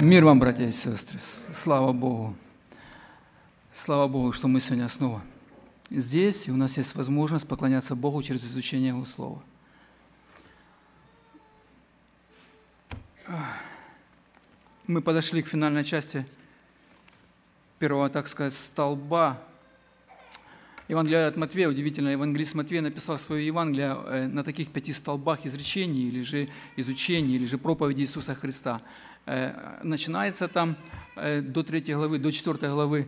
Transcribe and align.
Мир 0.00 0.24
вам, 0.24 0.38
братья 0.40 0.66
и 0.66 0.72
сестры. 0.72 1.18
Слава 1.20 1.92
Богу. 1.92 2.34
Слава 3.74 4.08
Богу, 4.08 4.32
что 4.32 4.48
мы 4.48 4.58
сегодня 4.58 4.88
снова 4.88 5.20
здесь, 5.90 6.48
и 6.48 6.50
у 6.50 6.56
нас 6.56 6.78
есть 6.78 6.94
возможность 6.94 7.46
поклоняться 7.46 7.94
Богу 7.94 8.22
через 8.22 8.42
изучение 8.46 8.88
Его 8.88 9.04
Слова. 9.04 9.42
Мы 14.86 15.02
подошли 15.02 15.42
к 15.42 15.48
финальной 15.48 15.84
части 15.84 16.24
первого, 17.78 18.08
так 18.08 18.26
сказать, 18.26 18.54
столба 18.54 19.38
Евангелие 20.90 21.26
от 21.26 21.36
Матвея, 21.36 21.68
удивительно, 21.68 22.08
евангелист 22.08 22.54
Матвей 22.54 22.80
написал 22.80 23.16
свое 23.16 23.46
Евангелие 23.46 23.96
э, 24.06 24.26
на 24.26 24.42
таких 24.42 24.70
пяти 24.70 24.92
столбах 24.92 25.46
изречений, 25.46 26.08
или 26.08 26.22
же 26.22 26.48
изучений, 26.74 27.36
или 27.36 27.44
же 27.44 27.58
проповеди 27.58 28.00
Иисуса 28.00 28.34
Христа. 28.34 28.82
Э, 29.32 29.78
начинается 29.84 30.48
там 30.48 30.76
э, 31.14 31.40
до 31.40 31.62
третьей 31.62 31.94
главы, 31.94 32.18
до 32.18 32.32
четвертой 32.32 32.68
главы, 32.68 33.06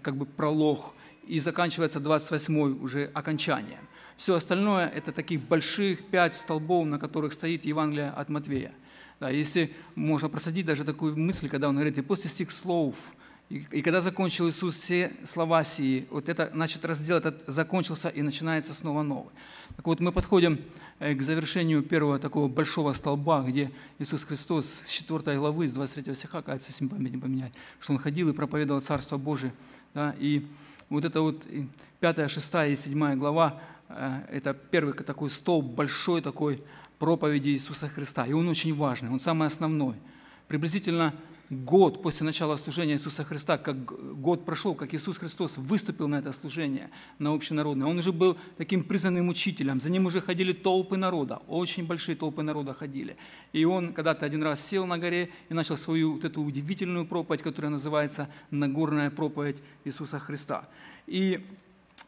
как 0.00 0.16
бы 0.16 0.24
пролог, 0.24 0.94
и 1.26 1.40
заканчивается 1.40 1.98
28 1.98 2.80
уже 2.80 3.10
окончание. 3.12 3.80
Все 4.16 4.36
остальное– 4.36 4.86
это 4.94 5.10
таких 5.10 5.40
больших 5.40 6.06
пять 6.06 6.36
столбов, 6.36 6.86
на 6.86 7.00
которых 7.00 7.32
стоит 7.32 7.64
Евангелие 7.64 8.10
от 8.10 8.28
Матвея. 8.28 8.72
Да, 9.18 9.28
если 9.28 9.72
можно 9.96 10.28
просадить 10.28 10.66
даже 10.66 10.84
такую 10.84 11.16
мысль, 11.16 11.48
когда 11.48 11.68
он 11.68 11.74
говорит, 11.74 11.98
и 11.98 12.02
после 12.02 12.30
сих 12.30 12.52
слов– 12.52 12.94
и, 13.48 13.64
и 13.70 13.82
когда 13.82 14.00
закончил 14.00 14.48
Иисус 14.48 14.74
все 14.74 15.12
слова 15.24 15.62
сии, 15.62 16.06
вот 16.10 16.28
это, 16.28 16.50
значит, 16.52 16.84
раздел 16.84 17.18
этот 17.18 17.44
закончился 17.46 18.08
и 18.08 18.22
начинается 18.22 18.74
снова 18.74 19.02
новый. 19.02 19.32
Так 19.76 19.86
вот, 19.86 20.00
мы 20.00 20.10
подходим 20.10 20.54
э, 20.54 20.58
к 20.98 21.20
завершению 21.20 21.82
первого 21.82 22.18
такого 22.18 22.48
большого 22.48 22.92
столба, 22.92 23.42
где 23.42 23.70
Иисус 23.98 24.24
Христос 24.24 24.82
с 24.84 24.88
4 24.88 25.38
главы, 25.38 25.68
с 25.68 25.72
23 25.72 26.14
стиха, 26.14 26.42
кажется, 26.42 26.70
если 26.70 26.86
память 26.86 27.12
не 27.12 27.18
поменять, 27.18 27.52
что 27.80 27.92
Он 27.92 27.98
ходил 27.98 28.30
и 28.30 28.32
проповедовал 28.32 28.80
Царство 28.80 29.18
Божие. 29.18 29.52
Да, 29.92 30.14
и 30.18 30.46
вот 30.88 31.04
это 31.04 31.20
вот 31.20 31.44
5, 32.00 32.30
6 32.30 32.54
и 32.68 32.76
7 32.76 33.16
глава, 33.16 33.60
э, 33.88 34.20
это 34.30 34.54
первый 34.54 34.94
такой 34.94 35.28
столб, 35.28 35.66
большой 35.66 36.22
такой 36.22 36.62
проповеди 36.98 37.50
Иисуса 37.50 37.88
Христа. 37.88 38.26
И 38.26 38.32
он 38.32 38.48
очень 38.48 38.74
важный, 38.74 39.10
он 39.10 39.20
самый 39.20 39.48
основной. 39.48 39.96
Приблизительно 40.48 41.12
год 41.50 42.02
после 42.02 42.26
начала 42.26 42.56
служения 42.56 42.94
Иисуса 42.94 43.24
Христа, 43.24 43.56
как 43.58 43.84
год 44.20 44.44
прошел, 44.44 44.74
как 44.74 44.94
Иисус 44.94 45.18
Христос 45.18 45.58
выступил 45.58 46.08
на 46.08 46.16
это 46.16 46.32
служение, 46.32 46.90
на 47.18 47.32
общенародное, 47.32 47.86
он 47.86 47.98
уже 47.98 48.12
был 48.12 48.36
таким 48.56 48.82
признанным 48.82 49.28
учителем, 49.28 49.80
за 49.80 49.90
ним 49.90 50.06
уже 50.06 50.20
ходили 50.20 50.52
толпы 50.52 50.96
народа, 50.96 51.40
очень 51.46 51.86
большие 51.86 52.16
толпы 52.16 52.42
народа 52.42 52.74
ходили. 52.74 53.16
И 53.52 53.64
он 53.64 53.92
когда-то 53.92 54.26
один 54.26 54.42
раз 54.42 54.60
сел 54.60 54.86
на 54.86 54.98
горе 54.98 55.30
и 55.48 55.54
начал 55.54 55.76
свою 55.76 56.14
вот 56.14 56.24
эту 56.24 56.42
удивительную 56.42 57.06
проповедь, 57.06 57.42
которая 57.42 57.70
называется 57.70 58.28
«Нагорная 58.50 59.10
проповедь 59.10 59.58
Иисуса 59.84 60.18
Христа». 60.18 60.68
И 61.06 61.46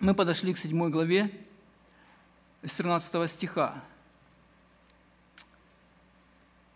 мы 0.01 0.15
подошли 0.15 0.53
к 0.53 0.59
седьмой 0.59 0.91
главе 0.91 1.31
с 2.65 2.73
13 2.75 3.31
стиха. 3.31 3.85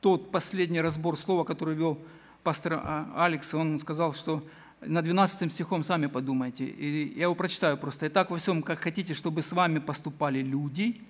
Тот 0.00 0.30
последний 0.30 0.80
разбор 0.80 1.16
слова, 1.16 1.44
который 1.44 1.74
вел 1.74 1.98
пастор 2.42 2.74
а, 2.74 3.12
Алекс, 3.16 3.54
он 3.54 3.78
сказал, 3.80 4.14
что 4.14 4.42
на 4.80 5.02
12 5.02 5.50
стихом 5.52 5.82
сами 5.82 6.06
подумайте. 6.06 6.64
И 6.64 7.16
я 7.16 7.24
его 7.24 7.34
прочитаю 7.34 7.76
просто. 7.76 8.08
«Итак, 8.08 8.30
во 8.30 8.38
всем, 8.38 8.62
как 8.62 8.80
хотите, 8.80 9.14
чтобы 9.14 9.42
с 9.42 9.52
вами 9.52 9.78
поступали 9.78 10.40
люди, 10.40 11.00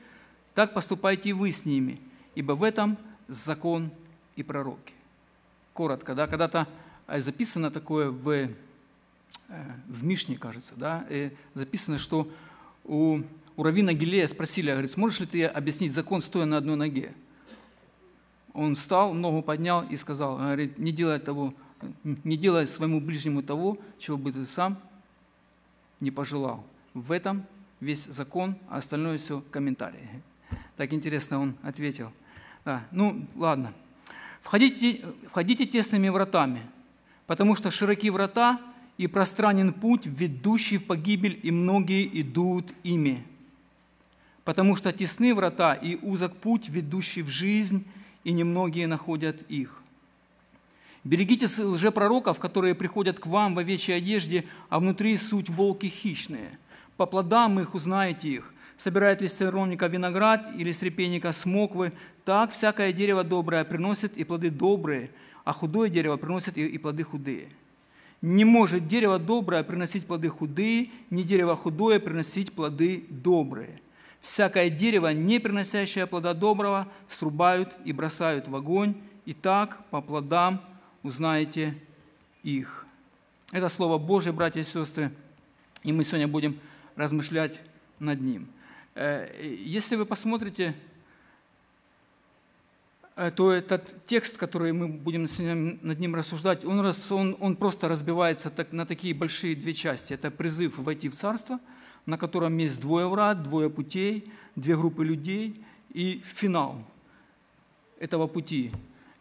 так 0.54 0.74
поступайте 0.74 1.30
и 1.30 1.32
вы 1.32 1.52
с 1.52 1.64
ними, 1.64 2.00
ибо 2.34 2.52
в 2.52 2.62
этом 2.62 2.98
закон 3.28 3.90
и 4.36 4.42
пророки». 4.42 4.92
Коротко, 5.72 6.14
да, 6.14 6.26
когда-то 6.26 6.68
э, 7.06 7.20
записано 7.20 7.70
такое 7.70 8.10
в, 8.10 8.28
э, 8.28 8.48
в 9.88 10.04
Мишне, 10.04 10.36
кажется, 10.36 10.74
да, 10.76 11.06
записано, 11.54 11.98
что 11.98 12.30
у, 12.84 13.20
у 13.56 13.62
Равина 13.62 13.94
Гилея 13.94 14.28
спросили, 14.28 14.70
говорит, 14.70 14.90
сможешь 14.90 15.20
ли 15.20 15.26
ты 15.26 15.44
объяснить 15.46 15.94
закон, 15.94 16.20
стоя 16.20 16.44
на 16.44 16.58
одной 16.58 16.76
ноге? 16.76 17.14
Он 18.54 18.74
встал, 18.74 19.14
ногу 19.14 19.42
поднял 19.42 19.86
и 19.88 19.96
сказал, 19.96 20.36
говорит, 20.36 20.78
не 20.78 20.92
делай 20.92 21.18
того, 21.18 21.54
не 22.04 22.36
делай 22.36 22.66
своему 22.66 23.00
ближнему 23.00 23.42
того, 23.42 23.78
чего 23.98 24.16
бы 24.16 24.32
ты 24.32 24.46
сам 24.46 24.78
не 26.00 26.10
пожелал. 26.10 26.64
В 26.94 27.12
этом 27.12 27.46
весь 27.80 28.04
закон, 28.04 28.56
а 28.68 28.78
остальное 28.78 29.18
все 29.18 29.42
комментарии. 29.50 30.08
Так 30.76 30.92
интересно 30.92 31.40
он 31.40 31.54
ответил. 31.62 32.12
Да, 32.64 32.84
ну, 32.90 33.26
ладно. 33.34 33.72
Входите, 34.42 35.04
входите 35.28 35.66
тесными 35.66 36.08
вратами, 36.08 36.60
потому 37.26 37.54
что 37.54 37.70
широки 37.70 38.10
врата 38.10 38.60
и 38.98 39.06
пространен 39.06 39.72
путь, 39.72 40.06
ведущий 40.06 40.78
в 40.78 40.84
погибель, 40.84 41.38
и 41.42 41.50
многие 41.50 42.20
идут 42.20 42.72
ими. 42.82 43.24
Потому 44.44 44.76
что 44.76 44.92
тесны 44.92 45.34
врата 45.34 45.74
и 45.74 45.96
узок 45.96 46.36
путь, 46.36 46.68
ведущий 46.68 47.22
в 47.22 47.28
жизнь, 47.28 47.86
и 48.24 48.32
немногие 48.32 48.86
находят 48.86 49.42
их. 49.48 49.82
Берегитесь 51.04 51.58
лжепророков, 51.58 52.38
которые 52.38 52.74
приходят 52.74 53.18
к 53.18 53.26
вам 53.26 53.54
в 53.54 53.58
овечьей 53.58 53.96
одежде, 53.96 54.44
а 54.68 54.78
внутри 54.78 55.16
суть 55.16 55.48
волки 55.48 55.86
хищные. 55.86 56.58
По 56.96 57.06
плодам 57.06 57.58
их 57.58 57.74
узнаете 57.74 58.28
их. 58.28 58.54
Собирает 58.76 59.20
ли 59.20 59.28
с 59.28 59.40
виноград 59.88 60.46
или 60.56 60.72
с 60.72 60.82
смоквы, 61.32 61.92
так 62.24 62.52
всякое 62.52 62.92
дерево 62.92 63.24
доброе 63.24 63.64
приносит 63.64 64.16
и 64.16 64.24
плоды 64.24 64.50
добрые, 64.50 65.10
а 65.44 65.52
худое 65.52 65.88
дерево 65.88 66.16
приносит 66.16 66.56
и 66.56 66.78
плоды 66.78 67.02
худые. 67.02 67.48
Не 68.20 68.44
может 68.44 68.86
дерево 68.86 69.18
доброе 69.18 69.64
приносить 69.64 70.06
плоды 70.06 70.28
худые, 70.28 70.90
ни 71.10 71.22
дерево 71.22 71.56
худое 71.56 71.98
приносить 71.98 72.52
плоды 72.52 73.04
добрые. 73.10 73.80
Всякое 74.22 74.70
дерево, 74.70 75.12
не 75.12 75.40
приносящее 75.40 76.06
плода 76.06 76.32
доброго, 76.32 76.86
срубают 77.08 77.74
и 77.84 77.92
бросают 77.92 78.46
в 78.46 78.54
огонь, 78.54 78.94
и 79.26 79.34
так 79.34 79.84
по 79.90 80.00
плодам 80.00 80.62
узнаете 81.02 81.76
их. 82.44 82.86
Это 83.50 83.68
Слово 83.68 83.98
Божие, 83.98 84.32
братья 84.32 84.60
и 84.60 84.64
сестры, 84.64 85.10
и 85.82 85.92
мы 85.92 86.04
сегодня 86.04 86.28
будем 86.28 86.58
размышлять 86.94 87.58
над 87.98 88.20
ним. 88.20 88.46
Э, 88.94 89.28
если 89.58 89.96
вы 89.96 90.06
посмотрите, 90.06 90.76
э, 93.16 93.32
то 93.32 93.50
этот 93.50 94.06
текст, 94.06 94.36
который 94.36 94.72
мы 94.72 94.86
будем 94.86 95.26
над 95.82 95.98
ним 95.98 96.14
рассуждать, 96.14 96.64
он, 96.64 96.78
он, 97.10 97.36
он 97.40 97.56
просто 97.56 97.88
разбивается 97.88 98.52
на 98.70 98.86
такие 98.86 99.14
большие 99.14 99.56
две 99.56 99.74
части. 99.74 100.12
Это 100.14 100.30
призыв 100.30 100.78
войти 100.78 101.08
в 101.08 101.16
Царство– 101.16 101.58
на 102.06 102.18
котором 102.18 102.56
есть 102.58 102.80
двое 102.80 103.08
врат, 103.08 103.42
двое 103.42 103.70
путей, 103.70 104.30
две 104.56 104.76
группы 104.76 105.04
людей 105.04 105.62
и 105.92 106.22
финал 106.24 106.82
этого 107.98 108.26
пути. 108.26 108.72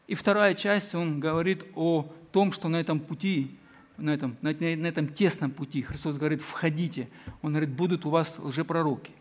И 0.07 0.15
вторая 0.15 0.55
часть, 0.55 0.95
он 0.95 1.19
говорит 1.19 1.63
о 1.75 2.11
том, 2.31 2.51
что 2.51 2.67
на 2.67 2.77
этом 2.77 2.99
пути, 2.99 3.55
на 3.97 4.09
этом, 4.09 4.35
на, 4.41 4.51
на 4.51 4.87
этом 4.87 5.07
тесном 5.07 5.51
пути, 5.51 5.83
Христос 5.83 6.17
говорит, 6.17 6.41
входите. 6.41 7.07
Он 7.41 7.51
говорит, 7.51 7.69
будут 7.69 8.05
у 8.05 8.09
вас 8.09 8.37
лжепророки. 8.39 9.11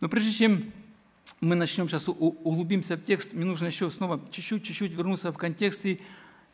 Но 0.00 0.08
прежде 0.08 0.32
чем 0.32 0.72
мы 1.40 1.54
начнем 1.54 1.88
сейчас 1.88 2.08
углубимся 2.08 2.96
в 2.96 3.04
текст, 3.04 3.32
мне 3.32 3.44
нужно 3.44 3.66
еще 3.66 3.90
снова 3.90 4.20
чуть-чуть, 4.30 4.64
чуть-чуть 4.64 4.92
вернуться 4.92 5.32
в 5.32 5.38
контекст 5.38 5.86
и 5.86 6.00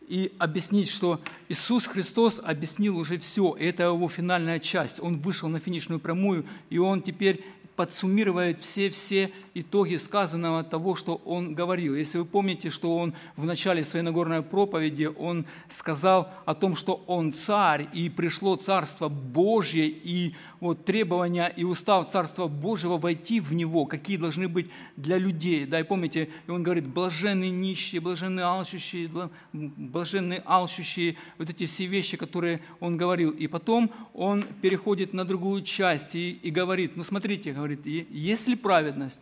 и 0.08 0.32
объяснить, 0.38 0.88
что 0.88 1.20
Иисус 1.48 1.86
Христос 1.86 2.40
объяснил 2.42 2.96
уже 2.98 3.18
все, 3.18 3.56
это 3.58 3.84
его 3.84 4.08
финальная 4.08 4.58
часть. 4.58 5.00
Он 5.00 5.18
вышел 5.18 5.48
на 5.48 5.58
финишную 5.58 6.00
прямую, 6.00 6.44
и 6.70 6.78
он 6.78 7.02
теперь 7.02 7.44
подсуммирует 7.76 8.60
все-все 8.60 9.32
итоги 9.54 9.96
сказанного 9.96 10.64
того, 10.64 10.96
что 10.96 11.20
он 11.24 11.54
говорил. 11.54 11.94
Если 11.94 12.18
вы 12.18 12.24
помните, 12.24 12.70
что 12.70 12.96
он 12.96 13.14
в 13.36 13.44
начале 13.44 13.84
своей 13.84 14.04
Нагорной 14.04 14.42
проповеди, 14.42 15.04
он 15.16 15.46
сказал 15.68 16.30
о 16.44 16.54
том, 16.54 16.74
что 16.74 17.04
он 17.06 17.32
царь, 17.32 17.88
и 17.92 18.10
пришло 18.10 18.56
Царство 18.56 19.08
Божье, 19.08 19.86
и 19.86 20.34
вот 20.60 20.84
требования 20.84 21.52
и 21.56 21.62
устав 21.62 22.10
Царства 22.10 22.48
Божьего 22.48 22.98
войти 22.98 23.38
в 23.38 23.52
него, 23.52 23.86
какие 23.86 24.16
должны 24.16 24.48
быть 24.48 24.70
для 24.96 25.18
людей. 25.18 25.66
Да, 25.66 25.78
и 25.78 25.84
помните, 25.84 26.30
он 26.48 26.62
говорит, 26.62 26.86
блаженные 26.88 27.50
нищие, 27.50 28.00
блаженные 28.00 28.44
алчущие, 28.44 29.10
блаженные 29.52 30.42
алчущие, 30.44 31.16
вот 31.38 31.50
эти 31.50 31.66
все 31.66 31.86
вещи, 31.86 32.16
которые 32.16 32.60
он 32.80 32.96
говорил. 32.96 33.30
И 33.30 33.46
потом 33.46 33.90
он 34.14 34.42
переходит 34.62 35.12
на 35.12 35.24
другую 35.24 35.62
часть 35.62 36.14
и, 36.14 36.32
и 36.32 36.50
говорит, 36.50 36.96
ну 36.96 37.04
смотрите, 37.04 37.52
говорит, 37.52 37.86
если 37.86 38.54
праведность 38.54 39.20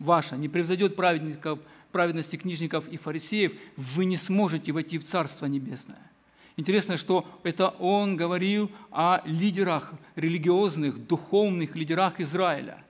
ваша 0.00 0.36
не 0.36 0.48
превзойдет 0.48 0.96
праведников, 0.96 1.60
праведности 1.92 2.36
книжников 2.36 2.88
и 2.88 2.96
фарисеев, 2.96 3.52
вы 3.76 4.06
не 4.06 4.16
сможете 4.16 4.72
войти 4.72 4.98
в 4.98 5.04
Царство 5.04 5.46
Небесное. 5.46 6.10
Интересно, 6.56 6.96
что 6.96 7.26
это 7.42 7.68
он 7.68 8.16
говорил 8.16 8.70
о 8.90 9.22
лидерах 9.24 9.92
религиозных, 10.16 11.06
духовных 11.06 11.76
лидерах 11.76 12.20
Израиля. 12.20 12.84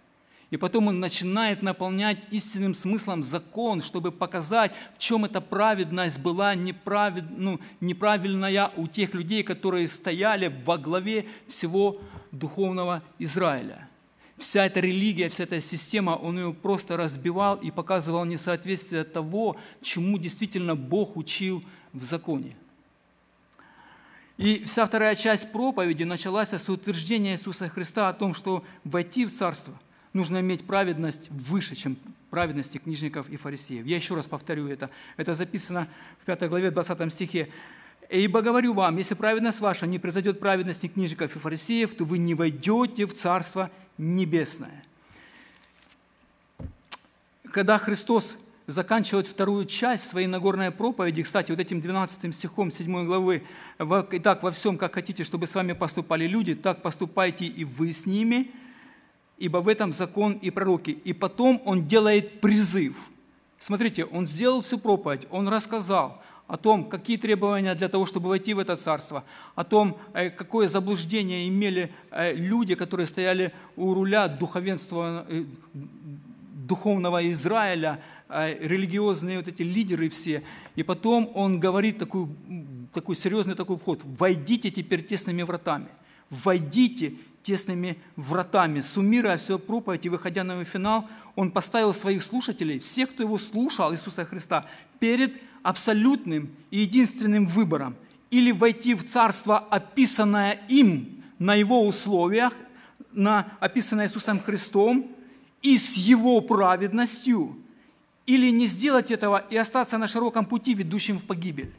И 0.51 0.57
потом 0.57 0.89
он 0.89 0.99
начинает 0.99 1.62
наполнять 1.62 2.19
истинным 2.33 2.75
смыслом 2.75 3.23
закон, 3.23 3.81
чтобы 3.81 4.11
показать, 4.11 4.73
в 4.95 4.99
чем 4.99 5.25
эта 5.25 5.41
праведность 5.41 6.19
была 6.19 6.57
неправед, 6.57 7.25
ну, 7.31 7.61
неправильная 7.81 8.73
у 8.77 8.89
тех 8.89 9.15
людей, 9.15 9.45
которые 9.45 9.87
стояли 9.87 10.53
во 10.65 10.77
главе 10.77 11.27
всего 11.47 12.01
духовного 12.33 13.05
Израиля. 13.21 13.90
Вся 14.41 14.67
эта 14.67 14.81
религия, 14.81 15.29
вся 15.29 15.45
эта 15.45 15.61
система, 15.61 16.11
он 16.13 16.39
ее 16.39 16.53
просто 16.53 16.97
разбивал 16.97 17.57
и 17.57 17.71
показывал 17.71 18.25
несоответствие 18.25 19.05
того, 19.05 19.57
чему 19.83 20.19
действительно 20.19 20.75
Бог 20.75 21.17
учил 21.17 21.63
в 21.93 22.03
законе. 22.03 22.57
И 24.39 24.65
вся 24.65 24.87
вторая 24.87 25.15
часть 25.15 25.53
проповеди 25.53 26.05
началась 26.05 26.53
с 26.53 26.69
утверждения 26.69 27.35
Иисуса 27.35 27.69
Христа 27.69 28.09
о 28.09 28.15
том, 28.15 28.35
что 28.35 28.65
войти 28.83 29.27
в 29.27 29.33
Царство– 29.33 29.75
нужно 30.13 30.41
иметь 30.41 30.65
праведность 30.65 31.31
выше, 31.31 31.77
чем 31.77 31.97
праведности 32.31 32.79
книжников 32.79 33.29
и 33.29 33.37
фарисеев. 33.37 33.87
Я 33.87 33.97
еще 33.97 34.15
раз 34.15 34.27
повторю 34.27 34.69
это. 34.69 34.91
Это 35.17 35.35
записано 35.35 35.89
в 36.21 36.25
5 36.25 36.49
главе 36.49 36.71
20 36.71 37.13
стихе. 37.13 37.49
«Ибо 38.09 38.43
говорю 38.43 38.75
вам, 38.75 38.97
если 38.97 39.15
праведность 39.15 39.61
ваша 39.61 39.87
не 39.87 39.99
произойдет 39.99 40.41
праведности 40.41 40.89
книжников 40.89 41.37
и 41.37 41.39
фарисеев, 41.39 41.95
то 41.95 42.05
вы 42.05 42.19
не 42.19 42.35
войдете 42.35 43.07
в 43.07 43.15
Царство 43.15 43.71
Небесное». 44.00 44.85
Когда 47.52 47.79
Христос 47.79 48.37
заканчивает 48.67 49.26
вторую 49.26 49.67
часть 49.67 50.08
своей 50.08 50.26
Нагорной 50.26 50.70
проповеди, 50.70 51.23
кстати, 51.23 51.50
вот 51.50 51.61
этим 51.61 51.81
12 51.81 52.35
стихом 52.35 52.70
7 52.70 53.05
главы, 53.05 53.43
«Итак, 53.79 54.43
во 54.43 54.52
всем, 54.52 54.79
как 54.79 54.94
хотите, 54.94 55.25
чтобы 55.25 55.47
с 55.47 55.55
вами 55.55 55.73
поступали 55.73 56.26
люди, 56.26 56.55
так 56.55 56.82
поступайте 56.82 57.44
и 57.44 57.64
вы 57.64 57.93
с 57.93 58.06
ними», 58.06 58.52
ибо 59.38 59.58
в 59.58 59.69
этом 59.69 59.93
закон 59.93 60.35
и 60.35 60.50
пророки. 60.50 60.91
И 60.91 61.12
потом 61.12 61.61
он 61.64 61.88
делает 61.88 62.41
призыв. 62.41 63.08
Смотрите, 63.58 64.05
он 64.05 64.26
сделал 64.26 64.61
всю 64.61 64.79
проповедь, 64.79 65.26
он 65.31 65.49
рассказал 65.49 66.23
о 66.50 66.56
том, 66.56 66.85
какие 66.85 67.17
требования 67.17 67.76
для 67.76 67.88
того, 67.88 68.06
чтобы 68.06 68.29
войти 68.29 68.55
в 68.55 68.58
это 68.58 68.76
царство, 68.76 69.23
о 69.55 69.62
том, 69.62 69.97
э, 70.14 70.31
какое 70.31 70.67
заблуждение 70.67 71.49
имели 71.49 71.93
э, 72.11 72.35
люди, 72.35 72.75
которые 72.75 73.06
стояли 73.06 73.52
у 73.76 73.94
руля 73.94 74.26
духовенства, 74.26 75.25
э, 75.29 75.44
духовного 76.67 77.29
Израиля, 77.31 78.00
религиозные 78.29 79.38
вот 79.38 79.49
эти 79.49 79.62
лидеры 79.62 80.08
все. 80.08 80.43
И 80.76 80.85
потом 80.85 81.31
он 81.35 81.58
говорит 81.58 81.99
такой, 81.99 82.29
такой 82.93 83.17
серьезный 83.17 83.56
такой 83.56 83.76
вход. 83.76 84.02
«Войдите 84.05 84.70
теперь 84.70 85.02
тесными 85.02 85.43
вратами, 85.43 85.88
войдите 86.31 87.14
тесными 87.43 87.97
вратами. 88.17 88.82
Суммируя 88.82 89.37
всю 89.37 89.58
проповедь 89.58 90.06
и 90.06 90.08
выходя 90.08 90.44
на 90.44 90.52
его 90.52 90.64
финал, 90.64 91.08
он 91.35 91.50
поставил 91.50 91.93
своих 91.93 92.23
слушателей, 92.23 92.79
всех, 92.79 93.11
кто 93.11 93.25
его 93.25 93.38
слушал, 93.38 93.93
Иисуса 93.93 94.25
Христа, 94.25 94.67
перед 95.00 95.32
абсолютным 95.62 96.51
и 96.71 96.79
единственным 96.79 97.47
выбором. 97.47 97.97
Или 98.31 98.53
войти 98.53 98.95
в 98.95 99.05
царство, 99.07 99.59
описанное 99.59 100.61
им 100.69 101.23
на 101.39 101.55
его 101.55 101.87
условиях, 101.87 102.53
на, 103.12 103.53
описанное 103.61 104.07
Иисусом 104.07 104.41
Христом, 104.41 105.11
и 105.62 105.77
с 105.77 105.97
его 105.97 106.41
праведностью, 106.41 107.57
или 108.27 108.51
не 108.51 108.67
сделать 108.67 109.11
этого 109.11 109.45
и 109.51 109.57
остаться 109.57 109.99
на 109.99 110.09
широком 110.09 110.47
пути, 110.47 110.75
ведущем 110.75 111.19
в 111.19 111.25
погибель. 111.25 111.73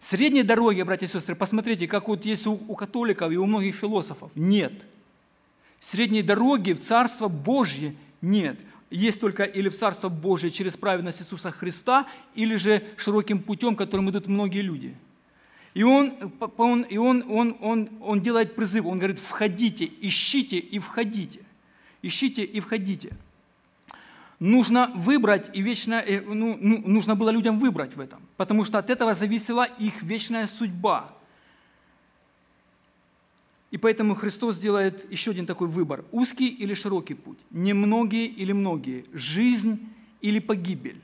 Средней 0.00 0.42
дороги, 0.42 0.82
братья 0.82 1.06
и 1.06 1.08
сестры, 1.08 1.34
посмотрите, 1.34 1.88
как 1.88 2.08
вот 2.08 2.24
есть 2.24 2.46
у, 2.46 2.56
католиков 2.56 3.32
и 3.32 3.36
у 3.36 3.46
многих 3.46 3.74
философов. 3.74 4.30
Нет. 4.34 4.72
Средней 5.80 6.22
дороги 6.22 6.72
в 6.72 6.80
Царство 6.80 7.28
Божье 7.28 7.94
нет. 8.20 8.58
Есть 8.90 9.20
только 9.20 9.42
или 9.42 9.68
в 9.68 9.76
Царство 9.76 10.08
Божье 10.08 10.50
через 10.50 10.76
праведность 10.76 11.20
Иисуса 11.20 11.50
Христа, 11.50 12.06
или 12.34 12.56
же 12.56 12.82
широким 12.96 13.40
путем, 13.40 13.74
которым 13.76 14.10
идут 14.10 14.26
многие 14.28 14.62
люди. 14.62 14.94
И 15.74 15.82
он, 15.82 16.14
он, 16.56 16.82
и 16.82 16.96
он, 16.96 17.24
он, 17.28 17.56
он, 17.60 17.88
он 18.00 18.20
делает 18.20 18.54
призыв, 18.54 18.86
он 18.86 18.98
говорит, 18.98 19.18
входите, 19.18 19.90
ищите 20.00 20.56
и 20.56 20.78
входите. 20.78 21.40
Ищите 22.02 22.44
и 22.44 22.60
входите 22.60 23.12
нужно 24.40 24.90
выбрать, 24.94 25.50
и 25.52 25.62
вечно, 25.62 25.94
э, 25.94 26.20
ну, 26.20 26.56
ну, 26.60 26.82
нужно 26.86 27.14
было 27.14 27.30
людям 27.30 27.58
выбрать 27.58 27.96
в 27.96 28.00
этом, 28.00 28.20
потому 28.36 28.64
что 28.64 28.78
от 28.78 28.90
этого 28.90 29.14
зависела 29.14 29.64
их 29.64 30.02
вечная 30.02 30.46
судьба. 30.46 31.12
И 33.76 33.78
поэтому 33.78 34.14
Христос 34.14 34.56
делает 34.56 35.04
еще 35.12 35.32
один 35.32 35.44
такой 35.44 35.68
выбор. 35.68 36.02
Узкий 36.10 36.48
или 36.48 36.72
широкий 36.72 37.12
путь, 37.12 37.36
немногие 37.50 38.24
или 38.24 38.52
многие, 38.52 39.04
жизнь 39.12 39.86
или 40.22 40.38
погибель. 40.38 40.98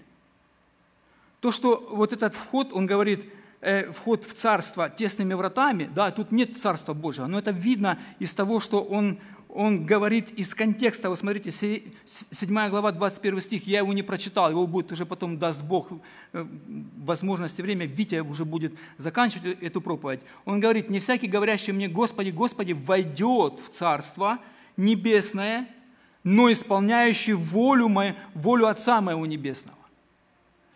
То, 1.41 1.53
что 1.53 1.87
вот 1.93 2.15
этот 2.15 2.35
вход, 2.35 2.73
он 2.73 2.87
говорит, 2.87 3.27
э, 3.61 3.93
вход 3.93 4.25
в 4.25 4.33
царство 4.33 4.89
тесными 4.89 5.35
вратами, 5.35 5.91
да, 5.95 6.11
тут 6.13 6.33
нет 6.33 6.57
царства 6.57 6.95
Божьего, 6.95 7.27
но 7.27 7.39
это 7.39 7.51
видно 7.51 7.99
из 8.19 8.33
того, 8.33 8.59
что 8.59 8.83
он 8.83 9.19
он 9.55 9.85
говорит 9.85 10.31
из 10.31 10.55
контекста, 10.55 11.11
вы 11.11 11.17
смотрите, 11.17 11.51
7 11.51 12.71
глава, 12.71 12.91
21 12.91 13.41
стих, 13.43 13.67
я 13.67 13.79
его 13.79 13.93
не 13.93 14.03
прочитал, 14.03 14.51
его 14.51 14.67
будет 14.67 14.91
уже 14.93 15.05
потом, 15.05 15.39
даст 15.39 15.63
Бог 15.63 15.89
э, 16.33 16.47
возможность 17.05 17.59
и 17.59 17.63
время, 17.63 17.85
Витя 17.85 18.23
уже 18.23 18.47
будет 18.47 18.73
заканчивать 18.97 19.59
эту 19.61 19.83
проповедь. 19.83 20.21
Он 20.47 20.59
говорит, 20.59 20.89
не 20.89 21.01
всякий, 21.01 21.27
говорящий 21.27 21.75
мне, 21.75 21.87
Господи, 21.89 22.31
Господи, 22.31 22.73
войдет 22.73 23.61
в 23.61 23.69
Царство 23.69 24.39
Небесное, 24.79 25.69
но 26.25 26.51
исполняющий 26.51 27.35
волю, 27.35 27.89
мою, 27.89 28.15
волю 28.33 28.69
Отца 28.69 29.03
Моего 29.03 29.27
Небесного. 29.27 29.77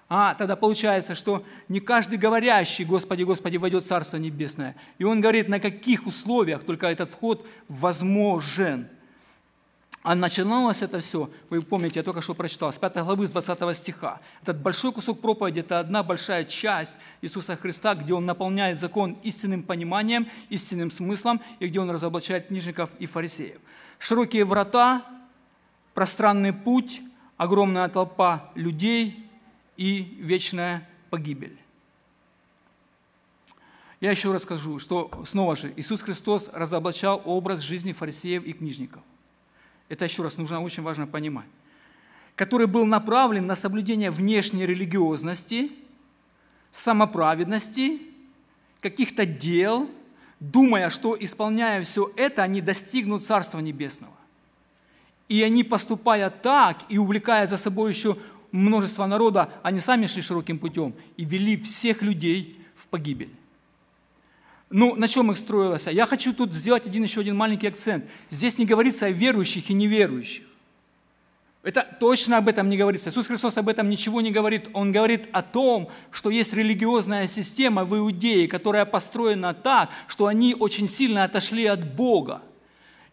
А, 0.09 0.35
тогда 0.35 0.55
получается, 0.55 1.17
что 1.17 1.45
не 1.69 1.81
каждый 1.81 2.17
говорящий 2.17 2.85
«Господи, 2.85 3.25
Господи» 3.25 3.57
войдет 3.57 3.85
в 3.85 3.89
Царство 3.89 4.19
Небесное. 4.19 4.77
И 4.99 5.05
он 5.05 5.21
говорит, 5.21 5.49
на 5.49 5.59
каких 5.59 6.07
условиях 6.07 6.65
только 6.65 6.87
этот 6.87 7.11
вход 7.11 7.45
возможен. 7.69 8.89
А 10.05 10.15
начиналось 10.15 10.83
это 10.83 11.01
все, 11.01 11.29
вы 11.51 11.61
помните, 11.61 11.99
я 11.99 12.05
только 12.05 12.21
что 12.21 12.35
прочитал, 12.35 12.73
с 12.73 12.79
5 12.79 12.99
главы, 12.99 13.27
с 13.27 13.31
20 13.31 13.77
стиха. 13.77 14.21
Этот 14.41 14.59
большой 14.59 14.93
кусок 14.93 15.21
проповеди– 15.21 15.59
это 15.61 15.81
одна 15.81 16.05
большая 16.05 16.45
часть 16.45 16.95
Иисуса 17.23 17.57
Христа, 17.57 17.97
где 17.97 18.15
Он 18.15 18.25
наполняет 18.25 18.79
закон 18.79 19.19
истинным 19.25 19.65
пониманием, 19.65 20.29
истинным 20.49 20.93
смыслом, 20.93 21.41
и 21.59 21.67
где 21.67 21.81
Он 21.81 21.91
разоблачает 21.91 22.47
книжников 22.47 22.91
и 23.01 23.07
фарисеев. 23.07 23.59
Широкие 23.99 24.45
врата, 24.45 25.05
пространный 25.95 26.53
путь, 26.53 27.03
огромная 27.37 27.89
толпа 27.89 28.53
людей– 28.55 29.25
и 29.77 30.17
вечная 30.19 30.89
погибель. 31.11 31.57
Я 34.01 34.11
еще 34.11 34.33
раз 34.33 34.43
скажу, 34.43 34.79
что 34.79 35.11
снова 35.25 35.57
же 35.57 35.73
Иисус 35.77 36.03
Христос 36.03 36.51
разоблачал 36.53 37.23
образ 37.25 37.61
жизни 37.61 37.93
фарисеев 37.93 38.45
и 38.45 38.53
книжников. 38.53 39.03
Это 39.89 40.05
еще 40.05 40.23
раз 40.23 40.37
нужно 40.37 40.61
очень 40.61 40.83
важно 40.83 41.07
понимать. 41.07 41.47
Который 42.35 42.67
был 42.67 42.85
направлен 42.85 43.47
на 43.47 43.57
соблюдение 43.57 44.11
внешней 44.11 44.67
религиозности, 44.67 45.73
самоправедности, 46.73 48.03
каких-то 48.83 49.25
дел, 49.25 49.91
думая, 50.41 50.91
что 50.91 51.17
исполняя 51.19 51.83
все 51.83 52.13
это, 52.17 52.43
они 52.43 52.61
достигнут 52.61 53.25
Царства 53.25 53.61
Небесного. 53.61 54.13
И 55.29 55.43
они, 55.43 55.65
поступая 55.65 56.31
так 56.31 56.85
и 56.89 56.99
увлекая 56.99 57.47
за 57.47 57.57
собой 57.57 57.93
еще 57.93 58.17
множество 58.57 59.07
народа, 59.07 59.53
они 59.63 59.81
сами 59.81 60.07
шли 60.07 60.23
широким 60.23 60.59
путем 60.59 60.95
и 61.17 61.25
вели 61.25 61.57
всех 61.57 62.03
людей 62.03 62.59
в 62.75 62.87
погибель. 62.89 63.31
Ну, 64.71 64.97
на 64.97 65.07
чем 65.07 65.31
их 65.31 65.39
строилось? 65.39 65.87
Я 65.87 66.07
хочу 66.07 66.33
тут 66.33 66.53
сделать 66.53 66.87
один 66.87 67.05
еще 67.05 67.21
один 67.21 67.37
маленький 67.37 67.69
акцент. 67.69 68.05
Здесь 68.31 68.59
не 68.59 68.67
говорится 68.67 69.07
о 69.07 69.11
верующих 69.11 69.71
и 69.71 69.75
неверующих. 69.75 70.43
Это 71.63 71.87
точно 71.99 72.39
об 72.39 72.49
этом 72.49 72.69
не 72.69 72.77
говорится. 72.77 73.11
Иисус 73.11 73.27
Христос 73.27 73.57
об 73.57 73.69
этом 73.69 73.89
ничего 73.89 74.21
не 74.21 74.31
говорит. 74.31 74.69
Он 74.73 74.93
говорит 74.93 75.29
о 75.33 75.43
том, 75.43 75.89
что 76.13 76.31
есть 76.31 76.53
религиозная 76.53 77.27
система 77.27 77.85
в 77.85 77.97
Иудее, 77.97 78.47
которая 78.47 78.85
построена 78.85 79.53
так, 79.53 79.91
что 80.07 80.27
они 80.27 80.55
очень 80.55 80.89
сильно 80.89 81.25
отошли 81.25 81.67
от 81.67 81.95
Бога. 81.95 82.43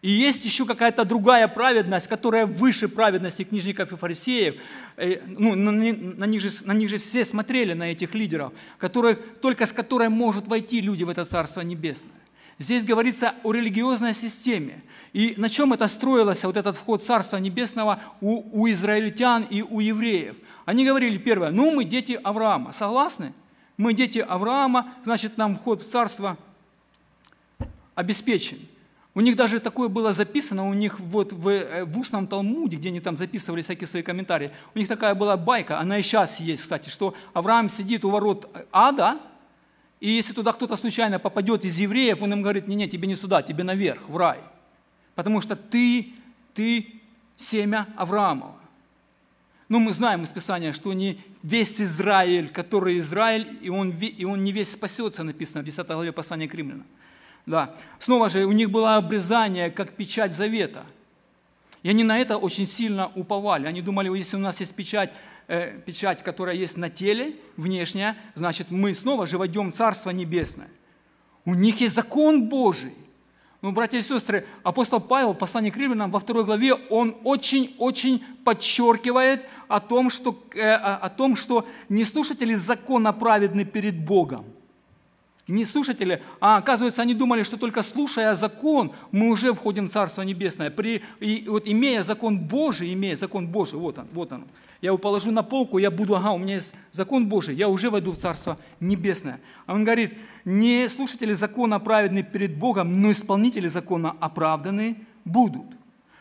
И 0.04 0.10
есть 0.10 0.44
еще 0.44 0.66
какая-то 0.66 1.06
другая 1.06 1.48
праведность, 1.48 2.08
которая 2.08 2.44
выше 2.44 2.88
праведности 2.88 3.42
книжников 3.42 3.90
и 3.90 3.96
фарисеев. 3.96 4.56
Э, 4.98 5.22
ну, 5.26 5.54
на, 5.54 5.72
на, 5.72 6.26
них 6.26 6.42
же, 6.42 6.50
на 6.66 6.72
них 6.72 6.90
же 6.90 6.98
все 6.98 7.24
смотрели, 7.24 7.72
на 7.72 7.84
этих 7.84 8.14
лидеров, 8.14 8.52
которые, 8.76 9.14
только 9.14 9.64
с 9.64 9.72
которой 9.72 10.10
может 10.10 10.46
войти 10.46 10.82
люди 10.82 11.04
в 11.04 11.08
это 11.08 11.24
Царство 11.24 11.62
Небесное. 11.62 12.12
Здесь 12.58 12.84
говорится 12.84 13.32
о 13.44 13.52
религиозной 13.52 14.12
системе. 14.12 14.82
И 15.14 15.36
на 15.38 15.48
чем 15.48 15.72
это 15.72 15.88
строилось, 15.88 16.44
вот 16.44 16.58
этот 16.58 16.76
вход 16.76 17.02
Царства 17.02 17.38
Небесного 17.38 18.02
у, 18.20 18.42
у 18.52 18.68
израильтян 18.68 19.46
и 19.48 19.62
у 19.62 19.80
евреев? 19.80 20.36
Они 20.66 20.84
говорили, 20.84 21.16
первое, 21.16 21.50
ну 21.50 21.70
мы 21.70 21.84
дети 21.84 22.20
Авраама. 22.22 22.72
Согласны? 22.72 23.32
Мы 23.78 23.94
дети 23.94 24.18
Авраама, 24.18 24.92
значит 25.02 25.38
нам 25.38 25.56
вход 25.56 25.82
в 25.82 25.90
Царство 25.90 26.36
обеспечен. 27.94 28.58
У 29.14 29.20
них 29.20 29.36
даже 29.36 29.60
такое 29.60 29.88
было 29.88 30.12
записано, 30.12 30.68
у 30.68 30.74
них 30.74 30.98
вот 30.98 31.32
в, 31.32 31.48
э, 31.48 31.84
в 31.84 31.98
устном 31.98 32.26
Талмуде, 32.26 32.76
где 32.76 32.88
они 32.88 33.00
там 33.00 33.16
записывали 33.16 33.62
всякие 33.62 33.86
свои 33.86 34.02
комментарии, 34.02 34.50
у 34.74 34.78
них 34.78 34.88
такая 34.88 35.14
была 35.14 35.36
байка, 35.36 35.78
она 35.78 35.98
и 35.98 36.02
сейчас 36.02 36.40
есть, 36.40 36.62
кстати, 36.62 36.88
что 36.88 37.14
Авраам 37.32 37.68
сидит 37.68 38.04
у 38.04 38.10
ворот 38.10 38.48
ада, 38.72 39.20
и 40.00 40.10
если 40.10 40.34
туда 40.34 40.52
кто-то 40.52 40.76
случайно 40.76 41.20
попадет 41.20 41.64
из 41.64 41.78
евреев, 41.78 42.22
он 42.22 42.32
им 42.32 42.42
говорит, 42.42 42.66
не-не, 42.66 42.88
тебе 42.88 43.06
не 43.06 43.14
сюда, 43.14 43.42
тебе 43.42 43.62
наверх, 43.62 44.08
в 44.08 44.16
рай. 44.16 44.40
Потому 45.14 45.40
что 45.40 45.54
ты, 45.54 46.12
ты 46.52 47.00
семя 47.36 47.86
Авраамова. 47.96 48.56
Ну, 49.68 49.78
мы 49.78 49.92
знаем 49.92 50.24
из 50.24 50.30
Писания, 50.30 50.72
что 50.72 50.92
не 50.92 51.20
весь 51.42 51.80
Израиль, 51.80 52.50
который 52.50 52.98
Израиль, 52.98 53.58
и 53.62 53.70
он, 53.70 53.90
и 53.90 54.24
он 54.24 54.44
не 54.44 54.52
весь 54.52 54.72
спасется, 54.72 55.22
написано 55.22 55.62
в 55.62 55.64
10 55.64 55.86
главе 55.86 56.12
послания 56.12 56.48
к 56.48 56.54
римлянам. 56.54 56.86
Да. 57.46 57.74
Снова 57.98 58.28
же, 58.28 58.44
у 58.44 58.52
них 58.52 58.70
было 58.70 58.96
обрезание, 58.96 59.70
как 59.70 59.92
печать 59.92 60.32
завета. 60.32 60.84
И 61.82 61.90
они 61.90 62.02
на 62.02 62.18
это 62.18 62.38
очень 62.38 62.66
сильно 62.66 63.12
уповали. 63.14 63.66
Они 63.66 63.82
думали, 63.82 64.16
если 64.16 64.36
у 64.36 64.40
нас 64.40 64.60
есть 64.60 64.74
печать, 64.74 65.12
э, 65.48 65.78
печать, 65.84 66.22
которая 66.22 66.54
есть 66.54 66.78
на 66.78 66.88
теле, 66.88 67.36
внешняя, 67.56 68.16
значит, 68.34 68.70
мы 68.70 68.94
снова 68.94 69.26
же 69.26 69.36
войдем 69.36 69.70
в 69.70 69.74
Царство 69.74 70.10
Небесное. 70.10 70.68
У 71.44 71.54
них 71.54 71.80
есть 71.82 71.94
закон 71.94 72.48
Божий. 72.48 72.94
Ну, 73.60 73.72
братья 73.72 73.98
и 73.98 74.02
сестры, 74.02 74.46
апостол 74.62 75.00
Павел 75.00 75.32
в 75.32 75.38
послании 75.38 75.70
к 75.70 75.76
римлянам 75.76 76.10
во 76.10 76.20
второй 76.20 76.44
главе, 76.44 76.74
он 76.74 77.16
очень-очень 77.24 78.22
подчеркивает 78.44 79.44
о 79.68 79.80
том, 79.80 80.08
что, 80.08 80.38
э, 80.54 80.70
о 80.70 81.08
том, 81.10 81.36
что 81.36 81.66
не 81.90 82.04
слушатели 82.04 82.54
закона 82.54 83.12
праведны 83.12 83.64
перед 83.66 84.04
Богом. 84.04 84.46
Не 85.46 85.66
слушатели, 85.66 86.22
а 86.40 86.56
оказывается, 86.56 87.02
они 87.02 87.12
думали, 87.12 87.42
что 87.42 87.58
только 87.58 87.82
слушая 87.82 88.34
закон, 88.34 88.92
мы 89.12 89.28
уже 89.28 89.52
входим 89.52 89.88
в 89.88 89.92
Царство 89.92 90.22
Небесное. 90.22 90.70
При, 90.70 91.02
и, 91.20 91.44
вот 91.46 91.68
имея 91.68 92.02
закон 92.02 92.38
Божий, 92.38 92.94
имея 92.94 93.14
закон 93.14 93.48
Божий, 93.48 93.78
вот 93.78 93.98
он, 93.98 94.06
вот 94.12 94.32
он. 94.32 94.46
Я 94.80 94.88
его 94.88 94.98
положу 94.98 95.30
на 95.32 95.42
полку, 95.42 95.76
я 95.76 95.90
буду, 95.90 96.16
ага, 96.16 96.32
у 96.32 96.38
меня 96.38 96.54
есть 96.54 96.74
закон 96.92 97.28
Божий, 97.28 97.54
я 97.54 97.68
уже 97.68 97.90
войду 97.90 98.12
в 98.12 98.16
Царство 98.16 98.58
Небесное. 98.80 99.38
А 99.66 99.74
он 99.74 99.84
говорит, 99.84 100.14
не 100.46 100.88
слушатели 100.88 101.34
закона 101.34 101.78
праведны 101.78 102.22
перед 102.22 102.56
Богом, 102.56 103.02
но 103.02 103.12
исполнители 103.12 103.68
закона 103.68 104.16
оправданы 104.20 104.96
будут. 105.26 105.66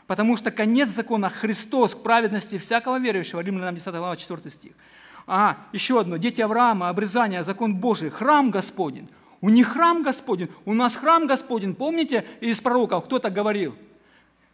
Потому 0.06 0.36
что 0.36 0.52
конец 0.52 0.90
закона 0.90 1.30
Христос 1.30 1.96
к 1.96 2.04
праведности 2.04 2.58
всякого 2.58 3.00
верующего, 3.00 3.40
Римлянам 3.40 3.76
10 3.76 3.88
глава 3.88 4.18
4 4.18 4.50
стих. 4.50 4.74
Ага, 5.26 5.58
еще 5.72 6.00
одно. 6.00 6.18
Дети 6.18 6.42
Авраама, 6.42 6.90
обрезание, 6.90 7.44
закон 7.44 7.76
Божий, 7.76 8.10
храм 8.10 8.52
Господень. 8.52 9.10
У 9.42 9.50
них 9.50 9.70
храм 9.74 10.04
Господень, 10.04 10.50
у 10.66 10.74
нас 10.74 10.96
храм 10.96 11.28
Господень. 11.28 11.76
Помните, 11.76 12.26
из 12.40 12.60
пророков 12.60 13.06
кто-то 13.06 13.30
говорил? 13.30 13.76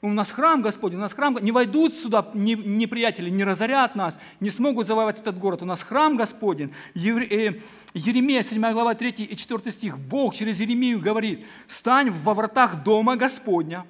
У 0.02 0.10
нас 0.10 0.32
храм 0.32 0.62
Господень, 0.62 0.98
у 0.98 1.02
нас 1.02 1.14
храм, 1.14 1.38
не 1.42 1.52
войдут 1.52 1.94
сюда 1.94 2.26
неприятели, 2.34 3.30
не 3.30 3.44
разорят 3.44 3.96
нас, 3.96 4.18
не 4.40 4.50
смогут 4.50 4.88
завоевать 4.88 5.20
этот 5.20 5.38
город. 5.38 5.62
У 5.62 5.66
нас 5.66 5.84
храм 5.84 6.16
Господень. 6.16 6.74
Э, 6.96 7.54
Еремия, 7.94 8.42
7 8.42 8.72
глава, 8.72 8.96
3 8.96 9.10
и 9.10 9.36
4 9.36 9.72
стих. 9.72 10.00
Бог 10.00 10.36
через 10.36 10.60
Еремию 10.62 11.02
говорит, 11.02 11.46
стань 11.68 12.12
во 12.12 12.34
вратах 12.34 12.82
дома 12.82 13.18
Господня, 13.18 13.86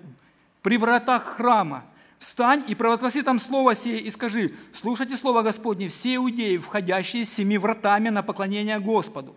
при 0.64 0.78
вратах 0.78 1.26
храма, 1.26 1.86
Встань 2.20 2.66
и 2.68 2.76
провозгласи 2.76 3.22
там 3.22 3.40
слово 3.40 3.74
сие 3.74 3.98
и 3.98 4.12
скажи, 4.12 4.54
слушайте 4.74 5.16
слово 5.16 5.42
Господне, 5.42 5.88
все 5.88 6.16
иудеи, 6.16 6.58
входящие 6.58 7.24
семи 7.24 7.58
вратами 7.58 8.10
на 8.10 8.22
поклонение 8.24 8.80
Господу. 8.80 9.36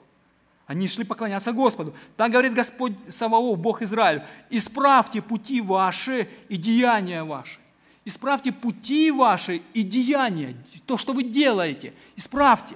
Они 0.67 0.89
шли 0.89 1.05
поклоняться 1.05 1.53
Господу. 1.53 1.95
Так 2.17 2.33
говорит 2.33 2.55
Господь 2.55 2.95
Саваоф, 3.09 3.59
Бог 3.59 3.83
Израиль, 3.83 4.23
исправьте 4.51 5.23
пути 5.23 5.61
ваши 5.61 6.29
и 6.49 6.57
деяния 6.57 7.23
ваши. 7.23 7.61
Исправьте 8.05 8.51
пути 8.51 9.13
ваши 9.13 9.63
и 9.75 9.85
деяния, 9.85 10.57
то, 10.87 10.99
что 10.99 11.13
вы 11.13 11.23
делаете, 11.23 11.93
исправьте. 12.17 12.75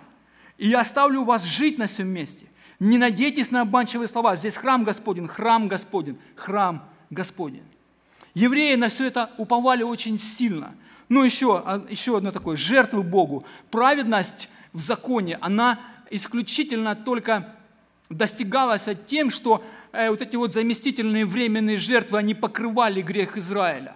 И 0.56 0.68
я 0.68 0.82
оставлю 0.82 1.24
вас 1.24 1.42
жить 1.42 1.78
на 1.78 1.88
всем 1.88 2.06
месте. 2.06 2.46
Не 2.78 2.96
надейтесь 2.96 3.50
на 3.50 3.62
обманчивые 3.62 4.06
слова. 4.06 4.36
Здесь 4.36 4.56
храм 4.56 4.84
Господень, 4.84 5.26
храм 5.26 5.66
Господень, 5.66 6.16
храм 6.36 6.88
Господень. 7.10 7.64
Евреи 8.36 8.74
на 8.74 8.90
все 8.90 9.06
это 9.06 9.30
уповали 9.38 9.82
очень 9.82 10.18
сильно. 10.18 10.74
Ну, 11.08 11.24
еще, 11.24 11.62
а, 11.64 11.82
еще 11.88 12.18
одно 12.18 12.32
такое, 12.32 12.54
жертвы 12.54 13.02
Богу. 13.02 13.46
Праведность 13.70 14.50
в 14.74 14.80
законе, 14.80 15.38
она 15.40 15.80
исключительно 16.10 16.94
только 16.94 17.56
достигалась 18.10 18.88
тем, 19.06 19.30
что 19.30 19.64
э, 19.92 20.10
вот 20.10 20.20
эти 20.20 20.36
вот 20.36 20.52
заместительные 20.52 21.24
временные 21.24 21.78
жертвы, 21.78 22.18
они 22.18 22.34
покрывали 22.34 23.00
грех 23.00 23.38
Израиля. 23.38 23.94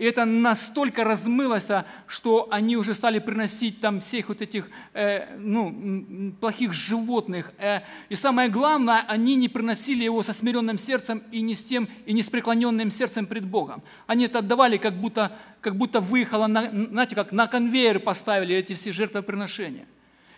И 0.00 0.04
это 0.06 0.24
настолько 0.24 1.04
размылось, 1.04 1.68
что 2.06 2.48
они 2.50 2.78
уже 2.78 2.94
стали 2.94 3.18
приносить 3.18 3.82
там 3.82 4.00
всех 4.00 4.30
вот 4.30 4.40
этих 4.40 4.70
э, 4.94 5.36
ну, 5.36 6.32
плохих 6.40 6.72
животных. 6.72 7.52
Э, 7.58 7.80
и 8.08 8.14
самое 8.14 8.48
главное, 8.48 9.04
они 9.08 9.36
не 9.36 9.50
приносили 9.50 10.04
его 10.04 10.22
со 10.22 10.32
смиренным 10.32 10.78
сердцем 10.78 11.22
и 11.32 11.42
не 11.42 11.54
с 11.54 11.62
тем, 11.64 11.86
и 12.06 12.14
не 12.14 12.22
с 12.22 12.30
преклоненным 12.30 12.90
сердцем 12.90 13.26
пред 13.26 13.44
Богом. 13.44 13.82
Они 14.06 14.24
это 14.24 14.38
отдавали, 14.38 14.78
как 14.78 14.98
будто, 14.98 15.36
как 15.60 15.76
будто 15.76 16.00
выехало, 16.00 16.46
на, 16.46 16.70
знаете, 16.70 17.14
как 17.14 17.30
на 17.32 17.46
конвейер 17.46 18.00
поставили 18.00 18.56
эти 18.56 18.72
все 18.72 18.92
жертвоприношения. 18.92 19.84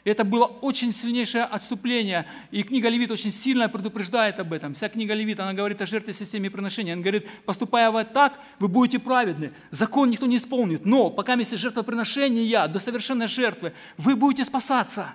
Это 0.05 0.25
было 0.25 0.47
очень 0.47 0.93
сильнейшее 0.93 1.45
отступление. 1.45 2.27
И 2.51 2.65
книга 2.65 2.89
Левит 2.89 3.13
очень 3.13 3.31
сильно 3.31 3.69
предупреждает 3.69 4.41
об 4.41 4.53
этом. 4.53 4.75
Вся 4.75 4.89
книга 4.89 5.15
Левит, 5.15 5.39
она 5.39 5.53
говорит 5.53 5.81
о 5.81 5.87
жертве 5.87 6.13
системе 6.13 6.51
приношения. 6.51 6.95
Она 6.95 7.03
говорит, 7.03 7.29
поступая 7.47 7.89
вот 7.91 8.13
так, 8.13 8.39
вы 8.59 8.67
будете 8.67 8.99
праведны. 8.99 9.53
Закон 9.71 10.11
никто 10.11 10.27
не 10.27 10.37
исполнит. 10.37 10.85
Но 10.85 11.09
пока 11.09 11.35
есть 11.35 11.57
жертвоприношения 11.57 12.67
до 12.67 12.81
совершенной 12.81 13.29
жертвы, 13.29 13.75
вы 13.97 14.17
будете 14.17 14.45
спасаться. 14.45 15.15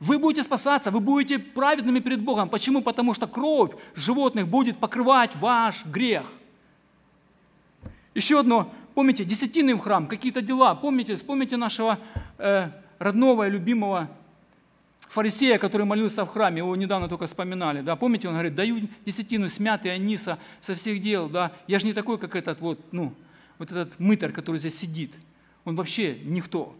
Вы 0.00 0.18
будете 0.18 0.42
спасаться, 0.42 0.90
вы 0.90 1.00
будете 1.00 1.38
праведными 1.38 2.00
перед 2.00 2.20
Богом. 2.20 2.50
Почему? 2.50 2.82
Потому 2.82 3.14
что 3.14 3.26
кровь 3.26 3.72
животных 3.94 4.48
будет 4.48 4.76
покрывать 4.78 5.34
ваш 5.36 5.86
грех. 5.86 6.24
Еще 8.14 8.40
одно, 8.40 8.72
помните, 8.94 9.24
десятины 9.24 9.74
в 9.74 9.78
храм, 9.78 10.06
какие-то 10.06 10.42
дела. 10.42 10.74
Помните, 10.74 11.14
вспомните 11.14 11.56
нашего 11.56 11.98
э, 12.38 12.70
родного 12.98 13.46
и 13.46 13.50
любимого 13.50 14.10
фарисея, 15.08 15.58
который 15.58 15.86
молился 15.86 16.24
в 16.24 16.28
храме, 16.28 16.58
его 16.58 16.74
недавно 16.76 17.08
только 17.08 17.26
вспоминали, 17.26 17.80
да, 17.80 17.96
помните, 17.96 18.28
он 18.28 18.34
говорит, 18.34 18.54
даю 18.54 18.88
десятину 19.04 19.48
смятый 19.48 19.92
аниса 19.92 20.38
со 20.60 20.74
всех 20.74 21.00
дел, 21.00 21.28
да, 21.28 21.52
я 21.66 21.78
же 21.78 21.86
не 21.86 21.92
такой, 21.92 22.18
как 22.18 22.34
этот 22.34 22.60
вот, 22.60 22.80
ну, 22.92 23.14
вот 23.58 23.70
этот 23.70 23.98
мытарь, 23.98 24.32
который 24.32 24.58
здесь 24.58 24.78
сидит, 24.78 25.14
он 25.64 25.74
вообще 25.76 26.18
никто. 26.24 26.76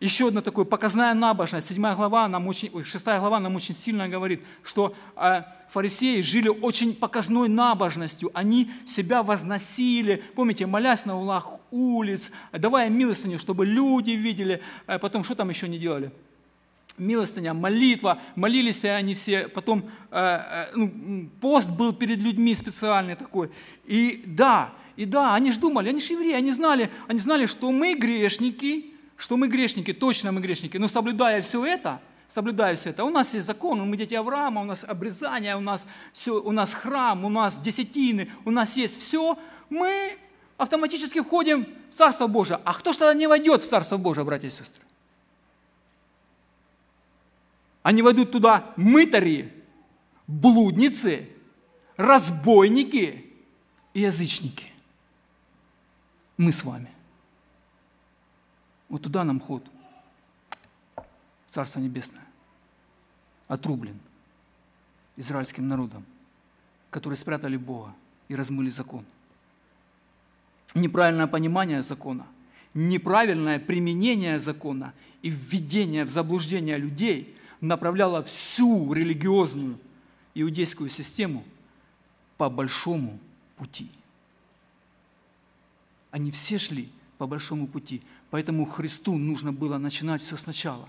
Еще 0.00 0.28
одна 0.28 0.42
такая 0.42 0.64
показная 0.64 1.14
набожность, 1.14 1.68
седьмая 1.68 1.94
глава, 1.94 2.26
нам 2.28 2.48
очень, 2.48 2.84
шестая 2.84 3.20
глава 3.20 3.38
нам 3.38 3.54
очень 3.54 3.74
сильно 3.74 4.08
говорит, 4.08 4.42
что 4.64 4.94
э, 5.16 5.42
фарисеи 5.70 6.20
жили 6.20 6.48
очень 6.48 6.94
показной 6.94 7.48
набожностью, 7.48 8.30
они 8.34 8.72
себя 8.86 9.22
возносили, 9.22 10.22
помните, 10.34 10.66
молясь 10.66 11.04
на 11.04 11.16
улах 11.16 11.48
улиц, 11.70 12.32
давая 12.52 12.90
милостыню, 12.90 13.38
чтобы 13.38 13.66
люди 13.66 14.10
видели, 14.10 14.60
а 14.86 14.98
потом 14.98 15.22
что 15.22 15.36
там 15.36 15.48
еще 15.48 15.68
не 15.68 15.78
делали? 15.78 16.10
Милостыня, 16.98 17.54
молитва, 17.54 18.18
молились 18.34 18.84
они 18.84 19.14
все, 19.14 19.48
потом 19.48 19.84
э, 20.10 20.66
ну, 20.74 21.28
пост 21.40 21.70
был 21.70 21.92
перед 21.92 22.18
людьми 22.18 22.54
специальный 22.56 23.14
такой. 23.14 23.50
И 23.84 24.22
да, 24.26 24.72
и 24.96 25.04
да, 25.04 25.34
они 25.34 25.52
же 25.52 25.60
думали, 25.60 25.88
они 25.88 26.00
же 26.00 26.12
евреи, 26.14 26.34
они 26.34 26.52
знали, 26.52 26.90
они 27.06 27.20
знали, 27.20 27.46
что 27.46 27.70
мы 27.70 27.94
грешники, 27.94 28.93
что 29.24 29.38
мы 29.38 29.48
грешники, 29.48 29.94
точно 29.94 30.32
мы 30.32 30.42
грешники, 30.42 30.76
но 30.76 30.86
соблюдая 30.86 31.40
все 31.40 31.64
это, 31.64 31.98
соблюдая 32.28 32.76
все 32.76 32.90
это, 32.90 33.04
у 33.04 33.08
нас 33.08 33.32
есть 33.32 33.46
закон, 33.46 33.80
мы 33.88 33.96
дети 33.96 34.12
Авраама, 34.12 34.60
у 34.60 34.64
нас 34.64 34.84
обрезание, 34.84 35.56
у 35.56 35.60
нас, 35.60 35.86
все, 36.12 36.42
у 36.42 36.52
нас 36.52 36.74
храм, 36.74 37.24
у 37.24 37.30
нас 37.30 37.58
десятины, 37.58 38.30
у 38.44 38.50
нас 38.50 38.76
есть 38.76 39.00
все, 39.00 39.38
мы 39.70 40.18
автоматически 40.58 41.22
входим 41.22 41.66
в 41.90 41.96
Царство 41.96 42.26
Божие. 42.26 42.60
А 42.66 42.74
кто 42.74 42.92
же 42.92 42.98
тогда 42.98 43.14
не 43.14 43.26
войдет 43.26 43.64
в 43.64 43.68
Царство 43.70 43.96
Божие, 43.96 44.26
братья 44.26 44.48
и 44.48 44.50
сестры? 44.50 44.82
Они 47.82 48.02
войдут 48.02 48.30
туда 48.30 48.74
мытари, 48.76 49.50
блудницы, 50.26 51.30
разбойники 51.96 53.24
и 53.94 54.00
язычники. 54.00 54.66
Мы 56.36 56.52
с 56.52 56.62
вами. 56.62 56.93
Вот 58.88 59.02
туда 59.02 59.24
нам 59.24 59.40
ход. 59.40 59.64
Царство 61.50 61.80
Небесное. 61.80 62.24
Отрублен 63.48 63.98
израильским 65.16 65.68
народом, 65.68 66.04
которые 66.90 67.16
спрятали 67.16 67.56
Бога 67.56 67.94
и 68.28 68.34
размыли 68.34 68.70
закон 68.70 69.04
неправильное 70.74 71.26
понимание 71.26 71.82
закона, 71.82 72.26
неправильное 72.74 73.58
применение 73.58 74.38
закона 74.38 74.92
и 75.22 75.30
введение 75.30 76.04
в 76.04 76.10
заблуждение 76.10 76.76
людей 76.76 77.34
направляло 77.60 78.22
всю 78.22 78.92
религиозную 78.92 79.78
иудейскую 80.34 80.90
систему 80.90 81.44
по 82.36 82.50
большому 82.50 83.18
пути. 83.56 83.88
Они 86.10 86.30
все 86.30 86.58
шли 86.58 86.88
по 87.18 87.26
большому 87.26 87.66
пути. 87.66 88.02
Поэтому 88.34 88.64
Христу 88.66 89.16
нужно 89.16 89.52
было 89.52 89.78
начинать 89.78 90.20
все 90.20 90.36
сначала. 90.36 90.88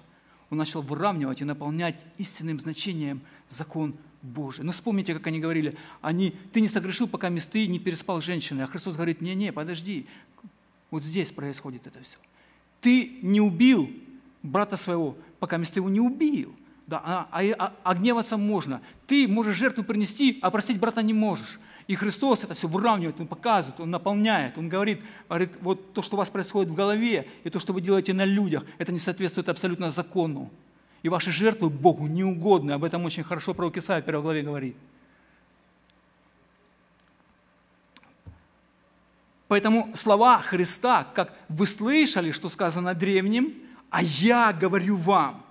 Он 0.49 0.57
начал 0.57 0.81
выравнивать 0.81 1.41
и 1.41 1.45
наполнять 1.45 1.95
истинным 2.17 2.59
значением 2.59 3.21
закон 3.51 3.93
Божий. 4.23 4.65
Но 4.65 4.71
вспомните, 4.71 5.13
как 5.13 5.27
они 5.27 5.39
говорили, 5.39 5.77
они, 6.01 6.33
ты 6.53 6.59
не 6.59 6.67
согрешил, 6.67 7.07
пока 7.07 7.29
ты 7.29 7.67
не 7.67 7.77
переспал 7.77 8.19
с 8.19 8.25
женщиной. 8.25 8.63
А 8.63 8.67
Христос 8.67 8.95
говорит, 8.95 9.21
не-не, 9.21 9.53
подожди, 9.53 10.07
вот 10.89 11.03
здесь 11.03 11.29
происходит 11.29 11.85
это 11.85 12.01
все. 12.01 12.17
Ты 12.81 13.19
не 13.21 13.41
убил 13.41 13.91
брата 14.41 14.75
своего, 14.75 15.15
пока 15.39 15.59
ты 15.59 15.77
его 15.77 15.89
не 15.89 15.99
убил. 15.99 16.51
Да, 16.87 16.99
а, 17.05 17.27
а, 17.31 17.43
а, 17.59 17.73
а 17.83 17.93
гневаться 17.93 18.37
можно. 18.37 18.81
Ты 19.05 19.27
можешь 19.27 19.55
жертву 19.55 19.83
принести, 19.83 20.39
а 20.41 20.49
простить 20.49 20.79
брата 20.79 21.03
не 21.03 21.13
можешь. 21.13 21.59
И 21.87 21.95
Христос 21.95 22.43
это 22.43 22.55
все 22.55 22.67
выравнивает, 22.67 23.19
Он 23.19 23.27
показывает, 23.27 23.79
Он 23.79 23.91
наполняет. 23.91 24.57
Он 24.57 24.69
говорит, 24.69 25.01
говорит, 25.29 25.57
вот 25.61 25.93
то, 25.93 26.01
что 26.01 26.15
у 26.15 26.17
вас 26.17 26.29
происходит 26.29 26.71
в 26.71 26.75
голове, 26.75 27.27
и 27.43 27.49
то, 27.49 27.59
что 27.59 27.73
вы 27.73 27.81
делаете 27.81 28.13
на 28.13 28.25
людях, 28.25 28.63
это 28.79 28.91
не 28.91 28.99
соответствует 28.99 29.49
абсолютно 29.49 29.91
закону. 29.91 30.49
И 31.03 31.09
ваши 31.09 31.31
жертвы 31.31 31.69
Богу 31.69 32.07
не 32.07 32.23
угодны. 32.23 32.71
Об 32.71 32.83
этом 32.83 33.05
очень 33.05 33.23
хорошо 33.23 33.53
пророк 33.53 33.77
Исаия 33.77 34.01
в 34.01 34.05
первой 34.05 34.23
главе 34.23 34.41
говорит. 34.41 34.75
Поэтому 39.47 39.91
слова 39.93 40.39
Христа, 40.39 41.07
как 41.13 41.37
вы 41.49 41.67
слышали, 41.67 42.31
что 42.31 42.49
сказано 42.49 42.95
древним, 42.95 43.53
а 43.91 44.01
я 44.01 44.51
говорю 44.51 44.95
вам. 44.95 45.45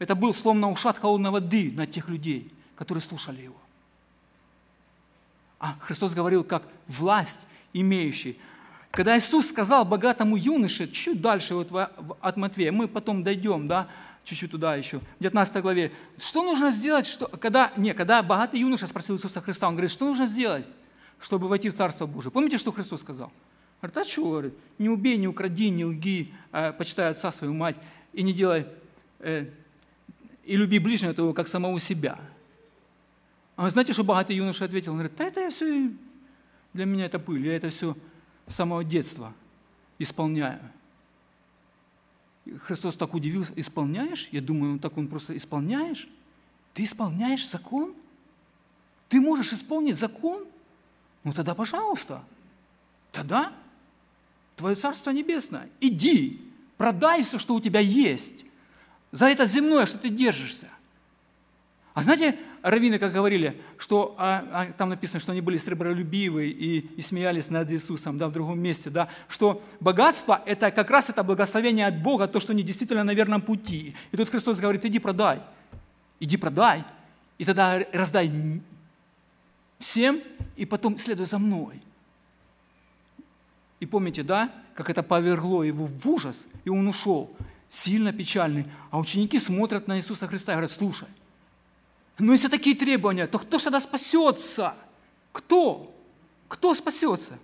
Это 0.00 0.16
был 0.16 0.34
словно 0.34 0.68
ушат 0.70 0.98
холодной 0.98 1.30
воды 1.30 1.72
на 1.76 1.86
тех 1.86 2.08
людей, 2.08 2.52
которые 2.74 3.00
слушали 3.00 3.42
его. 3.42 3.60
А 5.58 5.76
Христос 5.80 6.14
говорил, 6.14 6.44
как 6.44 6.62
власть 6.86 7.40
имеющий. 7.72 8.38
Когда 8.90 9.18
Иисус 9.18 9.48
сказал 9.48 9.84
богатому 9.84 10.36
юноше, 10.36 10.88
чуть 10.88 11.20
дальше 11.20 11.54
вот 11.54 11.70
от 12.20 12.36
Матвея, 12.36 12.72
мы 12.72 12.88
потом 12.88 13.22
дойдем, 13.22 13.68
да, 13.68 13.88
чуть-чуть 14.24 14.50
туда 14.50 14.76
еще, 14.76 14.98
в 14.98 15.04
19 15.20 15.62
главе, 15.62 15.92
что 16.18 16.42
нужно 16.42 16.70
сделать, 16.70 17.06
что, 17.06 17.26
когда, 17.26 17.72
не, 17.76 17.94
когда 17.94 18.22
богатый 18.22 18.60
юноша 18.60 18.86
спросил 18.86 19.16
Иисуса 19.16 19.40
Христа, 19.40 19.68
он 19.68 19.74
говорит, 19.74 19.90
что 19.90 20.06
нужно 20.06 20.26
сделать, 20.26 20.66
чтобы 21.20 21.48
войти 21.48 21.70
в 21.70 21.76
Царство 21.76 22.06
Божие? 22.06 22.30
Помните, 22.30 22.58
что 22.58 22.72
Христос 22.72 23.00
сказал? 23.00 23.32
Говорит, 23.80 23.96
а 23.96 24.04
что, 24.04 24.30
говорит, 24.30 24.54
не 24.78 24.88
убей, 24.88 25.16
не 25.16 25.28
укради, 25.28 25.70
не 25.70 25.84
лги, 25.84 26.32
э, 26.52 26.72
почитай 26.72 27.10
отца 27.10 27.30
свою 27.30 27.54
мать, 27.54 27.76
и 28.12 28.22
не 28.22 28.32
делай, 28.32 28.66
э, 29.20 29.46
и 30.44 30.56
люби 30.56 30.78
ближнего 30.78 31.14
твоего, 31.14 31.32
как 31.32 31.46
самого 31.46 31.78
себя. 31.78 32.18
А 33.58 33.62
вы 33.62 33.70
знаете, 33.70 33.92
что 33.92 34.04
богатый 34.04 34.36
юноша 34.36 34.66
ответил? 34.66 34.92
Он 34.92 34.98
говорит, 34.98 35.16
да 35.16 35.24
это 35.24 35.40
я 35.40 35.50
все, 35.50 35.90
для 36.74 36.84
меня 36.84 37.06
это 37.06 37.18
пыль, 37.18 37.44
я 37.44 37.56
это 37.56 37.70
все 37.70 37.96
с 38.46 38.54
самого 38.54 38.84
детства 38.84 39.34
исполняю. 39.98 40.60
И 42.44 42.52
Христос 42.52 42.94
так 42.94 43.14
удивился, 43.14 43.52
исполняешь? 43.56 44.28
Я 44.30 44.42
думаю, 44.42 44.78
так 44.78 44.96
он 44.96 45.08
просто, 45.08 45.36
исполняешь? 45.36 46.08
Ты 46.72 46.84
исполняешь 46.84 47.48
закон? 47.48 47.96
Ты 49.08 49.20
можешь 49.20 49.52
исполнить 49.52 49.98
закон? 49.98 50.46
Ну 51.24 51.32
тогда, 51.32 51.56
пожалуйста, 51.56 52.22
тогда 53.10 53.52
Твое 54.54 54.76
Царство 54.76 55.10
Небесное. 55.10 55.68
Иди, 55.80 56.40
продай 56.76 57.24
все, 57.24 57.40
что 57.40 57.56
у 57.56 57.60
тебя 57.60 57.80
есть. 57.80 58.44
За 59.10 59.26
это 59.26 59.46
земное, 59.46 59.84
что 59.86 59.98
ты 59.98 60.10
держишься. 60.10 60.68
А 61.92 62.04
знаете, 62.04 62.38
раввины 62.70 62.98
как 62.98 63.12
говорили, 63.12 63.60
что 63.76 64.14
а, 64.18 64.44
а, 64.52 64.66
там 64.72 64.90
написано, 64.90 65.20
что 65.20 65.32
они 65.32 65.40
были 65.40 65.56
сребролюбивы 65.56 66.48
и, 66.48 66.78
и 66.78 67.02
смеялись 67.02 67.50
над 67.50 67.70
Иисусом, 67.70 68.18
да, 68.18 68.28
в 68.28 68.32
другом 68.32 68.58
месте, 68.58 68.90
да, 68.90 69.08
что 69.28 69.62
богатство– 69.80 70.42
это 70.46 70.70
как 70.70 70.90
раз 70.90 71.10
это 71.10 71.22
благословение 71.22 71.86
от 71.86 72.02
Бога, 72.02 72.26
то, 72.28 72.40
что 72.40 72.52
они 72.52 72.62
действительно 72.62 73.04
на 73.04 73.14
верном 73.14 73.42
пути. 73.42 73.94
И 74.12 74.16
тут 74.16 74.30
Христос 74.30 74.58
говорит, 74.58 74.84
иди 74.84 74.98
продай, 74.98 75.40
иди 76.20 76.36
продай, 76.36 76.84
и 77.38 77.44
тогда 77.44 77.80
раздай 77.92 78.30
всем, 79.78 80.20
и 80.56 80.66
потом 80.66 80.98
следуй 80.98 81.26
за 81.26 81.38
мной. 81.38 81.82
И 83.80 83.86
помните, 83.86 84.22
да, 84.22 84.50
как 84.74 84.90
это 84.90 85.02
повергло 85.02 85.62
его 85.62 85.86
в 85.86 86.08
ужас, 86.08 86.46
и 86.64 86.70
он 86.70 86.88
ушел, 86.88 87.36
сильно 87.68 88.12
печальный. 88.12 88.66
А 88.90 88.98
ученики 88.98 89.38
смотрят 89.38 89.86
на 89.86 89.98
Иисуса 89.98 90.26
Христа 90.26 90.52
и 90.52 90.54
говорят, 90.54 90.70
слушай, 90.70 91.08
но 92.18 92.32
если 92.32 92.48
такие 92.48 92.74
требования, 92.74 93.26
то 93.26 93.38
кто 93.38 93.58
тогда 93.58 93.80
спасется? 93.80 94.74
Кто? 95.32 95.94
Кто 96.48 96.74
спасется? 96.74 97.38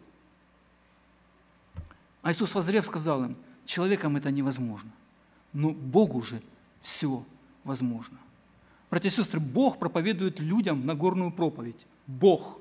А 2.23 2.33
Иисус 2.33 2.55
возрев 2.55 2.87
сказал 2.87 3.25
им, 3.25 3.37
человеком 3.67 4.17
это 4.17 4.31
невозможно, 4.31 4.91
но 5.53 5.71
Богу 5.71 6.23
же 6.23 6.43
все 6.81 7.25
возможно. 7.65 8.19
Братья 8.91 9.09
и 9.09 9.13
сестры, 9.13 9.41
Бог 9.41 9.79
проповедует 9.79 10.41
людям 10.41 10.87
Нагорную 10.87 11.31
проповедь. 11.31 11.87
Бог, 12.07 12.61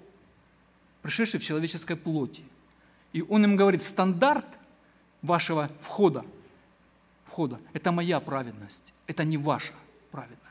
пришедший 1.02 1.40
в 1.40 1.44
человеческой 1.44 1.96
плоти. 1.96 2.44
И 3.12 3.22
Он 3.22 3.44
им 3.44 3.56
говорит, 3.56 3.84
стандарт 3.84 4.46
вашего 5.22 5.70
входа, 5.80 6.26
входа– 7.26 7.60
это 7.74 7.92
моя 7.92 8.20
праведность, 8.20 8.94
это 9.08 9.24
не 9.24 9.38
ваша 9.38 9.74
праведность. 10.12 10.43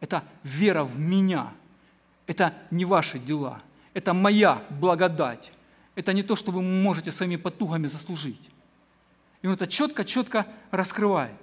Это 0.00 0.24
вера 0.42 0.84
в 0.84 0.98
меня. 0.98 1.52
Это 2.26 2.54
не 2.70 2.84
ваши 2.84 3.18
дела. 3.18 3.60
Это 3.92 4.14
моя 4.14 4.62
благодать. 4.70 5.52
Это 5.94 6.12
не 6.12 6.22
то, 6.22 6.36
что 6.36 6.50
вы 6.50 6.62
можете 6.62 7.10
своими 7.10 7.36
потугами 7.36 7.86
заслужить. 7.86 8.50
И 9.42 9.46
он 9.46 9.54
это 9.54 9.66
четко-четко 9.66 10.46
раскрывает. 10.70 11.34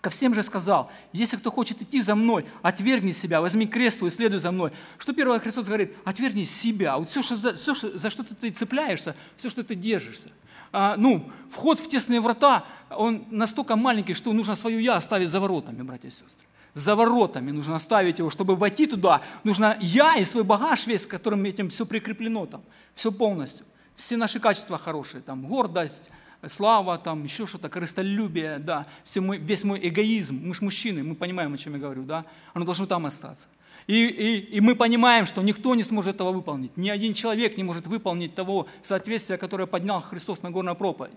Ко 0.00 0.10
всем 0.10 0.34
же 0.34 0.42
сказал, 0.42 0.90
если 1.12 1.36
кто 1.36 1.52
хочет 1.52 1.80
идти 1.80 2.00
за 2.00 2.16
мной, 2.16 2.44
отвергни 2.62 3.12
себя, 3.12 3.40
возьми 3.40 3.66
крест 3.66 3.98
свой, 3.98 4.10
следуй 4.10 4.40
за 4.40 4.50
мной. 4.50 4.72
Что 4.98 5.12
первое 5.12 5.38
Христос 5.38 5.66
говорит? 5.66 5.94
Отвергни 6.04 6.42
себя. 6.42 6.98
Вот 6.98 7.08
все, 7.08 7.22
что, 7.22 7.54
все 7.54 7.74
что, 7.74 7.96
за 7.96 8.10
что 8.10 8.24
ты 8.24 8.50
цепляешься, 8.50 9.14
все, 9.36 9.48
что 9.48 9.62
ты 9.62 9.76
держишься. 9.76 10.30
А, 10.72 10.96
ну, 10.96 11.30
вход 11.50 11.78
в 11.78 11.88
тесные 11.88 12.20
врата, 12.20 12.64
он 12.90 13.26
настолько 13.30 13.76
маленький, 13.76 14.14
что 14.14 14.32
нужно 14.32 14.56
свое 14.56 14.82
«я» 14.82 14.96
оставить 14.96 15.28
за 15.28 15.38
воротами, 15.38 15.82
братья 15.82 16.08
и 16.08 16.10
сестры 16.10 16.46
за 16.74 16.96
воротами, 16.96 17.50
нужно 17.50 17.76
оставить 17.76 18.18
его, 18.18 18.30
чтобы 18.30 18.56
войти 18.56 18.86
туда, 18.86 19.22
нужно 19.44 19.76
я 19.80 20.16
и 20.16 20.24
свой 20.24 20.44
багаж 20.44 20.86
весь, 20.86 21.06
которым 21.06 21.44
этим 21.44 21.68
все 21.68 21.84
прикреплено 21.84 22.46
там, 22.46 22.62
все 22.94 23.12
полностью. 23.12 23.66
Все 23.94 24.16
наши 24.16 24.40
качества 24.40 24.78
хорошие, 24.78 25.20
там, 25.20 25.46
гордость, 25.46 26.08
слава, 26.48 26.98
там, 26.98 27.24
еще 27.24 27.46
что-то, 27.46 27.68
корыстолюбие, 27.68 28.58
да, 28.58 28.86
все 29.04 29.20
мой, 29.20 29.38
весь 29.38 29.64
мой 29.64 29.78
эгоизм, 29.82 30.40
мы 30.42 30.54
же 30.54 30.64
мужчины, 30.64 31.02
мы 31.02 31.14
понимаем, 31.14 31.52
о 31.52 31.58
чем 31.58 31.74
я 31.74 31.80
говорю, 31.80 32.02
да, 32.04 32.24
оно 32.54 32.64
должно 32.64 32.86
там 32.86 33.06
остаться. 33.06 33.48
И, 33.86 34.06
и, 34.06 34.36
и 34.56 34.60
мы 34.60 34.74
понимаем, 34.74 35.26
что 35.26 35.42
никто 35.42 35.74
не 35.74 35.82
сможет 35.82 36.14
этого 36.14 36.32
выполнить, 36.32 36.76
ни 36.76 36.88
один 36.88 37.14
человек 37.14 37.56
не 37.56 37.64
может 37.64 37.86
выполнить 37.86 38.34
того 38.34 38.66
соответствия, 38.82 39.36
которое 39.36 39.66
поднял 39.66 40.00
Христос 40.00 40.42
на 40.42 40.50
горную 40.50 40.76
проповедь. 40.76 41.12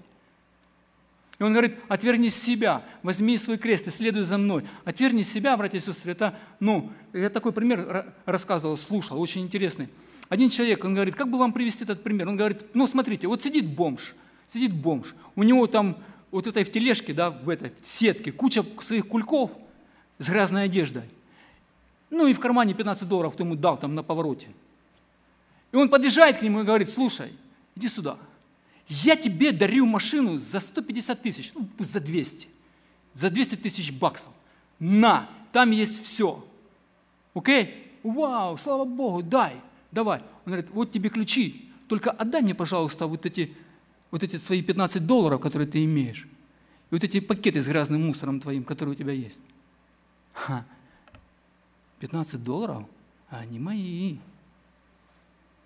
И 1.37 1.43
он 1.43 1.51
говорит, 1.51 1.75
отверни 1.89 2.29
себя, 2.29 2.83
возьми 3.03 3.37
свой 3.37 3.57
крест 3.57 3.87
и 3.87 3.91
следуй 3.91 4.23
за 4.23 4.37
мной. 4.37 4.65
Отверни 4.85 5.23
себя, 5.23 5.57
братья 5.57 5.77
и 5.77 5.81
сестры, 5.81 6.13
это, 6.13 6.37
ну, 6.59 6.91
я 7.11 7.29
такой 7.29 7.51
пример 7.51 8.13
рассказывал, 8.25 8.77
слушал, 8.77 9.19
очень 9.19 9.41
интересный. 9.41 9.89
Один 10.29 10.49
человек, 10.49 10.83
он 10.85 10.93
говорит, 10.93 11.15
как 11.15 11.29
бы 11.29 11.37
вам 11.37 11.51
привести 11.51 11.83
этот 11.83 12.03
пример? 12.03 12.29
Он 12.29 12.37
говорит, 12.37 12.65
ну, 12.73 12.87
смотрите, 12.87 13.27
вот 13.27 13.41
сидит 13.41 13.65
бомж, 13.65 14.15
сидит 14.47 14.73
бомж, 14.73 15.13
у 15.35 15.43
него 15.43 15.67
там 15.67 15.97
вот 16.31 16.47
этой 16.47 16.63
в 16.63 16.71
тележке, 16.71 17.13
да, 17.13 17.29
в 17.29 17.49
этой 17.49 17.73
сетке 17.83 18.31
куча 18.31 18.63
своих 18.79 19.07
кульков 19.07 19.51
с 20.17 20.29
грязной 20.29 20.65
одеждой. 20.65 21.03
Ну 22.09 22.27
и 22.27 22.33
в 22.33 22.39
кармане 22.39 22.73
15 22.73 23.07
долларов 23.07 23.33
кто 23.33 23.43
ему 23.43 23.55
дал 23.55 23.77
там 23.77 23.93
на 23.93 24.03
повороте. 24.03 24.47
И 25.73 25.75
он 25.75 25.89
подъезжает 25.89 26.37
к 26.37 26.41
нему 26.41 26.61
и 26.61 26.63
говорит, 26.63 26.89
слушай, 26.89 27.33
иди 27.75 27.89
сюда– 27.89 28.17
я 28.87 29.15
тебе 29.15 29.51
дарю 29.51 29.85
машину 29.85 30.37
за 30.37 30.59
150 30.59 31.21
тысяч, 31.21 31.51
ну, 31.55 31.67
за 31.79 31.99
200, 31.99 32.47
за 33.13 33.29
200 33.29 33.55
тысяч 33.55 33.91
баксов. 33.91 34.31
На, 34.79 35.29
там 35.51 35.71
есть 35.71 36.03
все. 36.03 36.45
Окей? 37.33 37.91
Вау, 38.03 38.57
слава 38.57 38.85
Богу, 38.85 39.23
дай, 39.23 39.55
давай. 39.91 40.19
Он 40.45 40.53
говорит, 40.53 40.69
вот 40.69 40.91
тебе 40.91 41.09
ключи, 41.09 41.71
только 41.87 42.11
отдай 42.11 42.41
мне, 42.41 42.53
пожалуйста, 42.53 43.07
вот 43.07 43.25
эти, 43.25 43.55
вот 44.11 44.21
эти 44.21 44.37
свои 44.37 44.61
15 44.61 45.05
долларов, 45.05 45.41
которые 45.41 45.67
ты 45.67 45.83
имеешь. 45.83 46.27
И 46.91 46.93
вот 46.93 47.03
эти 47.03 47.19
пакеты 47.19 47.63
с 47.63 47.67
грязным 47.67 48.05
мусором 48.05 48.39
твоим, 48.39 48.63
которые 48.63 48.93
у 48.93 48.97
тебя 48.97 49.13
есть. 49.13 49.41
Ха. 50.33 50.63
15 51.99 52.43
долларов? 52.43 52.85
А 53.31 53.39
они 53.39 53.57
мои. 53.57 54.17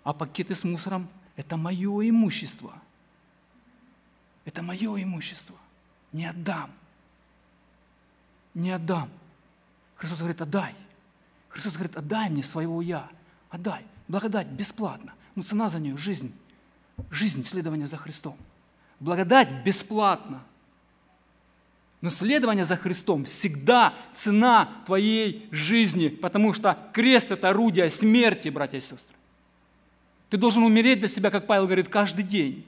А 0.02 0.14
пакеты 0.14 0.54
с 0.54 0.64
мусором– 0.64 1.08
это 1.36 1.58
мое 1.58 2.08
имущество– 2.08 2.72
это 4.44 4.62
мое 4.62 5.02
имущество. 5.02 5.56
Не 6.12 6.26
отдам. 6.26 6.70
Не 8.54 8.72
отдам. 8.72 9.10
Христос 9.96 10.18
говорит, 10.18 10.40
отдай. 10.40 10.74
Христос 11.48 11.74
говорит, 11.74 11.96
отдай 11.96 12.30
мне 12.30 12.42
своего 12.42 12.80
я. 12.82 13.08
Отдай. 13.50 13.84
Благодать 14.08 14.46
бесплатно. 14.48 15.14
Но 15.34 15.42
цена 15.42 15.68
за 15.68 15.78
нее– 15.78 15.96
жизнь. 15.98 16.34
Жизнь 17.10 17.44
следования 17.44 17.86
за 17.86 17.96
Христом. 17.96 18.36
Благодать 18.98 19.64
бесплатна. 19.64 20.42
Но 22.00 22.10
следование 22.10 22.64
за 22.64 22.76
Христом 22.76 23.24
всегда 23.24 23.94
цена 24.14 24.82
твоей 24.86 25.48
жизни, 25.50 26.08
потому 26.08 26.54
что 26.54 26.76
крест– 26.92 27.30
это 27.30 27.50
орудие 27.50 27.90
смерти, 27.90 28.48
братья 28.48 28.78
и 28.78 28.80
сестры. 28.80 29.14
Ты 30.30 30.38
должен 30.38 30.62
умереть 30.62 31.00
для 31.00 31.08
себя, 31.08 31.30
как 31.30 31.46
Павел 31.46 31.66
говорит, 31.66 31.88
каждый 31.88 32.24
день. 32.24 32.66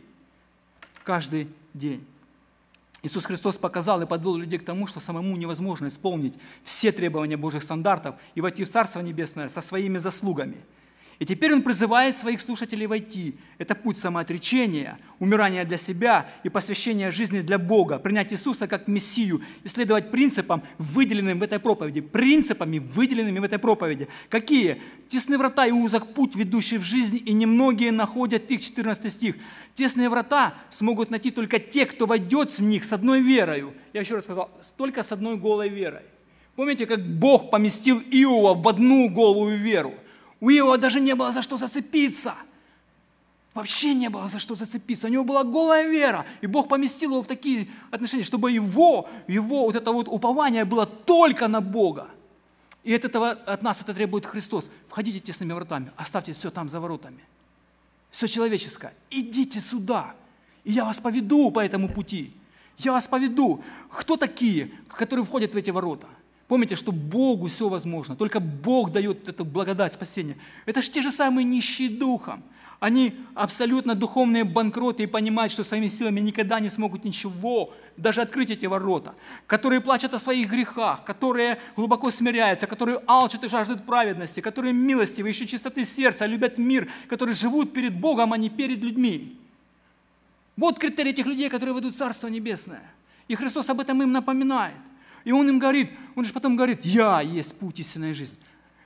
Каждый 1.03 1.49
день. 1.75 2.05
Иисус 3.03 3.25
Христос 3.25 3.59
показал 3.59 4.01
и 4.03 4.07
подвел 4.07 4.37
людей 4.37 4.59
к 4.59 4.65
тому, 4.65 4.87
что 4.87 5.01
самому 5.01 5.37
невозможно 5.37 5.89
исполнить 5.89 6.35
все 6.63 6.93
требования 6.93 7.37
Божьих 7.37 7.63
стандартов 7.63 8.15
и 8.35 8.41
войти 8.41 8.65
в 8.65 8.71
Царство 8.71 9.01
Небесное 9.01 9.49
со 9.49 9.61
своими 9.61 9.99
заслугами– 9.99 10.57
и 11.23 11.25
теперь 11.25 11.53
он 11.53 11.63
призывает 11.63 12.17
своих 12.17 12.41
слушателей 12.41 12.87
войти. 12.89 13.37
Это 13.59 13.77
путь 13.77 13.97
самоотречения, 13.97 14.99
умирания 15.21 15.65
для 15.65 15.79
себя 15.79 16.29
и 16.43 16.49
посвящения 16.49 17.13
жизни 17.13 17.43
для 17.43 17.61
Бога, 17.61 18.01
принять 18.01 18.33
Иисуса 18.33 18.67
как 18.67 18.89
Мессию 18.89 19.41
и 19.63 19.69
следовать 19.69 20.11
принципам, 20.11 20.65
выделенным 20.79 21.39
в 21.39 21.45
этой 21.45 21.61
проповеди. 21.61 22.01
Принципами, 22.01 22.81
выделенными 22.81 23.39
в 23.39 23.45
этой 23.45 23.61
проповеди. 23.61 24.09
Какие? 24.31 24.83
Тесные 25.09 25.39
врата 25.39 25.65
и 25.65 25.71
узок 25.71 26.13
путь, 26.13 26.35
ведущий 26.35 26.79
в 26.79 26.83
жизнь, 26.83 27.23
и 27.25 27.33
немногие 27.33 27.93
находят 27.93 28.51
их, 28.51 28.61
14 28.61 29.13
стих. 29.13 29.37
Тесные 29.77 30.09
врата 30.09 30.55
смогут 30.71 31.11
найти 31.11 31.31
только 31.31 31.61
те, 31.61 31.87
кто 31.87 32.07
войдет 32.07 32.51
в 32.51 32.63
них 32.63 32.83
с 32.83 32.93
одной 32.93 33.21
верою. 33.21 33.75
Я 33.93 34.01
еще 34.01 34.17
раз 34.17 34.25
сказал, 34.25 34.51
только 34.77 35.05
с 35.05 35.13
одной 35.13 35.37
голой 35.37 35.69
верой. 35.69 36.03
Помните, 36.57 36.85
как 36.85 37.01
Бог 37.01 37.49
поместил 37.51 38.01
Иова 38.11 38.61
в 38.61 38.67
одну 38.67 39.09
голую 39.09 39.57
веру? 39.57 39.95
У 40.43 40.51
Иова 40.51 40.77
даже 40.77 40.99
не 40.99 41.15
было 41.15 41.31
за 41.31 41.41
что 41.41 41.57
зацепиться. 41.57 42.35
Вообще 43.55 43.95
не 43.95 44.11
было 44.11 44.27
за 44.29 44.41
что 44.41 44.57
зацепиться. 44.57 45.07
У 45.07 45.11
него 45.11 45.23
была 45.23 45.45
голая 45.45 45.89
вера. 45.89 46.27
И 46.41 46.49
Бог 46.49 46.67
поместил 46.67 47.13
его 47.13 47.23
в 47.23 47.29
такие 47.29 47.69
отношения, 47.93 48.25
чтобы 48.25 48.51
его, 48.51 49.09
его 49.29 49.67
вот 49.67 49.77
это 49.77 49.93
вот 49.93 50.09
упование 50.09 50.65
было 50.65 50.85
только 50.85 51.47
на 51.47 51.61
Бога. 51.61 52.11
И 52.83 52.93
от, 52.93 53.05
этого, 53.05 53.31
от 53.31 53.63
нас 53.63 53.83
это 53.83 53.95
требует 53.95 54.27
Христос. 54.27 54.69
Входите 54.89 55.21
тесными 55.21 55.53
вратами, 55.53 55.93
оставьте 55.97 56.33
все 56.33 56.51
там 56.51 56.69
за 56.69 56.81
воротами. 56.81 57.21
Все 58.11 58.27
человеческое. 58.27 58.95
Идите 59.11 59.61
сюда, 59.61 60.17
и 60.65 60.73
я 60.73 60.85
вас 60.85 60.99
поведу 60.99 61.53
по 61.53 61.61
этому 61.61 61.89
пути. 61.89 62.33
Я 62.79 62.91
вас 62.91 63.07
поведу. 63.07 63.63
Кто 63.91 64.17
такие, 64.17 64.73
которые 64.89 65.25
входят 65.25 65.55
в 65.55 65.57
эти 65.57 65.71
ворота? 65.71 66.09
Помните, 66.53 66.77
что 66.77 66.93
Богу 66.93 67.49
все 67.49 67.67
возможно. 67.67 68.15
Только 68.15 68.39
Бог 68.39 68.93
дает 68.93 69.27
эту 69.27 69.43
благодать 69.43 69.95
спасения. 69.95 70.37
Это 70.67 70.83
же 70.83 70.91
те 70.91 71.01
же 71.01 71.11
самые 71.11 71.47
нищие 71.47 71.89
духом. 71.89 72.43
Они 72.79 73.15
абсолютно 73.35 73.95
духовные 73.95 74.45
банкроты 74.45 75.05
и 75.05 75.07
понимают, 75.07 75.51
что 75.51 75.65
своими 75.65 75.89
силами 75.89 76.21
никогда 76.21 76.61
не 76.61 76.69
смогут 76.69 77.05
ничего, 77.05 77.73
даже 77.97 78.21
открыть 78.21 78.51
эти 78.51 78.67
ворота. 78.67 79.15
Которые 79.47 79.81
плачут 79.81 80.13
о 80.13 80.19
своих 80.19 80.51
грехах, 80.51 81.07
которые 81.07 81.59
глубоко 81.75 82.11
смиряются, 82.11 82.67
которые 82.67 83.01
алчат 83.07 83.45
и 83.45 83.49
жаждут 83.49 83.87
праведности, 83.87 84.41
которые 84.41 84.75
милостивы, 84.75 85.31
ищут 85.31 85.49
чистоты 85.49 85.87
сердца, 85.87 86.27
любят 86.27 86.59
мир, 86.59 86.87
которые 87.09 87.35
живут 87.35 87.73
перед 87.73 87.99
Богом, 87.99 88.35
а 88.35 88.37
не 88.37 88.51
перед 88.51 88.81
людьми. 88.81 89.41
Вот 90.59 90.79
критерий 90.79 91.13
этих 91.13 91.25
людей, 91.25 91.49
которые 91.49 91.75
ведут 91.75 91.97
Царство 91.97 92.29
Небесное. 92.29 92.83
И 93.27 93.37
Христос 93.37 93.71
об 93.71 93.81
этом 93.81 94.03
им 94.03 94.13
напоминает. 94.13 94.75
И 95.25 95.33
он 95.33 95.49
им 95.49 95.59
говорит, 95.59 95.91
он 96.15 96.25
же 96.25 96.33
потом 96.33 96.57
говорит, 96.57 96.85
я 96.85 97.21
есть 97.21 97.55
путь 97.55 97.79
истинной 97.79 98.15
жизни. 98.15 98.39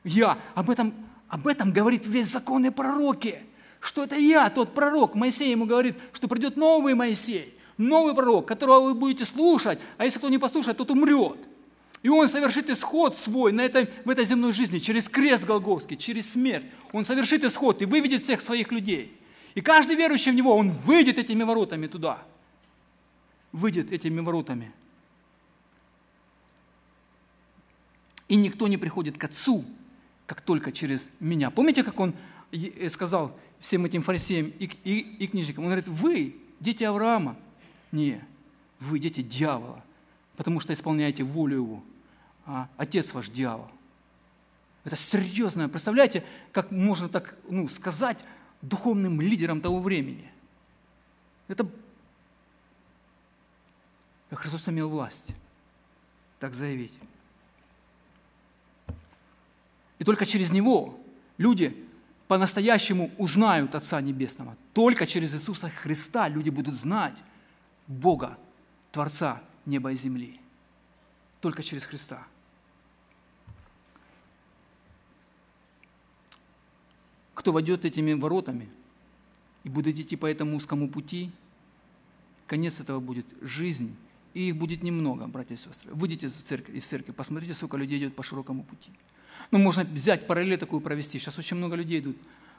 Я. 0.05 0.39
Об 0.55 0.71
этом, 0.71 0.95
об 1.29 1.47
этом 1.47 1.73
говорит 1.73 2.07
весь 2.07 2.27
закон 2.27 2.67
и 2.67 2.71
пророки. 2.71 3.41
Что 3.81 4.05
это 4.05 4.17
я, 4.17 4.51
тот 4.51 4.75
пророк. 4.75 5.15
Моисей 5.15 5.51
ему 5.51 5.67
говорит, 5.67 5.97
что 6.13 6.29
придет 6.29 6.57
новый 6.57 6.95
Моисей, 6.95 7.55
новый 7.77 8.15
пророк, 8.15 8.47
которого 8.47 8.87
вы 8.87 8.95
будете 8.95 9.25
слушать, 9.25 9.79
а 9.97 10.05
если 10.05 10.19
кто 10.19 10.29
не 10.29 10.39
послушает, 10.39 10.77
тот 10.77 10.91
умрет. 10.91 11.39
И 12.03 12.09
он 12.09 12.29
совершит 12.29 12.71
исход 12.71 13.17
свой 13.17 13.53
на 13.53 13.63
этой, 13.63 13.89
в 14.05 14.11
этой 14.11 14.25
земной 14.25 14.53
жизни 14.53 14.79
через 14.79 15.09
крест 15.09 15.45
Голговский, 15.45 15.97
через 15.97 16.31
смерть. 16.31 16.67
Он 16.93 17.05
совершит 17.05 17.43
исход 17.43 17.83
и 17.83 17.85
выведет 17.85 18.23
всех 18.23 18.41
своих 18.41 18.71
людей. 18.71 19.13
И 19.55 19.61
каждый 19.61 19.97
верующий 19.97 20.31
в 20.31 20.35
Него, 20.35 20.55
он 20.55 20.71
выйдет 20.71 21.19
этими 21.19 21.43
воротами 21.43 21.87
туда. 21.87 22.23
Выйдет 23.53 23.91
этими 23.91 24.21
воротами. 24.21 24.73
И 28.29 28.37
никто 28.37 28.69
не 28.69 28.77
приходит 28.77 29.19
к 29.19 29.25
Отцу, 29.25 29.65
как 30.27 30.41
только 30.41 30.73
через 30.73 31.09
меня. 31.21 31.51
Помните, 31.51 31.83
как 31.83 31.99
он 32.01 32.15
э, 32.53 32.89
сказал 32.89 33.39
всем 33.61 33.85
этим 33.85 34.03
фарисеям 34.03 34.53
и, 34.59 34.71
и, 34.85 34.99
и 35.19 35.27
книжникам? 35.27 35.65
Он 35.65 35.71
говорит, 35.71 35.89
вы 35.89 36.37
дети 36.61 36.85
Авраама. 36.85 37.37
Не, 37.93 38.23
вы 38.81 38.99
дети 38.99 39.23
дьявола, 39.23 39.85
потому 40.37 40.61
что 40.61 40.73
исполняете 40.73 41.23
волю 41.23 41.57
его. 41.57 41.85
А 42.45 42.69
отец 42.77 43.15
ваш 43.15 43.31
дьявол. 43.31 43.71
Это 44.85 44.97
серьезно. 44.97 45.69
Представляете, 45.69 46.25
как 46.53 46.71
можно 46.71 47.09
так 47.09 47.37
ну, 47.49 47.69
сказать 47.69 48.19
духовным 48.63 49.21
лидерам 49.21 49.61
того 49.61 49.81
времени? 49.81 50.31
Это 51.49 51.69
Христос 54.31 54.69
имел 54.69 54.89
власть 54.89 55.33
так 56.39 56.55
заявить. 56.55 56.93
И 59.96 59.96
только 60.07 60.25
через 60.25 60.53
Него 60.53 60.97
люди 61.37 61.85
по-настоящему 62.29 63.11
узнают 63.19 63.75
Отца 63.75 64.01
Небесного. 64.01 64.57
Только 64.73 65.05
через 65.05 65.35
Иисуса 65.35 65.69
Христа 65.69 66.29
люди 66.29 66.49
будут 66.49 66.77
знать 66.77 67.19
Бога, 67.89 68.39
Творца 68.93 69.43
неба 69.65 69.91
и 69.91 69.97
земли. 69.97 70.41
Только 71.41 71.65
через 71.65 71.85
Христа. 71.85 72.25
Кто 77.35 77.51
войдет 77.51 77.85
этими 77.85 78.13
воротами 78.13 78.69
и 79.65 79.69
будет 79.69 79.99
идти 79.99 80.15
по 80.15 80.27
этому 80.27 80.57
узкому 80.57 80.89
пути, 80.89 81.33
конец 82.47 82.79
этого 82.79 83.01
будет 83.01 83.27
жизнь, 83.41 83.97
и 84.35 84.51
их 84.51 84.57
будет 84.57 84.85
немного, 84.85 85.27
братья 85.27 85.55
и 85.55 85.57
сестры. 85.57 85.93
Выйдите 85.93 86.27
из 86.27 86.35
церкви, 86.35 86.77
из 86.77 86.87
церкви 86.87 87.11
посмотрите, 87.11 87.55
сколько 87.55 87.77
людей 87.77 87.99
идет 87.99 88.15
по 88.15 88.23
широкому 88.23 88.63
пути– 88.63 88.93
ну, 89.51 89.59
можно 89.59 89.85
взять 89.85 90.27
параллель 90.27 90.59
такую 90.59 90.81
провести. 90.81 91.19
Сейчас 91.19 91.39
очень 91.39 91.57
много 91.57 91.77
людей 91.77 92.01
идут. 92.01 92.17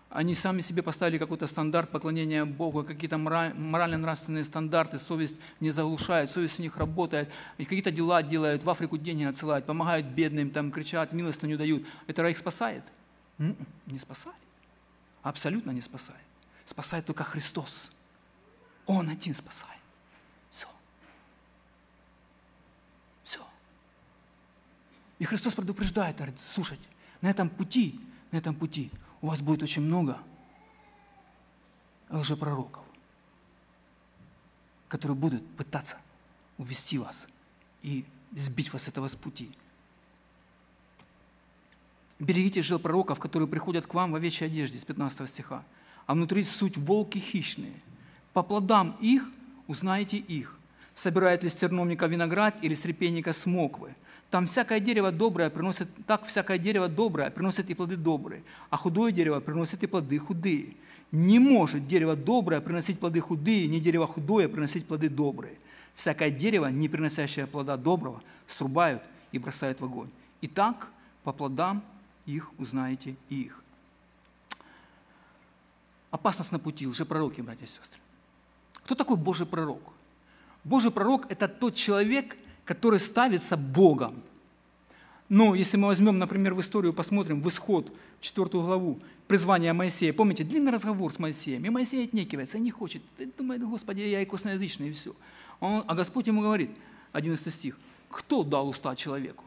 Они 0.10 0.36
сами 0.36 0.62
себе 0.62 0.82
поставили 0.84 1.18
какой-то 1.18 1.48
стандарт 1.48 1.90
поклонения 1.90 2.46
Богу, 2.46 2.84
какие-то 2.84 3.18
морально-нравственные 3.18 4.46
стандарты, 4.46 4.98
совесть 4.98 5.36
не 5.60 5.70
заглушает, 5.70 6.32
совесть 6.32 6.60
у 6.60 6.62
них 6.62 6.78
работает, 6.78 7.30
и 7.58 7.66
какие-то 7.66 7.92
дела 7.92 8.24
делают, 8.24 8.64
в 8.64 8.70
Африку 8.70 8.98
деньги 8.98 9.26
отсылают, 9.26 9.66
помогают 9.66 10.06
бедным, 10.06 10.50
там 10.50 10.72
кричат, 10.72 11.12
милостыню 11.12 11.58
дают. 11.58 11.86
Это 12.08 12.26
их 12.26 12.38
спасает? 12.38 12.84
М-м, 13.38 13.58
не 13.86 14.00
спасает. 14.00 14.38
Абсолютно 15.24 15.72
не 15.72 15.82
спасает. 15.82 16.22
Спасает 16.66 17.06
только 17.06 17.26
Христос. 17.26 17.92
Он 18.86 19.10
один 19.10 19.36
спасает. 19.36 19.82
И 25.20 25.26
Христос 25.26 25.56
предупреждает, 25.56 26.18
говорит, 26.18 26.36
слушайте, 26.54 26.88
на 27.22 27.30
этом 27.30 27.50
пути, 27.50 28.00
на 28.32 28.38
этом 28.38 28.54
пути 28.54 28.92
у 29.22 29.28
вас 29.28 29.42
будет 29.42 29.64
очень 29.64 29.82
много 29.82 30.18
лжепророков, 32.10 32.84
которые 34.88 35.18
будут 35.18 35.48
пытаться 35.56 35.98
увести 36.58 36.98
вас 36.98 37.28
и 37.82 38.06
сбить 38.36 38.72
вас 38.72 38.84
с 38.84 38.88
этого 38.88 39.08
с 39.08 39.16
пути. 39.16 39.52
Берегите 42.20 42.62
жил 42.62 42.80
пророков, 42.80 43.20
которые 43.20 43.48
приходят 43.48 43.86
к 43.86 43.94
вам 43.94 44.12
в 44.12 44.16
овечьей 44.16 44.48
одежде, 44.48 44.80
с 44.80 44.86
15 44.86 45.30
стиха, 45.30 45.64
а 46.06 46.14
внутри 46.14 46.44
суть 46.44 46.78
волки 46.78 47.20
хищные. 47.20 47.74
По 48.34 48.42
плодам 48.42 48.98
их 49.02 49.24
узнаете 49.68 50.18
их. 50.18 50.56
Собирает 50.96 51.44
ли 51.44 51.50
стерновника 51.50 52.08
виноград 52.08 52.56
или 52.62 52.74
с 52.74 53.38
смоквы– 53.38 53.96
там 54.30 54.46
всякое 54.46 54.80
дерево 54.80 55.12
доброе 55.12 55.50
приносит, 55.50 55.88
так 56.06 56.26
всякое 56.26 56.58
дерево 56.58 56.88
доброе 56.90 57.30
приносит 57.30 57.70
и 57.70 57.74
плоды 57.74 57.96
добрые, 57.96 58.44
а 58.70 58.78
худое 58.78 59.12
дерево 59.12 59.40
приносит 59.40 59.84
и 59.84 59.88
плоды 59.88 60.20
худые. 60.20 60.76
Не 61.12 61.40
может 61.40 61.88
дерево 61.88 62.18
доброе 62.18 62.60
приносить 62.60 63.00
плоды 63.00 63.22
худые, 63.22 63.68
не 63.68 63.80
дерево 63.80 64.08
худое 64.08 64.50
приносить 64.50 64.86
плоды 64.86 65.10
добрые. 65.10 65.58
Всякое 65.96 66.30
дерево, 66.30 66.68
не 66.68 66.90
приносящее 66.90 67.48
плода 67.48 67.78
доброго, 67.78 68.22
срубают 68.46 69.02
и 69.32 69.40
бросают 69.40 69.80
в 69.80 69.86
огонь. 69.86 70.10
Итак, 70.42 70.90
по 71.24 71.32
плодам 71.32 71.82
их 72.26 72.52
узнаете 72.60 73.16
и 73.30 73.44
их. 73.44 73.64
Опасность 76.12 76.52
на 76.52 76.60
пути, 76.60 76.86
лжепророки, 76.86 77.42
братья 77.42 77.66
и 77.66 77.68
сестры. 77.68 78.00
Кто 78.84 78.96
такой 78.96 79.18
Божий 79.18 79.46
пророк? 79.46 79.82
Божий 80.64 80.92
пророк– 80.92 81.26
это 81.30 81.48
тот 81.48 81.76
человек, 81.76 82.36
который 82.68 83.00
ставится 83.00 83.58
Богом 83.58 84.22
Но 85.30 85.56
если 85.56 85.78
мы 85.78 85.88
возьмем, 85.88 86.18
например, 86.20 86.54
в 86.54 86.62
историю, 86.62 86.94
посмотрим 86.94 87.42
в 87.42 87.48
исход, 87.48 87.92
четвертую 88.22 88.64
главу, 88.64 89.00
призвание 89.28 89.74
Моисея. 89.74 90.14
Помните, 90.14 90.44
длинный 90.44 90.72
разговор 90.72 91.12
с 91.12 91.20
Моисеем. 91.20 91.66
И 91.66 91.70
Моисей 91.70 92.06
отнекивается, 92.06 92.60
не 92.60 92.72
хочет. 92.72 93.02
Думает, 93.38 93.62
Господи, 93.62 94.02
я 94.02 94.22
и 94.22 94.26
косноязычный, 94.26 94.90
и 94.90 94.92
все. 94.92 95.14
Он, 95.60 95.84
а 95.86 95.96
Господь 95.96 96.28
ему 96.28 96.42
говорит, 96.42 96.70
11 97.12 97.54
стих, 97.54 97.78
кто 98.10 98.44
дал 98.44 98.70
уста 98.70 98.96
человеку? 98.96 99.44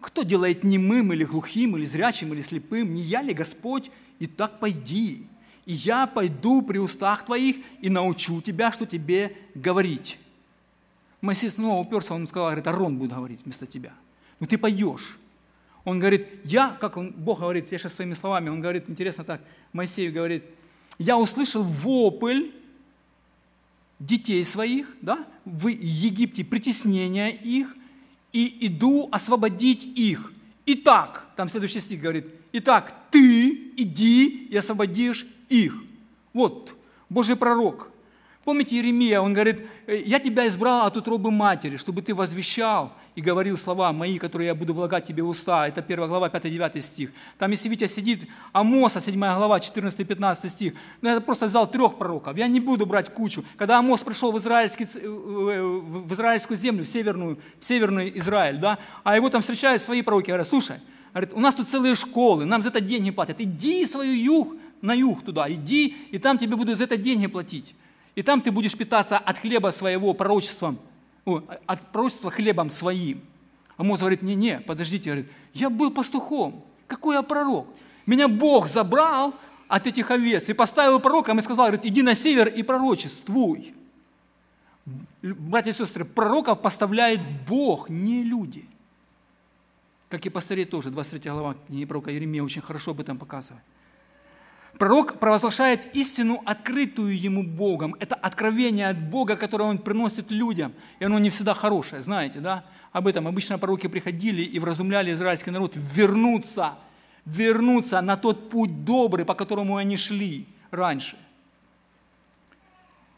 Кто 0.00 0.22
делает 0.22 0.62
немым 0.62 1.12
или 1.12 1.24
глухим, 1.24 1.76
или 1.76 1.86
зрячим, 1.86 2.32
или 2.32 2.42
слепым? 2.42 2.94
Не 2.94 3.02
я 3.02 3.22
ли 3.22 3.34
Господь? 3.34 3.90
И 4.20 4.26
так 4.26 4.60
пойди. 4.60 5.26
И 5.66 5.72
я 5.72 6.06
пойду 6.06 6.62
при 6.62 6.78
устах 6.78 7.24
твоих 7.24 7.56
и 7.80 7.88
научу 7.88 8.40
тебя, 8.40 8.70
что 8.70 8.86
тебе 8.86 9.36
говорить. 9.54 10.18
Моисей 11.24 11.50
снова 11.50 11.80
уперся, 11.80 12.14
он 12.14 12.26
сказал, 12.26 12.48
говорит, 12.48 12.66
Арон 12.66 12.98
будет 12.98 13.12
говорить 13.12 13.40
вместо 13.44 13.66
тебя. 13.66 13.94
Но 14.40 14.46
ты 14.46 14.58
пойдешь. 14.58 15.18
Он 15.84 15.98
говорит, 15.98 16.26
я, 16.44 16.76
как 16.80 16.98
он, 16.98 17.12
Бог 17.16 17.40
говорит, 17.40 17.72
я 17.72 17.78
сейчас 17.78 17.94
своими 17.94 18.12
словами, 18.12 18.50
он 18.50 18.60
говорит, 18.60 18.84
интересно 18.88 19.24
так, 19.24 19.40
Моисею 19.72 20.12
говорит, 20.12 20.44
я 20.98 21.16
услышал 21.16 21.62
вопль 21.62 22.50
детей 23.98 24.44
своих, 24.44 24.86
да, 25.00 25.26
в 25.46 25.68
Египте, 25.68 26.44
притеснение 26.44 27.34
их, 27.34 27.74
и 28.32 28.66
иду 28.66 29.08
освободить 29.10 29.84
их. 29.84 30.30
Итак, 30.66 31.26
там 31.36 31.48
следующий 31.48 31.80
стих 31.80 32.02
говорит, 32.02 32.26
итак, 32.52 32.94
ты 33.10 33.72
иди 33.76 34.46
и 34.50 34.56
освободишь 34.56 35.26
их. 35.48 35.74
Вот, 36.34 36.76
Божий 37.08 37.36
пророк. 37.36 37.90
Помните 38.44 38.76
Иеремия, 38.76 39.20
он 39.20 39.32
говорит, 39.32 39.66
«Э, 39.86 39.96
я 40.04 40.18
тебя 40.18 40.46
избрал 40.46 40.86
от 40.86 40.96
утробы 40.96 41.30
матери, 41.30 41.78
чтобы 41.78 42.02
ты 42.02 42.14
возвещал 42.14 42.92
и 43.14 43.22
говорил 43.22 43.56
слова 43.56 43.92
мои, 43.92 44.18
которые 44.18 44.48
я 44.48 44.54
буду 44.54 44.74
влагать 44.74 45.06
тебе 45.06 45.22
в 45.22 45.28
уста. 45.28 45.66
Это 45.68 45.80
1 45.80 46.08
глава, 46.08 46.28
5-9 46.28 46.80
стих. 46.82 47.10
Там, 47.38 47.52
если 47.52 47.68
Витя 47.68 47.86
сидит, 47.86 48.28
Амоса, 48.52 49.00
7 49.00 49.18
глава, 49.18 49.58
14-15 49.58 50.48
стих. 50.48 50.74
Ну, 51.00 51.08
я 51.08 51.20
просто 51.20 51.46
взял 51.46 51.70
трех 51.70 51.96
пророков. 51.96 52.36
Я 52.36 52.48
не 52.48 52.60
буду 52.60 52.84
брать 52.86 53.14
кучу. 53.14 53.44
Когда 53.56 53.78
Амос 53.78 54.00
пришел 54.00 54.30
в, 54.30 54.38
израильский, 54.38 54.86
э, 54.94 55.08
в 55.08 56.12
израильскую 56.12 56.56
землю, 56.56 56.84
в 56.84 56.88
северную, 56.88 57.38
в 57.58 57.64
северный 57.64 58.12
Израиль, 58.16 58.58
да, 58.58 58.78
а 59.04 59.16
его 59.16 59.30
там 59.30 59.40
встречают 59.40 59.80
свои 59.80 60.02
пророки, 60.02 60.26
говорят, 60.26 60.48
слушай, 60.48 60.76
говорит, 61.12 61.32
у 61.32 61.40
нас 61.40 61.54
тут 61.54 61.68
целые 61.68 61.94
школы, 61.94 62.44
нам 62.44 62.62
за 62.62 62.68
это 62.68 62.80
деньги 62.80 63.10
платят. 63.10 63.40
Иди 63.40 63.86
свою 63.86 64.12
юг, 64.12 64.56
на 64.82 64.92
юг 64.92 65.22
туда, 65.22 65.50
иди, 65.50 65.96
и 66.10 66.18
там 66.18 66.36
тебе 66.36 66.56
будут 66.56 66.76
за 66.76 66.84
это 66.84 66.96
деньги 66.96 67.26
платить. 67.26 67.74
И 68.14 68.22
там 68.22 68.40
ты 68.40 68.52
будешь 68.52 68.76
питаться 68.76 69.18
от 69.18 69.38
хлеба 69.38 69.70
своего 69.70 70.14
пророчеством, 70.14 70.78
от 71.24 71.92
пророчества 71.92 72.30
хлебом 72.30 72.70
своим. 72.70 73.20
Амос 73.76 74.00
говорит, 74.00 74.22
не-не, 74.22 74.60
подождите, 74.60 75.10
говорит, 75.10 75.32
я 75.52 75.68
был 75.68 75.90
пастухом, 75.90 76.64
какой 76.86 77.16
я 77.16 77.22
пророк? 77.22 77.66
Меня 78.06 78.28
Бог 78.28 78.68
забрал 78.68 79.34
от 79.66 79.86
этих 79.86 80.10
овец 80.10 80.48
и 80.48 80.52
поставил 80.52 81.00
пророком 81.00 81.38
и 81.38 81.42
сказал, 81.42 81.66
говорит, 81.66 81.84
иди 81.84 82.02
на 82.02 82.14
север 82.14 82.48
и 82.48 82.62
пророчествуй. 82.62 83.74
Братья 85.22 85.70
и 85.70 85.72
сестры, 85.72 86.04
пророков 86.04 86.60
поставляет 86.60 87.20
Бог, 87.48 87.88
не 87.88 88.22
люди. 88.22 88.64
Как 90.08 90.24
и 90.26 90.28
пастырей 90.28 90.66
тоже, 90.66 90.90
23 90.90 91.30
глава 91.30 91.56
книги 91.66 91.86
пророка 91.86 92.10
Еремия 92.10 92.42
очень 92.42 92.60
хорошо 92.60 92.92
об 92.92 93.00
этом 93.00 93.18
показывает. 93.18 93.64
Пророк 94.78 95.20
провозглашает 95.20 95.94
истину, 95.94 96.42
открытую 96.44 97.16
ему 97.18 97.44
Богом. 97.44 97.94
Это 98.00 98.16
откровение 98.16 98.88
от 98.88 98.98
Бога, 98.98 99.36
которое 99.36 99.64
он 99.64 99.78
приносит 99.78 100.30
людям. 100.30 100.72
И 100.98 101.04
оно 101.04 101.18
не 101.18 101.30
всегда 101.30 101.54
хорошее, 101.54 102.02
знаете, 102.02 102.40
да? 102.40 102.64
Об 102.92 103.06
этом 103.06 103.28
обычно 103.28 103.58
пророки 103.58 103.86
приходили 103.86 104.42
и 104.42 104.58
вразумляли 104.58 105.12
израильский 105.12 105.50
народ 105.50 105.74
вернуться, 105.76 106.74
вернуться 107.24 108.00
на 108.00 108.16
тот 108.16 108.50
путь 108.50 108.84
добрый, 108.84 109.24
по 109.24 109.34
которому 109.34 109.76
они 109.76 109.96
шли 109.96 110.46
раньше. 110.70 111.16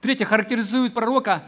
Третье, 0.01 0.25
характеризует 0.25 0.95
пророка, 0.95 1.42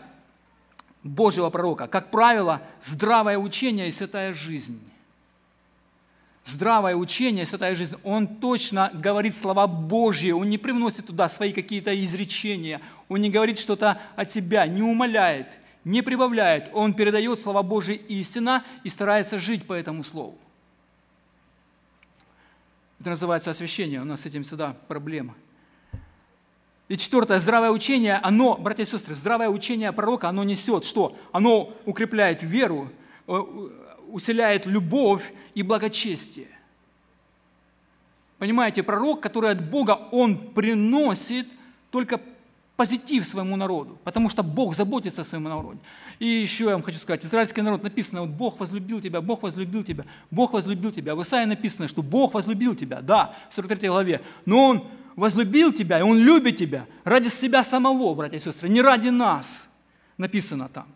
Божьего 1.02 1.48
пророка, 1.48 1.86
как 1.86 2.10
правило, 2.10 2.60
здравое 2.80 3.38
учение 3.38 3.88
и 3.88 3.92
святая 3.92 4.34
жизнь 4.34 4.80
здравое 6.48 6.94
учение, 6.96 7.46
святая 7.46 7.76
жизнь, 7.76 7.96
он 8.02 8.26
точно 8.26 8.90
говорит 8.94 9.36
слова 9.36 9.66
Божьи, 9.66 10.30
он 10.30 10.48
не 10.48 10.58
привносит 10.58 11.06
туда 11.06 11.28
свои 11.28 11.52
какие-то 11.52 11.98
изречения, 12.04 12.80
он 13.08 13.20
не 13.20 13.30
говорит 13.30 13.58
что-то 13.58 14.00
от 14.16 14.32
себя, 14.32 14.66
не 14.66 14.82
умоляет, 14.82 15.46
не 15.84 16.02
прибавляет, 16.02 16.70
он 16.72 16.94
передает 16.94 17.38
слова 17.38 17.62
Божьи 17.62 17.94
истина 17.94 18.64
и 18.84 18.88
старается 18.88 19.38
жить 19.38 19.66
по 19.66 19.72
этому 19.72 20.02
слову. 20.02 20.36
Это 23.00 23.10
называется 23.10 23.50
освящение, 23.50 24.00
у 24.00 24.04
нас 24.04 24.22
с 24.22 24.26
этим 24.26 24.42
всегда 24.42 24.76
проблема. 24.88 25.34
И 26.88 26.96
четвертое, 26.96 27.38
здравое 27.38 27.70
учение, 27.70 28.14
оно, 28.14 28.56
братья 28.56 28.82
и 28.82 28.86
сестры, 28.86 29.14
здравое 29.14 29.50
учение 29.50 29.92
пророка, 29.92 30.28
оно 30.30 30.42
несет 30.42 30.84
что? 30.84 31.16
Оно 31.32 31.74
укрепляет 31.84 32.42
веру, 32.42 32.90
э, 33.26 33.42
усиляет 34.12 34.66
любовь 34.66 35.32
и 35.54 35.62
благочестие. 35.62 36.48
Понимаете, 38.38 38.82
пророк, 38.82 39.20
который 39.20 39.50
от 39.50 39.68
Бога, 39.68 40.08
он 40.12 40.36
приносит 40.36 41.48
только 41.90 42.20
позитив 42.76 43.26
своему 43.26 43.56
народу, 43.56 43.98
потому 44.04 44.28
что 44.28 44.44
Бог 44.44 44.76
заботится 44.76 45.22
о 45.22 45.24
своем 45.24 45.42
народе. 45.42 45.80
И 46.20 46.26
еще 46.26 46.64
я 46.66 46.70
вам 46.70 46.82
хочу 46.82 46.98
сказать, 46.98 47.24
израильский 47.24 47.60
народ 47.60 47.82
написано, 47.82 48.20
вот 48.20 48.30
Бог 48.30 48.60
возлюбил 48.60 49.00
тебя, 49.00 49.20
Бог 49.20 49.42
возлюбил 49.42 49.82
тебя, 49.82 50.04
Бог 50.30 50.52
возлюбил 50.52 50.92
тебя. 50.92 51.16
В 51.16 51.22
Исаии 51.22 51.44
написано, 51.44 51.88
что 51.88 52.04
Бог 52.04 52.34
возлюбил 52.34 52.76
тебя, 52.76 53.00
да, 53.00 53.34
в 53.50 53.54
43 53.54 53.88
главе, 53.88 54.20
но 54.44 54.68
Он 54.68 54.86
возлюбил 55.16 55.72
тебя, 55.72 55.98
и 55.98 56.02
Он 56.02 56.16
любит 56.16 56.58
тебя 56.58 56.86
ради 57.02 57.26
себя 57.26 57.64
самого, 57.64 58.14
братья 58.14 58.36
и 58.36 58.40
сестры, 58.40 58.68
не 58.68 58.80
ради 58.80 59.08
нас, 59.08 59.68
написано 60.16 60.68
там. 60.68 60.86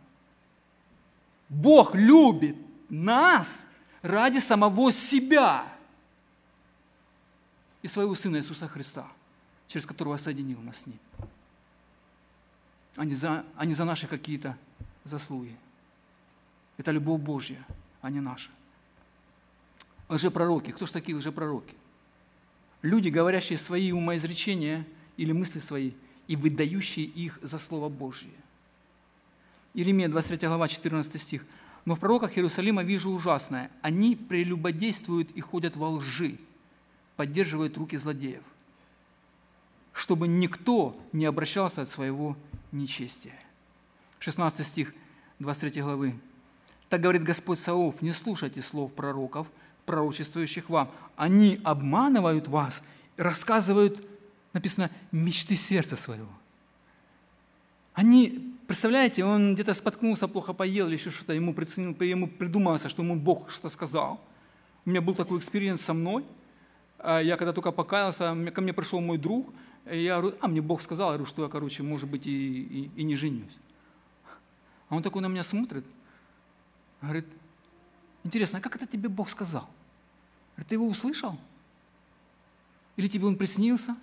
Бог 1.49 1.97
любит 1.97 2.55
нас 2.93 3.49
ради 4.03 4.39
самого 4.39 4.93
себя 4.93 5.67
и 7.81 7.89
своего 7.89 8.15
Сына 8.15 8.37
Иисуса 8.37 8.69
Христа, 8.69 9.11
через 9.67 9.87
которого 9.87 10.17
соединил 10.19 10.61
нас 10.61 10.81
с 10.81 10.87
Ним, 10.87 10.99
а 12.97 13.05
не 13.05 13.15
за, 13.15 13.45
а 13.57 13.65
не 13.65 13.75
за 13.75 13.85
наши 13.85 14.07
какие-то 14.07 14.57
заслуги. 15.05 15.57
Это 16.77 16.91
любовь 16.91 17.21
Божья, 17.21 17.65
а 18.03 18.11
не 18.11 18.21
наша. 18.21 18.51
Лжепророки. 20.09 20.71
Кто 20.73 20.85
же 20.87 20.93
такие 20.93 21.17
лжепророки? 21.17 21.75
Люди, 22.83 23.09
говорящие 23.09 23.57
свои 23.57 23.93
умоизречения 23.93 24.87
или 25.17 25.33
мысли 25.33 25.61
свои 25.61 25.93
и 26.27 26.37
выдающие 26.37 27.07
их 27.07 27.39
за 27.41 27.59
Слово 27.59 27.89
Божье. 27.89 28.31
Иеремия 29.75 30.09
23 30.09 30.49
глава, 30.49 30.69
14 30.69 31.21
стих. 31.21 31.47
Но 31.85 31.97
в 31.97 32.01
пророках 32.01 32.37
Иерусалима 32.37 32.83
вижу 32.83 33.11
ужасное. 33.11 33.71
Они 33.81 34.15
прелюбодействуют 34.15 35.31
и 35.33 35.41
ходят 35.41 35.77
во 35.77 35.91
лжи, 35.91 36.39
поддерживают 37.17 37.77
руки 37.77 37.97
злодеев, 37.97 38.43
чтобы 39.93 40.29
никто 40.29 40.97
не 41.13 41.25
обращался 41.25 41.83
от 41.83 41.89
своего 41.89 42.37
нечестия. 42.71 43.39
16 44.21 44.65
стих 44.65 44.95
23 45.41 45.83
главы. 45.83 46.15
Так 46.89 47.01
говорит 47.01 47.25
Господь 47.25 47.59
Саов, 47.59 48.01
не 48.03 48.13
слушайте 48.13 48.63
слов 48.63 48.93
пророков, 48.93 49.51
пророчествующих 49.87 50.69
вам. 50.69 50.91
Они 51.17 51.59
обманывают 51.65 52.47
вас, 52.47 52.83
рассказывают, 53.17 54.07
написано, 54.53 54.91
мечты 55.11 55.57
сердца 55.57 55.97
своего. 55.97 56.29
Они 57.95 58.52
Представляете, 58.73 59.23
он 59.23 59.53
где-то 59.53 59.75
споткнулся, 59.75 60.27
плохо 60.27 60.55
поел 60.55 60.87
или 60.87 60.95
еще 60.95 61.11
что-то, 61.11 61.35
ему, 61.35 61.53
ему 61.53 62.27
придумалось, 62.27 62.87
что 62.89 63.03
ему 63.03 63.17
Бог 63.17 63.51
что-то 63.51 63.69
сказал. 63.69 64.19
У 64.87 64.89
меня 64.89 65.03
был 65.03 65.15
такой 65.15 65.41
experience 65.41 65.83
со 65.83 65.93
мной. 65.93 66.25
А 66.99 67.21
я 67.21 67.37
когда 67.37 67.53
только 67.53 67.71
покаялся, 67.71 68.35
ко 68.55 68.61
мне 68.63 68.73
пришел 68.73 69.03
мой 69.03 69.19
друг, 69.19 69.53
я 69.85 70.19
говорю, 70.19 70.39
а 70.41 70.49
мне 70.49 70.63
Бог 70.63 70.81
сказал, 70.81 71.09
я 71.11 71.19
говорю, 71.19 71.27
что 71.27 71.43
я, 71.43 71.51
короче, 71.51 71.83
может 71.83 72.09
быть, 72.09 72.27
и, 72.27 72.63
и, 72.63 72.91
и 72.97 73.03
не 73.03 73.15
женюсь. 73.15 73.59
А 74.89 74.97
он 74.97 75.03
такой 75.03 75.21
на 75.21 75.27
меня 75.27 75.43
смотрит, 75.43 75.85
говорит, 77.03 77.27
интересно, 78.25 78.59
а 78.59 78.63
как 78.63 78.75
это 78.77 78.87
тебе 78.87 79.11
Бог 79.11 79.29
сказал? 79.29 79.69
Говорит, 80.57 80.69
ты 80.69 80.77
его 80.77 80.89
услышал? 80.89 81.39
Или 82.97 83.09
тебе 83.09 83.27
он 83.27 83.37
приснился? 83.37 83.95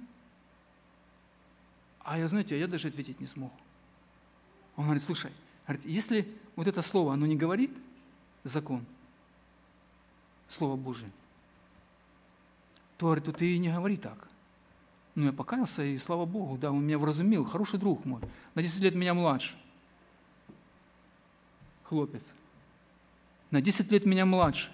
А 2.01 2.19
я, 2.19 2.27
знаете, 2.27 2.60
я 2.60 2.67
даже 2.67 2.88
ответить 2.88 3.19
не 3.19 3.25
смог. 3.25 3.51
Он 4.80 4.86
говорит, 4.86 5.04
слушай, 5.04 5.34
говорит, 5.68 5.86
если 5.86 6.26
вот 6.56 6.65
это 6.65 6.82
слово, 6.82 7.12
оно 7.13 7.26
не 7.26 7.36
говорит 7.36 7.70
закон, 8.46 8.86
Слово 10.48 10.78
Божие, 10.78 11.12
то, 12.98 13.08
говорит, 13.08 13.26
то 13.26 13.34
ты 13.34 13.58
не 13.58 13.74
говори 13.74 13.98
так. 13.98 14.30
Ну, 15.15 15.26
я 15.26 15.34
покаялся, 15.34 15.84
и 15.84 16.00
слава 16.00 16.26
Богу, 16.26 16.58
да, 16.58 16.72
он 16.72 16.86
меня 16.86 16.98
вразумил, 16.98 17.44
хороший 17.44 17.78
друг 17.78 18.06
мой, 18.06 18.22
на 18.56 18.62
10 18.62 18.80
лет 18.80 18.96
меня 18.96 19.13
младше. 19.13 19.58
Хлопец. 21.84 22.24
На 23.52 23.62
10 23.62 23.92
лет 23.92 24.06
меня 24.06 24.26
младше. 24.26 24.72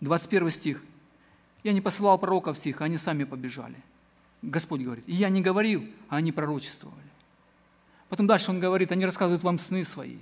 21 0.00 0.48
стих. 0.48 0.82
Я 1.62 1.74
не 1.74 1.82
посылал 1.82 2.16
пророков 2.16 2.56
всех, 2.56 2.80
а 2.80 2.84
они 2.86 2.96
сами 2.96 3.24
побежали. 3.24 3.76
Господь 4.40 4.80
говорит, 4.80 5.04
и 5.06 5.14
я 5.14 5.28
не 5.28 5.42
говорил, 5.42 5.86
а 6.08 6.16
они 6.16 6.32
пророчествовали. 6.32 7.07
Потом 8.08 8.26
дальше 8.26 8.50
он 8.50 8.60
говорит, 8.60 8.92
они 8.92 9.04
рассказывают 9.04 9.42
вам 9.42 9.58
сны 9.58 9.84
свои. 9.84 10.16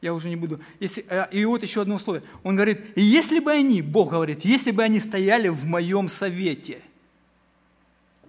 Я 0.00 0.14
уже 0.14 0.28
не 0.28 0.36
буду. 0.36 0.60
Если, 0.80 1.04
э, 1.08 1.26
и 1.30 1.44
вот 1.44 1.62
еще 1.62 1.82
одно 1.82 1.96
условие. 1.96 2.22
Он 2.42 2.54
говорит, 2.54 2.80
если 2.96 3.40
бы 3.40 3.50
они, 3.50 3.82
Бог 3.82 4.10
говорит, 4.10 4.44
если 4.44 4.70
бы 4.70 4.82
они 4.82 5.00
стояли 5.00 5.48
в 5.48 5.64
моем 5.64 6.08
совете, 6.08 6.80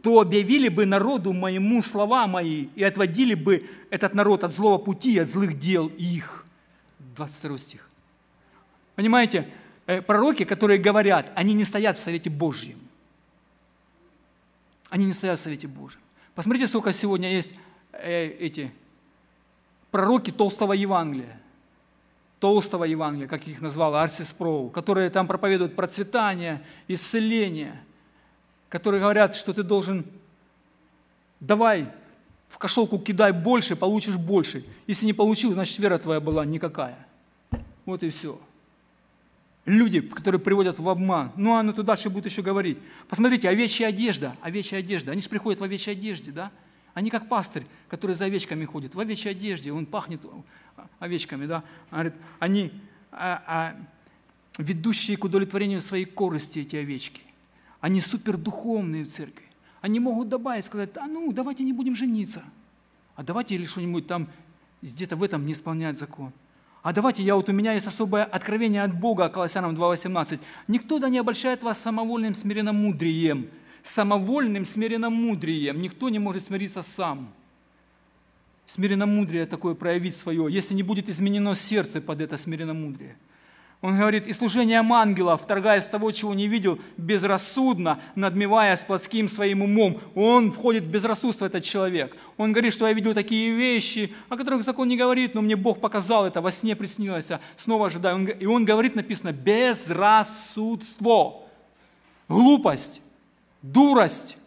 то 0.02 0.22
объявили 0.22 0.70
бы 0.70 0.86
народу 0.86 1.34
моему 1.34 1.82
слова 1.82 2.28
мои 2.28 2.68
и 2.76 2.84
отводили 2.84 3.34
бы 3.34 3.70
этот 3.90 4.14
народ 4.14 4.44
от 4.44 4.54
злого 4.54 4.78
пути, 4.78 5.18
от 5.20 5.30
злых 5.30 5.60
дел 5.60 5.88
их. 5.98 6.46
22 7.16 7.58
стих. 7.58 7.90
Понимаете, 8.96 9.50
э, 9.86 10.02
пророки, 10.02 10.46
которые 10.46 10.80
говорят, 10.80 11.32
они 11.36 11.54
не 11.54 11.66
стоят 11.66 11.98
в 11.98 12.02
Совете 12.02 12.30
Божьем. 12.30 12.80
Они 14.90 15.06
не 15.06 15.14
стоят 15.14 15.40
в 15.40 15.44
Совете 15.44 15.68
Божьем. 15.68 16.00
Посмотрите, 16.36 16.68
сколько 16.68 16.94
сегодня 16.94 17.34
есть 17.34 17.52
э, 17.92 18.28
эти 18.40 18.72
пророки 19.92 20.32
толстого 20.32 20.74
Евангелия. 20.74 21.40
Толстого 22.40 22.84
Евангелия, 22.84 23.28
как 23.28 23.48
их 23.48 23.62
назвал 23.62 23.96
Арсис 23.96 24.32
Проу, 24.32 24.70
которые 24.70 25.10
там 25.10 25.28
проповедуют 25.28 25.76
процветание, 25.76 26.62
исцеление, 26.88 27.82
которые 28.70 29.02
говорят, 29.02 29.36
что 29.36 29.54
ты 29.54 29.64
должен, 29.64 30.06
давай 31.40 31.92
в 32.50 32.60
кошелку 32.60 33.00
кидай 33.00 33.32
больше, 33.32 33.76
получишь 33.76 34.18
больше. 34.18 34.64
Если 34.86 35.08
не 35.08 35.14
получил, 35.14 35.54
значит 35.54 35.80
вера 35.80 35.98
твоя 35.98 36.20
была 36.20 36.46
никакая. 36.46 37.08
Вот 37.86 38.04
и 38.04 38.10
все 38.10 38.40
люди, 39.68 40.00
которые 40.02 40.40
приводят 40.40 40.80
в 40.80 40.90
обман. 40.90 41.32
Ну, 41.36 41.56
а 41.56 41.62
ну 41.62 41.74
то 41.74 41.84
дальше 41.84 42.10
будет 42.10 42.26
еще 42.26 42.42
говорить. 42.42 42.80
Посмотрите, 43.08 43.50
овечья 43.50 43.88
одежда, 43.88 44.36
овечья 44.42 44.78
одежда. 44.78 45.12
Они 45.12 45.22
же 45.22 45.30
приходят 45.30 45.60
в 45.60 45.64
овечьей 45.64 45.96
одежде, 45.96 46.32
да? 46.32 46.52
Они 46.98 47.12
как 47.12 47.30
пастырь, 47.30 47.64
который 47.90 48.16
за 48.16 48.26
овечками 48.26 48.66
ходит, 48.66 48.96
в 48.96 49.00
овечьей 49.00 49.30
одежде, 49.30 49.72
он 49.72 49.86
пахнет 49.86 50.26
овечками, 50.98 51.46
да? 51.46 51.64
Говорит, 51.92 52.16
они 52.40 52.72
а, 53.12 53.44
а, 53.46 53.76
ведущие 54.58 55.16
к 55.16 55.24
удовлетворению 55.24 55.80
своей 55.80 56.06
корости, 56.06 56.58
эти 56.58 56.76
овечки. 56.76 57.22
Они 57.82 58.02
супердуховные 58.02 59.06
в 59.06 59.12
церкви. 59.12 59.46
Они 59.80 60.00
могут 60.00 60.30
добавить, 60.30 60.66
сказать, 60.66 60.98
а 60.98 61.06
ну, 61.06 61.32
давайте 61.32 61.64
не 61.64 61.72
будем 61.72 61.96
жениться. 61.96 62.44
А 63.16 63.22
давайте 63.22 63.54
или 63.54 63.66
что-нибудь 63.66 64.08
там 64.08 64.28
где-то 64.82 65.18
в 65.18 65.22
этом 65.22 65.46
не 65.46 65.54
исполнять 65.54 66.00
закон. 66.00 66.34
А 66.82 66.94
давайте 66.94 67.22
я 67.22 67.36
вот 67.36 67.48
у 67.48 67.54
меня 67.54 67.74
есть 67.74 67.86
особое 67.86 68.24
откровение 68.24 68.82
от 68.82 69.00
Бога, 69.00 69.30
Колоссянам 69.30 69.76
2.18. 69.76 70.40
Никто 70.68 70.98
да 70.98 71.10
не 71.10 71.20
обольщает 71.20 71.62
вас 71.62 71.78
самовольным 71.78 72.34
смиренномудрием. 72.34 73.52
Самовольным 73.94 74.66
смиренномудрием. 74.66 75.82
Никто 75.82 76.10
не 76.10 76.20
может 76.20 76.46
смириться 76.46 76.82
сам. 76.82 77.34
Смиренномудрие 78.66 79.46
такое 79.46 79.76
проявить 79.76 80.16
свое, 80.16 80.48
если 80.50 80.74
не 80.74 80.84
будет 80.84 81.10
изменено 81.10 81.56
сердце 81.56 82.02
под 82.02 82.22
это 82.22 82.38
смиренномудрие– 82.38 83.18
он 83.80 83.96
говорит, 83.96 84.26
и 84.26 84.34
служением 84.34 84.92
ангела, 84.92 85.38
вторгаясь 85.38 85.86
того, 85.86 86.12
чего 86.12 86.34
не 86.34 86.48
видел, 86.48 86.80
безрассудно, 86.98 88.00
надмевая 88.16 88.76
с 88.76 88.82
плотским 88.82 89.30
своим 89.30 89.62
умом. 89.62 90.02
Он 90.16 90.52
входит 90.52 90.86
в 90.86 90.90
безрассудство, 90.90 91.46
этот 91.46 91.64
человек. 91.64 92.18
Он 92.38 92.54
говорит, 92.54 92.74
что 92.74 92.88
я 92.88 92.94
видел 92.94 93.14
такие 93.14 93.54
вещи, 93.54 94.12
о 94.30 94.38
которых 94.38 94.64
закон 94.64 94.88
не 94.88 94.98
говорит, 94.98 95.36
но 95.36 95.44
мне 95.44 95.56
Бог 95.56 95.80
показал 95.80 96.26
это, 96.26 96.42
во 96.42 96.52
сне 96.52 96.76
приснилось, 96.76 97.30
а 97.30 97.40
снова 97.56 97.86
ожидаю. 97.88 98.36
И 98.40 98.48
он 98.48 98.66
говорит, 98.66 98.96
написано, 98.96 99.32
безрассудство, 99.32 101.44
глупость, 102.28 103.02
дурость. 103.62 104.38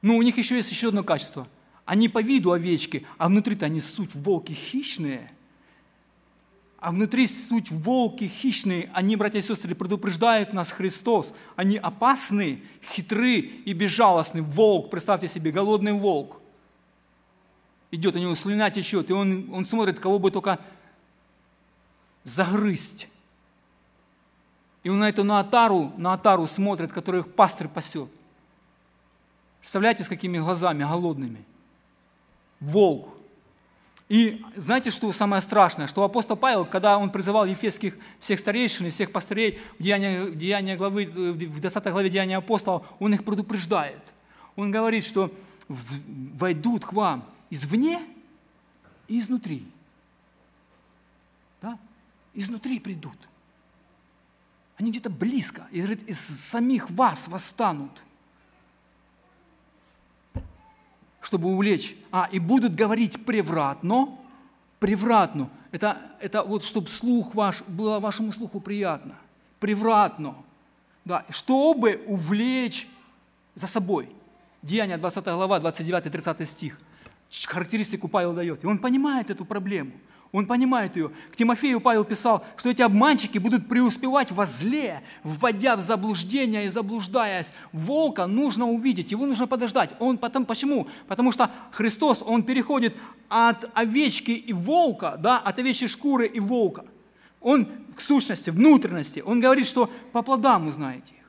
Но 0.00 0.16
у 0.16 0.22
них 0.22 0.36
еще 0.38 0.56
есть 0.56 0.70
еще 0.70 0.88
одно 0.88 1.04
качество. 1.04 1.46
Они 1.84 2.08
по 2.08 2.22
виду 2.22 2.52
овечки, 2.52 3.06
а 3.18 3.28
внутри-то 3.28 3.66
они 3.66 3.80
суть 3.80 4.14
волки 4.14 4.52
хищные– 4.52 5.32
а 6.82 6.90
внутри 6.90 7.28
суть 7.28 7.70
волки 7.70 8.24
хищные. 8.24 8.90
Они, 8.92 9.14
братья 9.14 9.38
и 9.38 9.42
сестры, 9.42 9.72
предупреждают 9.72 10.52
нас 10.52 10.72
Христос. 10.72 11.32
Они 11.54 11.76
опасны, 11.76 12.60
хитры 12.82 13.36
и 13.38 13.72
безжалостны. 13.72 14.42
Волк, 14.42 14.90
представьте 14.90 15.28
себе, 15.28 15.52
голодный 15.52 15.92
волк. 15.92 16.40
Идет, 17.92 18.16
у 18.16 18.18
него 18.18 18.34
слюна 18.34 18.68
течет, 18.72 19.10
и 19.10 19.12
он, 19.12 19.48
он 19.52 19.64
смотрит, 19.64 20.00
кого 20.00 20.18
бы 20.18 20.32
только 20.32 20.58
загрызть. 22.24 23.06
И 24.82 24.88
он 24.88 24.98
на 24.98 25.08
эту 25.08 25.24
на 25.24 25.40
отару, 25.40 25.92
на 25.96 26.12
отару 26.12 26.46
смотрит, 26.46 26.92
которую 26.92 27.24
пастырь 27.24 27.68
пасет. 27.68 28.10
Представляете, 29.60 30.02
с 30.02 30.08
какими 30.08 30.38
глазами 30.38 30.82
голодными? 30.82 31.44
Волк. 32.60 33.08
И 34.08 34.44
знаете, 34.56 34.90
что 34.90 35.10
самое 35.12 35.40
страшное? 35.40 35.86
Что 35.86 36.02
апостол 36.02 36.36
Павел, 36.36 36.66
когда 36.66 36.98
он 36.98 37.10
призывал 37.10 37.46
ефесских 37.46 37.96
всех 38.20 38.40
старейшин 38.40 38.86
и 38.86 38.90
всех 38.90 39.10
пастырей 39.12 39.60
в 39.78 39.82
Деяния, 39.82 40.30
Деяния 40.30 40.76
главы, 40.76 41.06
в 41.06 41.60
20 41.60 41.84
главе 41.84 42.10
Деяния 42.10 42.36
апостола, 42.36 42.84
он 42.98 43.14
их 43.14 43.24
предупреждает. 43.24 44.02
Он 44.56 44.70
говорит, 44.70 45.04
что 45.04 45.32
войдут 45.68 46.84
к 46.84 46.92
вам 46.92 47.24
извне 47.48 48.02
и 49.08 49.20
изнутри. 49.20 49.64
Да? 51.62 51.78
Изнутри 52.34 52.80
придут. 52.80 53.16
Они 54.82 54.90
где-то 54.90 55.10
близко, 55.10 55.68
и 55.70 55.78
говорит, 55.78 56.02
из 56.08 56.18
самих 56.18 56.90
вас 56.90 57.28
восстанут– 57.28 58.02
чтобы 61.20 61.52
увлечь. 61.52 61.96
А, 62.10 62.28
и 62.32 62.40
будут 62.40 62.74
говорить 62.74 63.24
превратно, 63.24 64.08
превратно. 64.80 65.48
Это, 65.70 65.96
это 66.18 66.42
вот, 66.42 66.64
чтобы 66.64 66.88
слух 66.88 67.36
ваш, 67.36 67.62
было 67.68 68.00
вашему 68.00 68.32
слуху 68.32 68.58
приятно. 68.58 69.14
Превратно. 69.60 70.34
Да, 71.04 71.24
чтобы 71.30 72.02
увлечь 72.08 72.88
за 73.54 73.68
собой. 73.68 74.08
Деяние 74.62 74.98
20 74.98 75.24
глава, 75.24 75.60
29-30 75.60 76.44
стих. 76.44 76.80
Характеристику 77.46 78.08
Павел 78.08 78.32
дает. 78.32 78.64
И 78.64 78.66
он 78.66 78.78
понимает 78.78 79.30
эту 79.30 79.44
проблему– 79.44 79.92
он 80.32 80.46
понимает 80.46 80.96
ее. 80.96 81.10
К 81.30 81.36
Тимофею 81.36 81.80
Павел 81.80 82.04
писал, 82.04 82.44
что 82.56 82.70
эти 82.70 82.80
обманщики 82.80 83.36
будут 83.36 83.68
преуспевать 83.68 84.32
во 84.32 84.46
зле, 84.46 85.02
вводя 85.22 85.76
в 85.76 85.80
заблуждение 85.82 86.66
и 86.66 86.70
заблуждаясь. 86.70 87.52
Волка 87.72 88.26
нужно 88.26 88.66
увидеть, 88.66 89.10
его 89.10 89.26
нужно 89.26 89.46
подождать. 89.46 89.90
Он 89.98 90.16
потом, 90.16 90.46
почему? 90.46 90.88
Потому 91.06 91.32
что 91.32 91.50
Христос, 91.70 92.22
он 92.26 92.44
переходит 92.44 92.96
от 93.28 93.70
овечки 93.74 94.30
и 94.30 94.54
волка, 94.54 95.16
да, 95.18 95.38
от 95.38 95.58
овечьей 95.58 95.88
шкуры 95.88 96.26
и 96.26 96.40
волка. 96.40 96.86
Он 97.42 97.68
к 97.94 98.00
сущности, 98.00 98.48
внутренности. 98.48 99.22
Он 99.24 99.38
говорит, 99.38 99.66
что 99.66 99.90
по 100.12 100.22
плодам 100.22 100.66
узнаете 100.66 101.21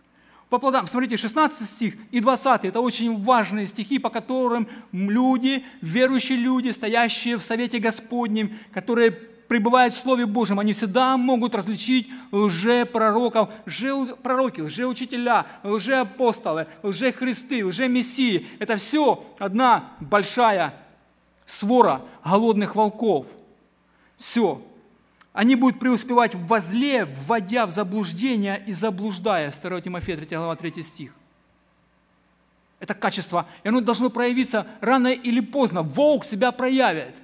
по 0.54 0.60
плодам. 0.60 0.86
Смотрите, 0.86 1.18
16 1.18 1.68
стих 1.68 1.96
и 2.12 2.20
20– 2.20 2.66
это 2.66 2.80
очень 2.80 3.24
важные 3.24 3.66
стихи, 3.66 3.98
по 3.98 4.12
которым 4.12 4.68
люди, 4.92 5.66
верующие 5.82 6.38
люди, 6.38 6.70
стоящие 6.70 7.38
в 7.38 7.42
Совете 7.42 7.80
Господнем, 7.80 8.60
которые 8.72 9.10
пребывают 9.10 9.96
в 9.96 10.00
Слове 10.00 10.28
Божьем, 10.28 10.60
они 10.60 10.74
всегда 10.74 11.18
могут 11.18 11.56
различить 11.56 12.08
лжепророков, 12.32 13.50
лжепророки, 13.66 14.62
лжеучителя, 14.62 15.48
лжеапостолы, 15.64 16.68
лжехристы, 16.84 17.66
лжемессии. 17.66 18.46
Это 18.60 18.78
все 18.78 19.26
одна 19.40 19.94
большая 20.00 20.76
свора 21.48 22.04
голодных 22.24 22.76
волков. 22.76 23.26
Все. 24.18 24.62
Они 25.34 25.56
будут 25.56 25.80
преуспевать 25.80 26.36
в 26.36 26.46
возле, 26.46 27.06
вводя 27.06 27.66
в 27.66 27.72
заблуждение 27.72 28.64
и 28.68 28.72
заблуждая. 28.72 29.52
2 29.52 29.82
Тимофея 29.82 30.16
3 30.16 30.28
глава 30.38 30.56
3 30.56 30.84
стих. 30.84 31.12
Это 32.80 32.94
качество, 32.94 33.48
и 33.64 33.70
оно 33.70 33.82
должно 33.82 34.10
проявиться 34.10 34.68
рано 34.80 35.08
или 35.08 35.40
поздно. 35.40 35.82
Волк 35.82 36.24
себя 36.24 36.52
проявит. 36.52 37.16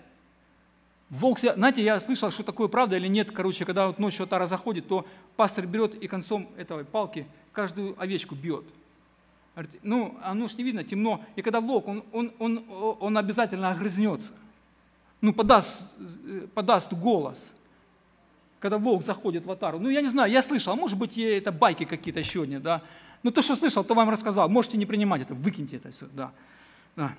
Волк 1.09 1.37
себя... 1.37 1.53
Знаете, 1.53 1.83
я 1.83 1.99
слышал, 1.99 2.31
что 2.31 2.43
такое 2.43 2.67
правда 2.67 2.95
или 2.95 3.07
нет. 3.07 3.29
Короче, 3.29 3.63
когда 3.65 3.87
вот 3.87 3.99
ночью 3.99 4.23
отара 4.23 4.47
заходит, 4.47 4.87
то 4.87 5.05
пастор 5.35 5.67
берет 5.67 5.93
и 5.95 6.07
концом 6.07 6.49
этой 6.57 6.85
палки 6.85 7.27
каждую 7.51 8.01
овечку 8.01 8.33
бьет. 8.35 8.63
Говорит, 9.53 9.79
ну, 9.83 10.17
оно 10.23 10.47
ж 10.47 10.53
не 10.53 10.63
видно, 10.63 10.83
темно. 10.83 11.21
И 11.35 11.41
когда 11.41 11.61
волк, 11.61 11.87
он, 11.87 12.03
он, 12.11 12.31
он, 12.39 12.63
он 12.99 13.17
обязательно 13.17 13.69
огрызнется. 13.69 14.31
Ну, 15.21 15.33
подаст, 15.33 15.83
э, 15.99 16.47
подаст 16.55 16.93
голос– 16.93 17.51
когда 18.59 18.77
волк 18.77 19.03
заходит 19.03 19.45
в 19.45 19.51
атару. 19.51 19.79
Ну, 19.79 19.89
я 19.89 20.01
не 20.01 20.07
знаю, 20.07 20.31
я 20.31 20.41
слышал, 20.41 20.73
а 20.73 20.75
может 20.75 20.97
быть, 20.97 21.17
это 21.17 21.51
байки 21.51 21.85
какие-то 21.85 22.19
еще 22.19 22.45
не, 22.45 22.59
да. 22.59 22.81
Ну, 23.23 23.31
то, 23.31 23.41
что 23.41 23.55
слышал, 23.55 23.83
то 23.83 23.93
вам 23.93 24.09
рассказал. 24.09 24.49
Можете 24.49 24.77
не 24.77 24.85
принимать 24.85 25.21
это, 25.21 25.33
выкиньте 25.33 25.77
это 25.77 25.91
все, 25.91 26.07
да. 26.13 26.31
да. 26.95 27.13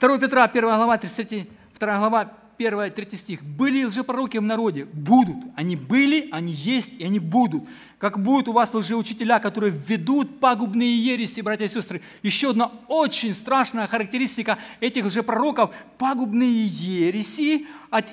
2 0.00 0.18
Петра, 0.18 0.44
1 0.44 0.62
глава, 0.62 0.98
33, 0.98 1.48
2 1.78 1.98
глава, 1.98 2.32
1, 2.58 2.92
3 2.92 3.16
стих. 3.16 3.42
Были 3.42 3.84
лжепророки 3.84 4.38
в 4.38 4.42
народе? 4.42 4.86
Будут. 4.86 5.36
Они 5.56 5.76
были, 5.76 6.28
они 6.32 6.52
есть 6.52 6.92
и 6.98 7.04
они 7.04 7.18
будут. 7.18 7.64
Как 7.98 8.22
будут 8.22 8.48
у 8.48 8.52
вас 8.52 8.74
лжеучителя, 8.74 9.38
которые 9.38 9.72
введут 9.72 10.38
пагубные 10.38 10.94
ереси, 10.98 11.40
братья 11.40 11.64
и 11.64 11.68
сестры. 11.68 12.02
Еще 12.22 12.50
одна 12.50 12.70
очень 12.88 13.32
страшная 13.32 13.86
характеристика 13.86 14.58
этих 14.80 15.06
лжепророков– 15.06 15.74
пагубные 15.98 16.66
ереси, 16.66 17.66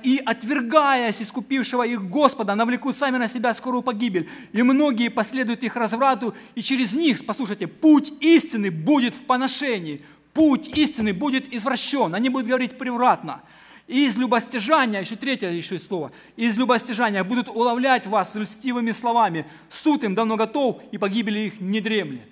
и, 0.03 0.21
отвергаясь 0.25 1.21
искупившего 1.21 1.85
их 1.85 2.01
Господа, 2.09 2.55
навлекут 2.55 2.95
сами 2.95 3.17
на 3.17 3.27
себя 3.27 3.53
скорую 3.53 3.81
погибель. 3.81 4.29
И 4.53 4.63
многие 4.63 5.09
последуют 5.09 5.63
их 5.63 5.75
разврату, 5.75 6.33
и 6.55 6.61
через 6.61 6.93
них, 6.93 7.25
послушайте, 7.25 7.67
путь 7.67 8.13
истины 8.21 8.71
будет 8.71 9.13
в 9.13 9.23
поношении. 9.23 10.01
Путь 10.33 10.69
истины 10.69 11.13
будет 11.13 11.53
извращен. 11.53 12.15
Они 12.15 12.29
будут 12.29 12.47
говорить 12.47 12.77
превратно. 12.77 13.41
И 13.87 14.05
из 14.07 14.15
любостяжания, 14.15 15.01
еще 15.01 15.15
третье 15.15 15.49
еще 15.49 15.77
слово, 15.77 16.11
из 16.37 16.57
любостяжания 16.57 17.23
будут 17.23 17.49
уловлять 17.49 18.07
вас 18.07 18.33
льстивыми 18.35 18.91
словами. 18.91 19.45
Суд 19.69 20.03
им 20.03 20.15
давно 20.15 20.37
готов, 20.37 20.81
и 20.91 20.97
погибели 20.97 21.39
их 21.39 21.59
не 21.59 21.81
дремлет. 21.81 22.29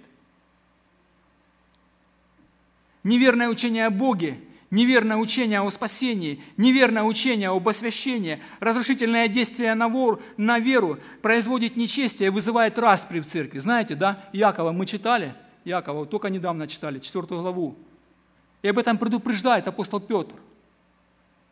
Неверное 3.04 3.50
учение 3.50 3.88
о 3.88 3.90
Боге, 3.90 4.40
неверное 4.70 5.18
учение 5.18 5.60
о 5.60 5.70
спасении, 5.72 6.42
неверное 6.56 7.04
учение 7.04 7.50
об 7.50 7.68
освящении, 7.68 8.40
разрушительное 8.62 9.28
действие 9.28 9.74
на, 9.74 9.90
вор, 9.90 10.22
на 10.38 10.58
веру 10.58 11.00
производит 11.22 11.76
нечестие 11.76 12.28
и 12.28 12.30
вызывает 12.30 12.80
распри 12.80 13.20
в 13.20 13.26
церкви. 13.26 13.60
Знаете, 13.60 13.96
да, 13.96 14.24
Якова 14.32 14.72
мы 14.72 14.86
читали, 14.86 15.34
Якова 15.66 16.06
только 16.06 16.30
недавно 16.30 16.68
читали, 16.68 17.00
четвертую 17.00 17.42
главу. 17.42 17.76
И 18.62 18.68
об 18.70 18.78
этом 18.78 18.98
предупреждает 18.98 19.68
апостол 19.68 20.00
Петр– 20.00 20.36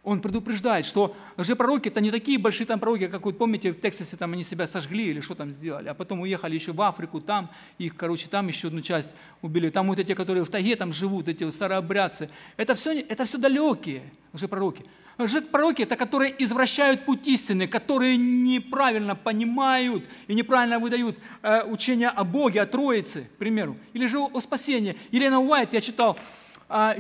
он 0.09 0.21
предупреждает, 0.21 0.87
что 0.87 1.15
лжепророки 1.37 1.89
это 1.89 2.01
не 2.01 2.09
такие 2.09 2.39
большие 2.39 2.65
там 2.65 2.79
пророки, 2.79 3.07
как 3.07 3.25
вот 3.25 3.37
помните 3.37 3.71
в 3.71 3.79
Тексасе 3.79 4.17
там 4.17 4.33
они 4.33 4.43
себя 4.43 4.65
сожгли 4.65 5.05
или 5.05 5.19
что 5.21 5.35
там 5.35 5.51
сделали, 5.51 5.87
а 5.87 5.93
потом 5.93 6.21
уехали 6.21 6.55
еще 6.55 6.71
в 6.71 6.81
Африку, 6.81 7.21
там 7.21 7.51
их, 7.77 7.95
короче, 7.95 8.27
там 8.27 8.47
еще 8.47 8.69
одну 8.69 8.81
часть 8.81 9.13
убили. 9.43 9.69
Там 9.69 9.87
вот 9.87 9.99
эти, 9.99 10.15
которые 10.15 10.43
в 10.43 10.49
тайге 10.49 10.75
там 10.75 10.91
живут, 10.93 11.27
эти 11.27 11.49
старообрядцы. 11.51 12.29
Это 12.57 12.73
все, 12.73 12.99
это 13.01 13.25
все 13.25 13.37
далекие 13.37 14.01
лжепророки. 14.33 14.83
Лжепророки– 15.19 15.81
это 15.83 15.95
которые 15.95 16.33
извращают 16.43 17.05
путь 17.05 17.27
истины, 17.27 17.67
которые 17.67 18.17
неправильно 18.17 19.15
понимают 19.15 20.05
и 20.27 20.33
неправильно 20.33 20.79
выдают 20.79 21.17
э, 21.43 21.63
учение 21.65 22.07
о 22.07 22.23
Боге, 22.23 22.61
о 22.61 22.65
Троице, 22.65 23.29
к 23.35 23.37
примеру. 23.37 23.77
Или 23.93 24.07
же 24.07 24.17
о 24.17 24.39
спасении. 24.39 24.97
Елена 25.11 25.39
Уайт, 25.39 25.73
я 25.73 25.81
читал, 25.81 26.17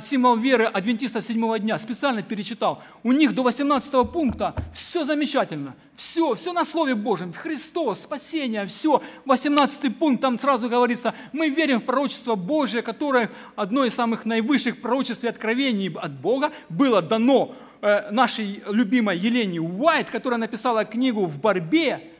символ 0.01 0.35
веры 0.35 0.65
адвентистов 0.65 1.23
седьмого 1.23 1.59
дня, 1.59 1.77
специально 1.77 2.23
перечитал. 2.23 2.81
У 3.03 3.11
них 3.11 3.35
до 3.35 3.43
18 3.43 4.11
пункта 4.11 4.55
все 4.73 5.05
замечательно, 5.05 5.75
все, 5.95 6.33
все 6.33 6.53
на 6.53 6.65
Слове 6.65 6.95
Божьем, 6.95 7.33
Христос, 7.33 8.01
спасение, 8.01 8.65
все. 8.65 9.03
18 9.25 9.95
пункт, 9.97 10.21
там 10.21 10.39
сразу 10.39 10.69
говорится, 10.69 11.13
мы 11.33 11.49
верим 11.49 11.81
в 11.81 11.83
пророчество 11.83 12.33
Божие, 12.35 12.81
которое 12.81 13.29
одно 13.55 13.85
из 13.85 13.93
самых 13.93 14.25
наивысших 14.25 14.81
пророчеств 14.81 15.23
и 15.23 15.27
откровений 15.27 15.93
от 15.93 16.13
Бога 16.13 16.51
было 16.69 17.01
дано 17.03 17.53
э, 17.81 18.09
нашей 18.09 18.63
любимой 18.69 19.17
Елене 19.17 19.59
Уайт, 19.59 20.09
которая 20.09 20.39
написала 20.39 20.83
книгу 20.83 21.25
«В 21.25 21.37
борьбе», 21.37 22.11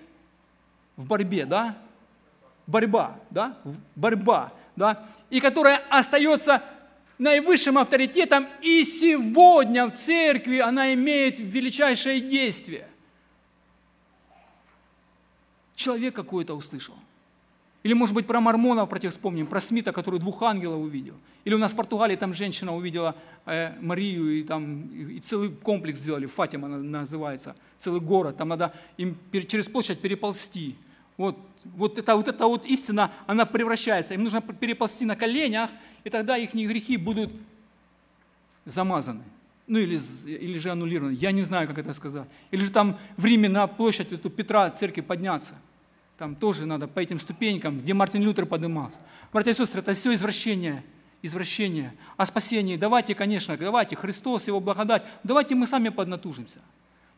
в 0.98 1.08
борьбе, 1.08 1.46
да, 1.46 1.78
борьба, 2.68 3.16
да, 3.32 3.58
борьба, 3.96 4.52
да, 4.76 5.04
и 5.30 5.40
которая 5.40 5.82
остается 5.90 6.62
наивысшим 7.20 7.78
авторитетом, 7.78 8.48
и 8.62 8.84
сегодня 8.84 9.86
в 9.86 9.92
церкви 9.92 10.58
она 10.58 10.94
имеет 10.94 11.40
величайшее 11.40 12.22
действие. 12.22 12.88
Человек 15.76 16.16
какой-то 16.16 16.56
услышал. 16.56 16.96
Или, 17.84 17.94
может 17.94 18.14
быть, 18.14 18.28
про 18.28 18.42
мормонов 18.42 18.90
про 18.90 19.00
тех 19.00 19.12
вспомним, 19.12 19.48
про 19.48 19.62
Смита, 19.62 19.94
который 19.94 20.20
двух 20.20 20.42
ангелов 20.44 20.82
увидел. 20.82 21.16
Или 21.46 21.54
у 21.54 21.58
нас 21.58 21.72
в 21.72 21.76
Португалии 21.76 22.18
там 22.18 22.34
женщина 22.34 22.76
увидела 22.76 23.16
э, 23.46 23.74
Марию, 23.80 24.40
и 24.40 24.44
там 24.44 24.84
и 24.88 25.20
целый 25.22 25.50
комплекс 25.50 26.00
сделали, 26.00 26.26
Фатима 26.26 26.68
называется, 26.68 27.56
целый 27.78 28.02
город. 28.02 28.36
Там 28.38 28.50
надо 28.50 28.74
им 28.98 29.18
через 29.48 29.68
площадь 29.70 30.02
переползти. 30.02 30.76
Вот, 31.16 31.38
вот, 31.64 31.98
это, 31.98 32.16
вот 32.16 32.28
эта 32.28 32.46
вот 32.48 32.66
истина, 32.66 33.12
она 33.28 33.46
превращается. 33.46 34.14
Им 34.14 34.24
нужно 34.24 34.42
переползти 34.42 35.06
на 35.06 35.16
коленях, 35.16 35.70
и 36.04 36.10
тогда 36.10 36.38
их 36.38 36.54
грехи 36.54 36.98
будут 36.98 37.32
замазаны. 38.66 39.24
Ну 39.68 39.78
или, 39.78 40.00
или 40.26 40.58
же 40.58 40.72
аннулированы. 40.72 41.14
Я 41.14 41.32
не 41.32 41.44
знаю, 41.44 41.68
как 41.68 41.78
это 41.78 41.94
сказать. 41.94 42.28
Или 42.52 42.64
же 42.64 42.72
там 42.72 42.98
в 43.18 43.26
Риме 43.26 43.50
на 43.50 43.68
площадь 43.68 44.12
эту 44.12 44.30
Петра 44.30 44.70
церкви 44.72 45.02
подняться. 45.02 45.54
Там 46.18 46.36
тоже 46.36 46.66
надо 46.66 46.88
по 46.88 47.00
этим 47.00 47.20
ступенькам, 47.20 47.80
где 47.80 47.94
Мартин 47.94 48.24
Лютер 48.24 48.46
поднимался. 48.46 48.98
Братья 49.32 49.52
и 49.52 49.54
сестры, 49.54 49.82
это 49.82 49.94
все 49.94 50.14
извращение. 50.14 50.84
Извращение. 51.22 51.94
О 52.18 52.26
спасении 52.26 52.78
давайте, 52.78 53.14
конечно, 53.14 53.56
давайте 53.58 53.96
Христос, 53.96 54.48
Его 54.48 54.60
благодать. 54.60 55.04
Давайте 55.24 55.54
мы 55.54 55.68
сами 55.68 55.90
поднатужимся. 55.90 56.60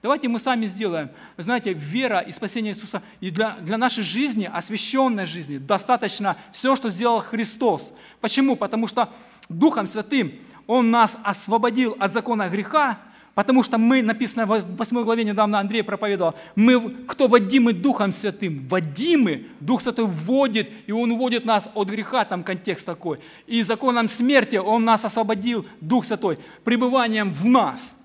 Давайте 0.01 0.27
мы 0.27 0.39
сами 0.39 0.65
сделаем. 0.65 1.11
Знаете, 1.37 1.73
вера 1.73 2.19
и 2.19 2.31
спасение 2.31 2.73
Иисуса 2.73 3.03
и 3.19 3.29
для, 3.29 3.51
для 3.61 3.77
нашей 3.77 4.03
жизни, 4.03 4.49
освященной 4.51 5.27
жизни, 5.27 5.59
достаточно 5.59 6.37
все, 6.51 6.75
что 6.75 6.89
сделал 6.89 7.19
Христос. 7.19 7.93
Почему? 8.19 8.55
Потому 8.55 8.87
что 8.87 9.09
Духом 9.47 9.85
Святым 9.85 10.33
Он 10.65 10.89
нас 10.89 11.17
освободил 11.23 11.95
от 11.99 12.13
закона 12.13 12.49
греха, 12.49 12.97
потому 13.35 13.61
что 13.61 13.77
мы, 13.77 14.01
написано 14.01 14.47
в 14.47 14.75
8 14.75 15.03
главе, 15.03 15.23
недавно 15.23 15.59
Андрей 15.59 15.83
проповедовал, 15.83 16.33
мы, 16.55 16.89
кто 17.05 17.27
водимы 17.27 17.71
Духом 17.71 18.11
Святым, 18.11 18.67
водимы, 18.67 19.49
Дух 19.59 19.83
Святой 19.83 20.05
вводит, 20.05 20.67
и 20.87 20.91
Он 20.91 21.11
уводит 21.11 21.45
нас 21.45 21.69
от 21.75 21.89
греха, 21.89 22.25
там 22.25 22.43
контекст 22.43 22.87
такой. 22.87 23.19
И 23.45 23.61
законом 23.61 24.09
смерти 24.09 24.55
Он 24.55 24.83
нас 24.83 25.05
освободил, 25.05 25.63
Дух 25.79 26.05
Святой, 26.05 26.39
пребыванием 26.63 27.31
в 27.31 27.45
нас– 27.45 27.95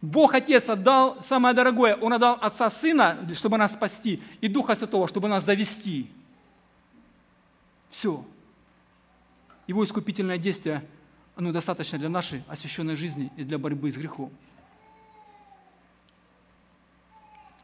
Бог 0.00 0.34
Отец 0.34 0.68
отдал 0.68 1.20
самое 1.22 1.54
дорогое. 1.54 1.96
Он 1.96 2.12
отдал 2.12 2.38
Отца 2.40 2.70
Сына, 2.70 3.28
чтобы 3.34 3.58
нас 3.58 3.72
спасти, 3.72 4.22
и 4.40 4.48
Духа 4.48 4.76
Святого, 4.76 5.08
чтобы 5.08 5.28
нас 5.28 5.44
довести. 5.44 6.08
Все. 7.90 8.24
Его 9.66 9.84
искупительное 9.84 10.38
действие, 10.38 10.84
оно 11.34 11.52
достаточно 11.52 11.98
для 11.98 12.08
нашей 12.08 12.42
освященной 12.48 12.96
жизни 12.96 13.32
и 13.36 13.44
для 13.44 13.58
борьбы 13.58 13.90
с 13.90 13.96
грехом. 13.96 14.30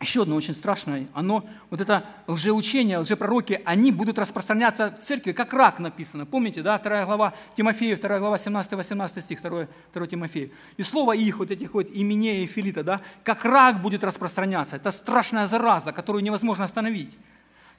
Еще 0.05 0.23
одно 0.23 0.37
очень 0.37 0.55
страшное, 0.55 1.07
оно, 1.15 1.45
вот 1.71 1.81
это 1.81 2.05
лжеучение, 2.27 2.99
лжепророки, 2.99 3.61
они 3.65 3.91
будут 3.91 4.19
распространяться 4.19 4.95
в 5.01 5.05
церкви, 5.05 5.33
как 5.33 5.53
рак 5.53 5.79
написано. 5.79 6.27
Помните, 6.27 6.63
да, 6.63 6.79
вторая 6.79 7.07
глава 7.07 7.35
Тимофея, 7.57 7.97
вторая 7.97 8.21
глава 8.21 8.37
17-18 8.37 9.21
стих, 9.21 9.43
2, 9.43 9.67
2 9.93 10.07
Тимофея. 10.07 10.51
И 10.77 10.83
слово 10.83 11.17
их, 11.17 11.39
вот 11.39 11.51
этих 11.51 11.75
вот 11.75 11.89
именей 11.93 12.45
и 12.45 12.47
филита, 12.47 12.85
да, 12.85 13.01
как 13.23 13.45
рак 13.45 13.81
будет 13.81 14.05
распространяться. 14.05 14.77
Это 14.77 14.91
страшная 14.91 15.47
зараза, 15.47 15.93
которую 15.93 16.23
невозможно 16.23 16.65
остановить 16.65 17.17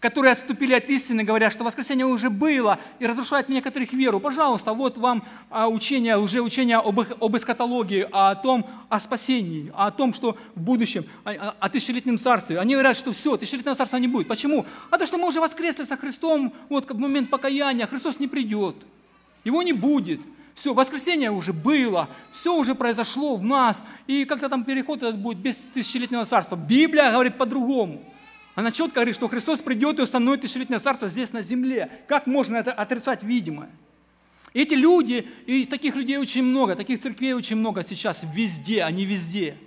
которые 0.05 0.33
отступили 0.33 0.75
от 0.75 0.87
истины, 0.87 1.23
говоря, 1.23 1.49
что 1.49 1.63
воскресенье 1.63 2.05
уже 2.05 2.29
было 2.29 2.77
и 2.99 3.07
разрушает 3.07 3.47
в 3.47 3.49
некоторых 3.49 3.91
веру. 3.91 4.19
Пожалуйста, 4.19 4.71
вот 4.73 4.99
вам 4.99 5.23
а, 5.49 5.67
учение, 5.67 6.15
уже 6.19 6.41
учение 6.41 6.77
об, 6.77 6.99
об 6.99 7.35
эскатологии, 7.35 8.07
о 8.11 8.35
том, 8.35 8.67
о 8.87 8.99
спасении, 8.99 9.73
о 9.75 9.89
том, 9.89 10.13
что 10.13 10.37
в 10.53 10.61
будущем, 10.61 11.05
о, 11.23 11.55
о 11.59 11.69
тысячелетнем 11.69 12.19
царстве. 12.19 12.59
Они 12.59 12.75
говорят, 12.75 12.95
что 12.95 13.13
все, 13.13 13.35
тысячелетнего 13.35 13.73
царства 13.73 13.97
не 13.97 14.07
будет. 14.07 14.27
Почему? 14.27 14.67
А 14.91 14.99
то, 14.99 15.07
что 15.07 15.17
мы 15.17 15.27
уже 15.27 15.41
воскресли 15.41 15.85
со 15.85 15.97
Христом, 15.97 16.53
вот 16.69 16.87
в 16.87 16.99
момент 16.99 17.31
покаяния, 17.31 17.87
Христос 17.87 18.19
не 18.19 18.27
придет. 18.27 18.75
Его 19.43 19.63
не 19.63 19.73
будет. 19.73 20.19
Все, 20.53 20.75
воскресенье 20.75 21.31
уже 21.31 21.51
было, 21.51 22.07
все 22.31 22.55
уже 22.55 22.75
произошло 22.75 23.37
в 23.37 23.43
нас, 23.43 23.83
и 24.05 24.23
как-то 24.25 24.49
там 24.49 24.65
переход 24.65 25.01
этот 25.01 25.17
будет 25.17 25.39
без 25.39 25.55
тысячелетнего 25.73 26.25
царства. 26.25 26.55
Библия 26.55 27.11
говорит 27.11 27.39
по-другому. 27.39 28.03
Она 28.55 28.71
четко 28.71 28.95
говорит, 28.95 29.15
что 29.15 29.27
Христос 29.27 29.59
придет 29.59 29.99
и 29.99 30.01
установит 30.01 30.41
тысячелетнее 30.41 30.79
царство 30.79 31.09
здесь 31.09 31.33
на 31.33 31.41
земле. 31.41 31.89
Как 32.07 32.25
можно 32.25 32.55
это 32.55 32.71
отрицать 32.71 33.21
видимое? 33.21 33.69
Эти 34.53 34.73
люди, 34.73 35.27
и 35.45 35.65
таких 35.65 35.97
людей 35.97 36.17
очень 36.17 36.43
много, 36.43 36.77
таких 36.77 37.01
церквей 37.01 37.33
очень 37.33 37.57
много 37.57 37.83
сейчас 37.83 38.25
везде, 38.33 38.83
они 38.83 39.03
везде, 39.03 39.57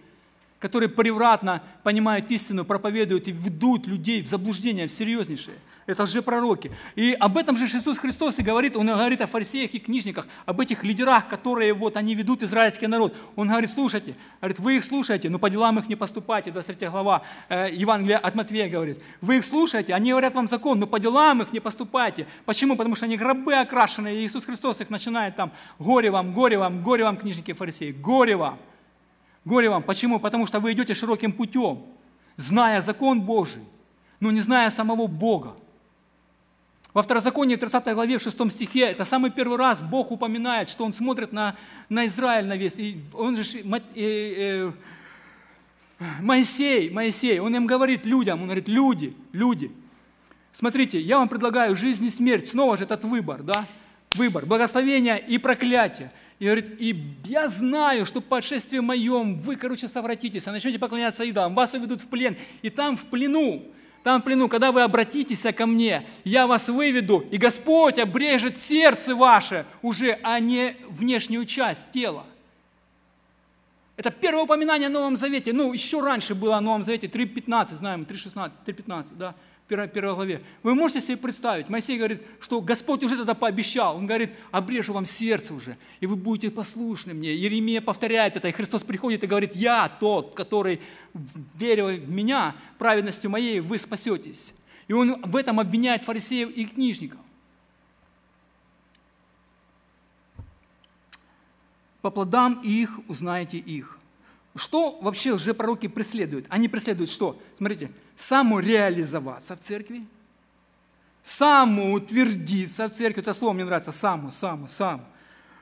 которые 0.59 0.89
превратно 0.89 1.63
понимают 1.83 2.31
истину, 2.31 2.65
проповедуют 2.65 3.29
и 3.29 3.33
ведут 3.33 3.87
людей 3.87 4.23
в 4.23 4.29
заблуждение, 4.29 4.89
в 4.89 4.93
серьезнейшее. 4.93 5.59
Это 5.89 6.07
же 6.07 6.21
пророки. 6.21 6.71
И 6.97 7.17
об 7.19 7.39
этом 7.39 7.57
же 7.57 7.65
Иисус 7.65 7.97
Христос 7.97 8.39
и 8.39 8.43
говорит, 8.43 8.77
Он 8.77 8.87
говорит 8.87 9.23
о 9.23 9.27
фарисеях 9.27 9.73
и 9.73 9.79
книжниках, 9.79 10.27
об 10.45 10.61
этих 10.61 10.85
лидерах, 10.85 11.29
которые 11.29 11.73
вот 11.73 11.97
они 11.97 12.15
ведут 12.15 12.43
израильский 12.43 12.87
народ. 12.87 13.17
Он 13.37 13.49
говорит, 13.49 13.71
слушайте, 13.71 14.15
говорит, 14.43 14.59
вы 14.59 14.77
их 14.77 14.85
слушаете, 14.85 15.31
но 15.31 15.39
по 15.39 15.49
делам 15.49 15.79
их 15.79 15.89
не 15.89 15.97
поступайте, 15.97 16.51
23 16.51 16.89
глава 16.89 17.23
э, 17.49 17.69
Евангелия 17.73 18.19
от 18.19 18.35
Матвея 18.35 18.69
говорит. 18.69 19.01
Вы 19.23 19.39
их 19.39 19.47
слушаете, 19.47 19.95
они 19.95 20.11
говорят 20.11 20.35
вам 20.35 20.47
закон, 20.47 20.79
но 20.79 20.87
по 20.87 21.01
делам 21.01 21.41
их 21.41 21.55
не 21.55 21.61
поступайте. 21.61 22.27
Почему? 22.45 22.77
Потому 22.77 22.95
что 22.95 23.07
они 23.07 23.17
гробы 23.17 23.55
окрашенные, 23.55 24.21
и 24.21 24.27
Иисус 24.27 24.45
Христос 24.45 24.83
их 24.83 24.91
начинает 24.91 25.37
там, 25.37 25.53
горе 25.79 26.11
вам, 26.11 26.35
горе 26.35 26.59
вам, 26.59 26.83
горе 26.83 27.05
вам, 27.05 27.17
книжники 27.17 27.53
и 27.53 27.55
фарисеи, 27.55 27.93
горе 27.93 28.37
вам. 28.37 28.59
Горе 29.47 29.71
вам. 29.71 29.83
Почему? 29.83 30.21
Потому 30.21 30.47
что 30.47 30.61
вы 30.61 30.73
идете 30.73 30.93
широким 30.93 31.33
путем, 31.33 31.87
зная 32.37 32.83
закон 32.83 33.23
Божий, 33.23 33.63
но 34.21 34.31
не 34.31 34.43
зная 34.43 34.69
самого 34.69 35.07
Бога. 35.07 35.57
Во 36.95 37.03
второзаконии 37.03 37.57
30 37.57 37.95
главе 37.95 38.19
в 38.19 38.23
6 38.23 38.51
стихе, 38.51 38.87
это 38.87 39.05
самый 39.05 39.31
первый 39.31 39.59
раз 39.59 39.83
Бог 39.83 40.11
упоминает, 40.11 40.69
что 40.69 40.85
Он 40.85 40.93
смотрит 40.93 41.33
на, 41.33 41.57
на 41.89 42.07
Израиль 42.07 42.47
на 42.47 42.57
весь. 42.57 42.79
И 42.79 43.01
он 43.13 43.37
же, 43.37 43.43
э, 43.61 43.81
э, 43.95 44.73
Моисей, 46.21 46.91
Моисей, 46.91 47.41
он 47.41 47.55
им 47.55 47.67
говорит 47.67 48.07
людям, 48.07 48.41
он 48.41 48.47
говорит, 48.47 48.69
люди, 48.69 49.15
люди, 49.33 49.71
смотрите, 50.53 51.01
я 51.01 51.19
вам 51.19 51.29
предлагаю 51.29 51.77
жизнь 51.77 52.05
и 52.07 52.11
смерть, 52.11 52.49
снова 52.49 52.79
же 52.79 52.85
этот 52.85 53.05
выбор, 53.05 53.43
да, 53.43 53.67
выбор, 54.15 54.47
благословение 54.47 55.19
и 55.19 55.39
проклятие. 55.39 56.11
И 56.39 56.45
говорит, 56.45 56.81
и 56.81 57.17
я 57.25 57.49
знаю, 57.49 58.07
что 58.07 58.21
по 58.21 58.39
отшествии 58.39 58.79
моем 58.79 59.39
вы, 59.39 59.57
короче, 59.57 59.89
совратитесь, 59.89 60.47
а 60.47 60.53
начнете 60.53 60.79
поклоняться 60.79 61.25
идолам, 61.25 61.55
вас 61.55 61.75
уведут 61.75 62.01
в 62.01 62.07
плен, 62.07 62.37
и 62.63 62.71
там 62.71 62.97
в 62.97 63.05
плену, 63.07 63.65
там 64.03 64.21
в 64.21 64.25
плену, 64.25 64.49
когда 64.49 64.73
вы 64.73 64.83
обратитесь 64.83 65.45
ко 65.55 65.67
мне, 65.67 66.07
я 66.25 66.47
вас 66.47 66.69
выведу, 66.69 67.27
и 67.31 67.37
Господь 67.37 67.99
обрежет 67.99 68.59
сердце 68.59 69.15
ваше 69.15 69.67
уже, 69.83 70.19
а 70.23 70.41
не 70.41 70.77
внешнюю 70.89 71.45
часть 71.45 71.91
тела. 71.93 72.25
Это 73.99 74.13
первое 74.13 74.45
упоминание 74.45 74.87
о 74.87 74.91
Новом 74.91 75.17
Завете. 75.17 75.53
Ну, 75.53 75.73
еще 75.73 76.01
раньше 76.01 76.37
было 76.37 76.57
о 76.57 76.61
Новом 76.61 76.85
Завете, 76.85 77.09
3.15, 77.09 77.75
знаем, 77.75 78.07
3.16, 78.09 78.53
3.15, 78.65 79.07
да, 79.17 79.35
в 79.65 79.69
первой 79.89 80.15
главе. 80.15 80.41
Вы 80.63 80.77
можете 80.77 81.01
себе 81.01 81.17
представить, 81.17 81.69
Моисей 81.69 81.99
говорит, 81.99 82.23
что 82.41 82.61
Господь 82.61 83.03
уже 83.03 83.17
тогда 83.17 83.35
пообещал. 83.35 83.97
Он 83.97 84.07
говорит, 84.07 84.31
обрежу 84.53 84.93
вам 84.93 85.05
сердце 85.05 85.53
уже, 85.53 85.77
и 85.99 86.07
вы 86.07 86.15
будете 86.15 86.51
послушны 86.51 87.13
мне. 87.13 87.35
Еремия 87.35 87.81
повторяет 87.81 88.37
это, 88.37 88.49
и 88.49 88.53
Христос 88.53 88.85
приходит 88.85 89.25
и 89.25 89.27
говорит, 89.27 89.57
я 89.57 89.91
тот, 90.01 90.35
который, 90.35 90.81
веря 91.55 91.87
в 91.87 92.09
меня, 92.09 92.55
праведностью 92.79 93.31
моей, 93.31 93.61
вы 93.61 93.79
спасетесь. 93.79 94.55
И 94.87 94.93
он 94.93 95.21
в 95.23 95.37
этом 95.37 95.61
обвиняет 95.61 96.03
фарисеев 96.03 96.51
и 96.51 96.65
книжников. 96.65 97.21
по 102.09 102.11
плодам 102.11 102.61
их 102.63 103.01
узнаете 103.09 103.59
их. 103.59 103.99
Что 104.57 104.99
вообще 105.01 105.33
лжепророки 105.33 105.89
преследуют? 105.89 106.47
Они 106.49 106.69
преследуют 106.69 107.11
что? 107.11 107.41
Смотрите, 107.59 107.93
самореализоваться 108.17 109.57
в 109.57 109.61
церкви, 109.61 110.07
самоутвердиться 111.23 112.89
в 112.89 112.95
церкви, 112.95 113.21
это 113.21 113.35
слово 113.35 113.53
мне 113.53 113.65
нравится, 113.65 113.93
само, 113.93 114.31
само, 114.31 114.69
само. 114.69 115.05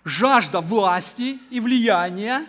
Жажда 0.04 0.60
власти 0.60 1.40
и 1.50 1.58
влияния 1.58 2.46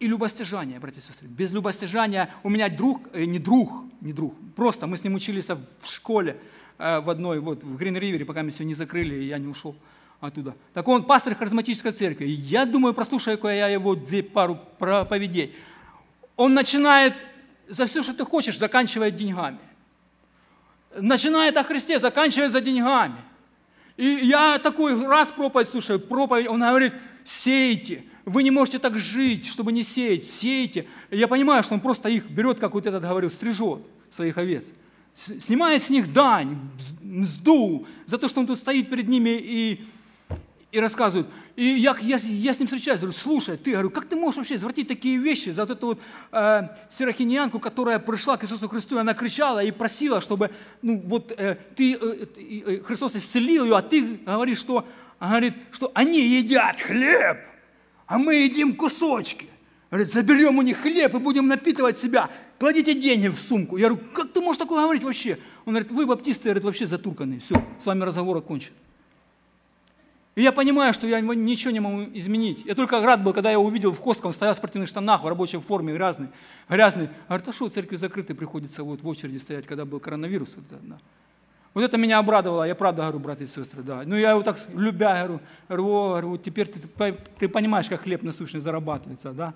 и 0.00 0.06
любостяжание, 0.06 0.78
братья 0.78 1.00
и 1.00 1.02
сестры. 1.02 1.28
Без 1.28 1.52
любостяжания 1.52 2.32
у 2.42 2.50
меня 2.50 2.68
друг, 2.68 3.02
э, 3.12 3.24
не 3.24 3.38
друг, 3.38 3.84
не 4.00 4.12
друг, 4.12 4.34
просто 4.54 4.86
мы 4.86 4.96
с 4.96 5.04
ним 5.04 5.14
учились 5.14 5.48
в 5.48 5.86
школе 5.86 6.36
э, 6.78 7.00
в 7.00 7.10
одной, 7.10 7.40
вот 7.40 7.64
в 7.64 7.76
Грин-Ривере, 7.76 8.24
пока 8.24 8.42
мы 8.42 8.50
все 8.50 8.64
не 8.64 8.74
закрыли, 8.74 9.16
и 9.16 9.26
я 9.26 9.38
не 9.38 9.48
ушел 9.48 9.76
оттуда. 10.20 10.54
Так 10.72 10.86
он 10.88 11.04
пастор 11.04 11.34
харизматической 11.34 11.92
церкви. 11.92 12.26
Я 12.26 12.64
думаю, 12.64 12.94
прослушаю 12.94 13.38
я 13.44 13.68
его 13.68 13.94
две 13.94 14.22
пару 14.22 14.58
проповедей. 14.78 15.54
Он 16.36 16.54
начинает 16.54 17.14
за 17.68 17.86
все, 17.86 18.02
что 18.02 18.14
ты 18.14 18.24
хочешь, 18.24 18.58
заканчивает 18.58 19.16
деньгами. 19.16 19.58
Начинает 20.96 21.56
о 21.56 21.64
Христе, 21.64 22.00
заканчивает 22.00 22.52
за 22.52 22.60
деньгами. 22.60 23.16
И 23.96 24.06
я 24.06 24.58
такой 24.58 24.94
раз 25.06 25.28
проповедь 25.28 25.68
слушаю, 25.68 26.00
проповедь, 26.00 26.48
он 26.48 26.60
говорит, 26.60 26.94
сейте, 27.24 28.04
вы 28.28 28.42
не 28.42 28.50
можете 28.50 28.78
так 28.78 28.98
жить, 28.98 29.46
чтобы 29.46 29.72
не 29.72 29.82
сеять, 29.82 30.26
сейте. 30.26 30.86
Я 31.10 31.28
понимаю, 31.28 31.62
что 31.62 31.74
он 31.74 31.80
просто 31.80 32.08
их 32.08 32.30
берет, 32.30 32.60
как 32.60 32.74
вот 32.74 32.86
этот 32.86 33.02
говорил, 33.02 33.30
стрижет 33.30 33.80
своих 34.10 34.38
овец. 34.38 34.66
Снимает 35.14 35.82
с 35.82 35.90
них 35.90 36.12
дань, 36.12 36.58
мзду, 37.02 37.86
за 38.06 38.18
то, 38.18 38.28
что 38.28 38.40
он 38.40 38.46
тут 38.46 38.58
стоит 38.58 38.88
перед 38.90 39.08
ними 39.08 39.30
и 39.30 39.84
и 40.70 40.80
рассказывают. 40.80 41.28
И 41.56 41.64
я, 41.64 41.96
я, 42.00 42.18
я 42.18 42.52
с 42.52 42.58
ним 42.58 42.68
встречаюсь, 42.68 43.00
говорю, 43.00 43.16
слушай, 43.16 43.56
ты, 43.56 43.72
говорю, 43.72 43.90
как 43.90 44.04
ты 44.04 44.16
можешь 44.16 44.36
вообще 44.36 44.54
извратить 44.56 44.86
такие 44.86 45.16
вещи 45.16 45.48
за 45.48 45.62
вот 45.62 45.70
эту 45.70 45.86
вот 45.86 46.00
э, 46.30 46.68
сирохинянку, 46.90 47.58
которая 47.58 47.98
пришла 47.98 48.36
к 48.36 48.44
Иисусу 48.44 48.68
Христу, 48.68 48.96
и 48.96 49.00
она 49.00 49.14
кричала 49.14 49.64
и 49.64 49.70
просила, 49.70 50.20
чтобы, 50.20 50.50
ну, 50.82 51.00
вот 51.06 51.32
э, 51.36 51.56
ты, 51.74 51.94
э, 51.94 52.26
э, 52.36 52.82
Христос 52.82 53.16
исцелил 53.16 53.64
ее, 53.64 53.76
а 53.76 53.82
ты 53.82 54.18
говоришь, 54.26 54.58
что, 54.58 54.86
говорит, 55.18 55.54
что 55.72 55.90
они 55.94 56.20
едят 56.20 56.80
хлеб, 56.80 57.38
а 58.08 58.18
мы 58.18 58.34
едим 58.34 58.74
кусочки. 58.74 59.46
Говорит, 59.90 60.12
заберем 60.12 60.58
у 60.58 60.62
них 60.62 60.78
хлеб 60.78 61.14
и 61.14 61.18
будем 61.18 61.46
напитывать 61.46 61.98
себя. 61.98 62.28
Кладите 62.58 62.94
деньги 62.94 63.28
в 63.28 63.38
сумку. 63.38 63.76
Я 63.76 63.88
говорю, 63.88 64.04
как 64.12 64.32
ты 64.32 64.40
можешь 64.40 64.58
такое 64.58 64.82
говорить 64.82 65.04
вообще? 65.04 65.38
Он 65.64 65.74
говорит, 65.74 65.92
вы, 65.92 66.06
баптисты, 66.06 66.44
говорит, 66.44 66.64
вообще 66.64 66.86
затурканные. 66.86 67.40
Все, 67.40 67.54
с 67.78 67.86
вами 67.86 68.02
разговор 68.02 68.38
окончен. 68.38 68.72
И 70.34 70.42
я 70.42 70.52
понимаю, 70.52 70.94
что 70.94 71.06
я 71.06 71.20
ничего 71.20 71.70
не 71.70 71.80
могу 71.80 72.04
изменить. 72.14 72.64
Я 72.64 72.74
только 72.74 73.00
рад 73.00 73.22
был, 73.22 73.32
когда 73.32 73.50
я 73.50 73.58
увидел 73.58 73.92
в 73.92 74.00
Костском, 74.00 74.32
стоял 74.32 74.54
в 74.54 74.56
спортивных 74.56 74.88
штанах, 74.88 75.22
в 75.22 75.26
рабочей 75.26 75.58
форме, 75.58 75.92
грязный. 75.94 76.28
грязный. 76.68 77.08
Говорит, 77.28 77.48
а 77.48 77.52
что, 77.52 77.68
церкви 77.68 77.96
закрыты, 77.96 78.34
приходится 78.34 78.84
вот 78.84 79.02
в 79.02 79.08
очереди 79.08 79.38
стоять, 79.38 79.66
когда 79.66 79.84
был 79.84 80.00
коронавирус. 80.00 80.50
Вот, 80.54 80.64
да. 80.82 80.98
Вот 81.74 81.84
это 81.84 81.96
меня 81.96 82.18
обрадовало, 82.18 82.64
я 82.64 82.74
правда 82.74 83.02
говорю, 83.02 83.18
братья 83.18 83.44
и 83.44 83.46
сестры, 83.46 83.82
да. 83.82 84.02
Ну 84.04 84.16
я 84.16 84.30
его 84.30 84.42
так 84.42 84.58
любя, 84.74 85.16
говорю, 85.16 85.40
о, 85.68 86.08
говорю 86.08 86.36
теперь 86.36 86.68
ты, 86.68 87.12
ты 87.38 87.48
понимаешь, 87.48 87.88
как 87.88 88.02
хлеб 88.02 88.22
насущный 88.22 88.60
зарабатывается, 88.60 89.32
да. 89.32 89.54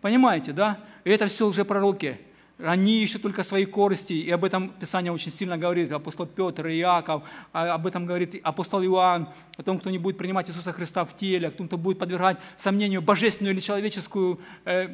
Понимаете, 0.00 0.52
да? 0.52 0.78
И 1.04 1.10
это 1.10 1.26
все 1.26 1.46
уже 1.46 1.64
пророки. 1.64 2.18
Они 2.58 3.02
ищут 3.02 3.20
только 3.20 3.42
свои 3.42 3.66
корости, 3.66 4.14
и 4.14 4.30
об 4.30 4.42
этом 4.42 4.70
Писание 4.70 5.12
очень 5.12 5.30
сильно 5.30 5.58
говорит. 5.58 5.92
Апостол 5.92 6.24
Петр 6.26 6.66
Иаков, 6.68 7.22
а 7.52 7.74
об 7.74 7.86
этом 7.86 8.06
говорит 8.06 8.40
апостол 8.42 8.82
Иоанн, 8.82 9.28
о 9.58 9.62
том, 9.62 9.78
кто 9.78 9.90
не 9.90 9.98
будет 9.98 10.16
принимать 10.16 10.48
Иисуса 10.48 10.72
Христа 10.72 11.04
в 11.04 11.14
теле, 11.16 11.48
о 11.48 11.50
том, 11.50 11.66
кто 11.66 11.76
будет 11.76 11.98
подвергать 11.98 12.38
сомнению 12.56 13.02
божественную 13.02 13.52
или 13.52 13.60
человеческую 13.60 14.40
э, 14.64 14.88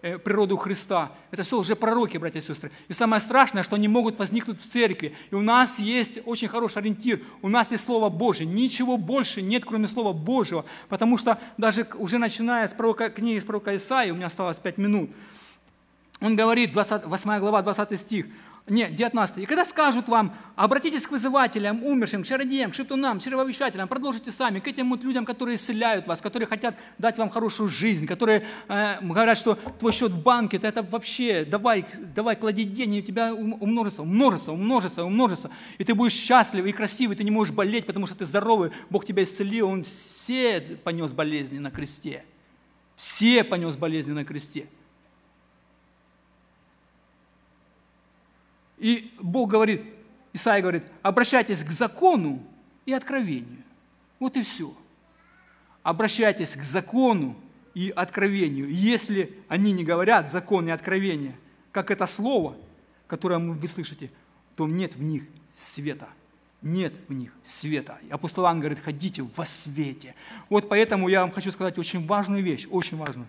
природу 0.00 0.56
Христа. 0.56 1.12
Это 1.30 1.42
все 1.42 1.58
уже 1.58 1.76
пророки, 1.76 2.16
братья 2.16 2.38
и 2.38 2.42
сестры. 2.42 2.70
И 2.88 2.92
самое 2.92 3.20
страшное, 3.20 3.62
что 3.62 3.76
они 3.76 3.88
могут 3.88 4.18
возникнуть 4.18 4.60
в 4.60 4.70
церкви. 4.70 5.14
И 5.30 5.34
у 5.34 5.42
нас 5.42 5.78
есть 5.78 6.20
очень 6.24 6.48
хороший 6.48 6.78
ориентир. 6.78 7.20
У 7.42 7.48
нас 7.48 7.70
есть 7.70 7.84
Слово 7.84 8.08
Божье. 8.08 8.46
Ничего 8.46 8.96
больше 8.96 9.42
нет, 9.42 9.64
кроме 9.64 9.88
Слова 9.88 10.12
Божьего. 10.12 10.64
Потому 10.88 11.18
что 11.18 11.38
даже 11.56 11.86
уже 11.94 12.18
начиная 12.18 12.68
с 12.68 12.72
пророка, 12.72 13.10
книги 13.10 13.40
с 13.40 13.44
пророка 13.44 13.74
Исаии, 13.76 14.10
у 14.10 14.14
меня 14.14 14.26
осталось 14.26 14.58
5 14.58 14.78
минут, 14.78 15.10
он 16.20 16.34
говорит, 16.34 16.72
20, 16.72 17.04
8 17.06 17.38
глава, 17.38 17.62
20 17.62 18.00
стих, 18.00 18.26
нет, 18.70 18.94
19. 18.94 19.38
«И 19.38 19.46
когда 19.46 19.64
скажут 19.64 20.08
вам, 20.08 20.36
обратитесь 20.56 21.06
к 21.06 21.10
вызывателям, 21.10 21.84
умершим, 21.84 22.22
к 22.22 22.26
чародеям, 22.26 22.70
к 22.70 22.74
шептунам, 22.74 23.20
чревовещателям, 23.20 23.88
продолжите 23.88 24.30
сами, 24.30 24.60
к 24.60 24.66
этим 24.66 24.90
вот 24.90 25.04
людям, 25.04 25.24
которые 25.24 25.56
исцеляют 25.56 26.06
вас, 26.06 26.20
которые 26.20 26.48
хотят 26.48 26.74
дать 26.98 27.18
вам 27.18 27.30
хорошую 27.30 27.68
жизнь, 27.68 28.06
которые 28.06 28.44
э, 28.68 28.96
говорят, 29.00 29.38
что 29.38 29.54
твой 29.54 29.92
счет 29.92 30.12
в 30.12 30.22
банке, 30.22 30.58
это 30.62 30.82
вообще, 30.82 31.44
давай, 31.44 31.84
давай 32.14 32.36
клади 32.36 32.64
деньги, 32.64 33.00
у 33.00 33.02
тебя 33.02 33.32
умножится, 33.34 34.02
умножится, 34.02 34.52
умножится, 34.52 35.04
умножится, 35.04 35.50
и 35.78 35.84
ты 35.84 35.94
будешь 35.94 36.12
счастлив 36.12 36.66
и 36.66 36.72
красивый, 36.72 37.16
ты 37.16 37.24
не 37.24 37.30
можешь 37.30 37.54
болеть, 37.54 37.86
потому 37.86 38.06
что 38.06 38.16
ты 38.16 38.24
здоровый, 38.24 38.70
Бог 38.90 39.04
тебя 39.04 39.22
исцелил, 39.22 39.68
Он 39.68 39.84
все 39.84 40.60
понес 40.82 41.12
болезни 41.12 41.58
на 41.58 41.70
кресте. 41.70 42.24
Все 42.96 43.44
понес 43.44 43.76
болезни 43.76 44.12
на 44.12 44.24
кресте. 44.24 44.66
И 48.78 49.12
Бог 49.20 49.50
говорит, 49.50 49.82
Исаия 50.32 50.62
говорит, 50.62 50.84
обращайтесь 51.02 51.64
к 51.64 51.70
закону 51.70 52.42
и 52.86 52.92
откровению. 52.92 53.62
Вот 54.18 54.36
и 54.36 54.42
все. 54.42 54.74
Обращайтесь 55.82 56.50
к 56.50 56.62
закону 56.62 57.36
и 57.74 57.90
откровению. 57.94 58.68
Если 58.70 59.38
они 59.48 59.72
не 59.72 59.84
говорят 59.84 60.30
закон 60.30 60.68
и 60.68 60.70
откровение, 60.70 61.36
как 61.72 61.90
это 61.90 62.06
слово, 62.06 62.56
которое 63.06 63.38
вы 63.38 63.68
слышите, 63.68 64.10
то 64.56 64.66
нет 64.66 64.96
в 64.96 65.02
них 65.02 65.24
света. 65.54 66.08
Нет 66.60 66.92
в 67.06 67.12
них 67.12 67.32
света. 67.42 67.98
И 68.08 68.10
апостол 68.10 68.44
Иоанн 68.44 68.58
говорит, 68.58 68.80
ходите 68.80 69.22
во 69.22 69.46
свете. 69.46 70.14
Вот 70.48 70.68
поэтому 70.68 71.08
я 71.08 71.20
вам 71.20 71.30
хочу 71.30 71.52
сказать 71.52 71.78
очень 71.78 72.04
важную 72.06 72.42
вещь, 72.42 72.66
очень 72.70 72.96
важную. 72.96 73.28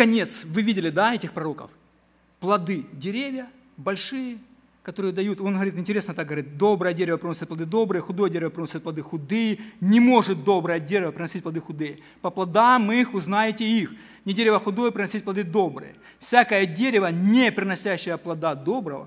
Конец, 0.00 0.44
вы 0.46 0.62
видели, 0.62 0.88
да, 0.88 1.14
этих 1.14 1.32
пророков? 1.32 1.70
Плоды 2.40 2.86
деревья 2.92 3.50
большие, 3.76 4.38
которые 4.82 5.12
дают, 5.12 5.42
он 5.42 5.52
говорит, 5.52 5.76
интересно 5.76 6.14
так 6.14 6.26
говорит, 6.26 6.56
доброе 6.56 6.94
дерево 6.94 7.18
приносит 7.18 7.48
плоды 7.48 7.66
добрые, 7.66 8.00
худое 8.00 8.30
дерево 8.30 8.48
приносит 8.48 8.82
плоды 8.82 9.02
худые, 9.02 9.58
не 9.82 10.00
может 10.00 10.42
доброе 10.42 10.80
дерево 10.80 11.10
приносить 11.10 11.42
плоды 11.42 11.60
худые. 11.60 11.98
По 12.22 12.30
плодам 12.30 12.90
их 12.90 13.12
узнаете 13.12 13.68
их. 13.68 13.92
Не 14.24 14.32
дерево 14.32 14.58
худое 14.58 14.90
приносить 14.90 15.22
плоды 15.22 15.44
добрые. 15.44 15.94
Всякое 16.18 16.64
дерево, 16.64 17.08
не 17.10 17.52
приносящее 17.52 18.16
плода 18.16 18.54
доброго, 18.54 19.06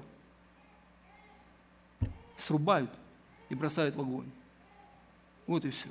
срубают 2.37 2.91
и 3.49 3.55
бросают 3.55 3.95
в 3.95 4.01
огонь. 4.01 4.29
Вот 5.47 5.65
и 5.65 5.71
все. 5.71 5.89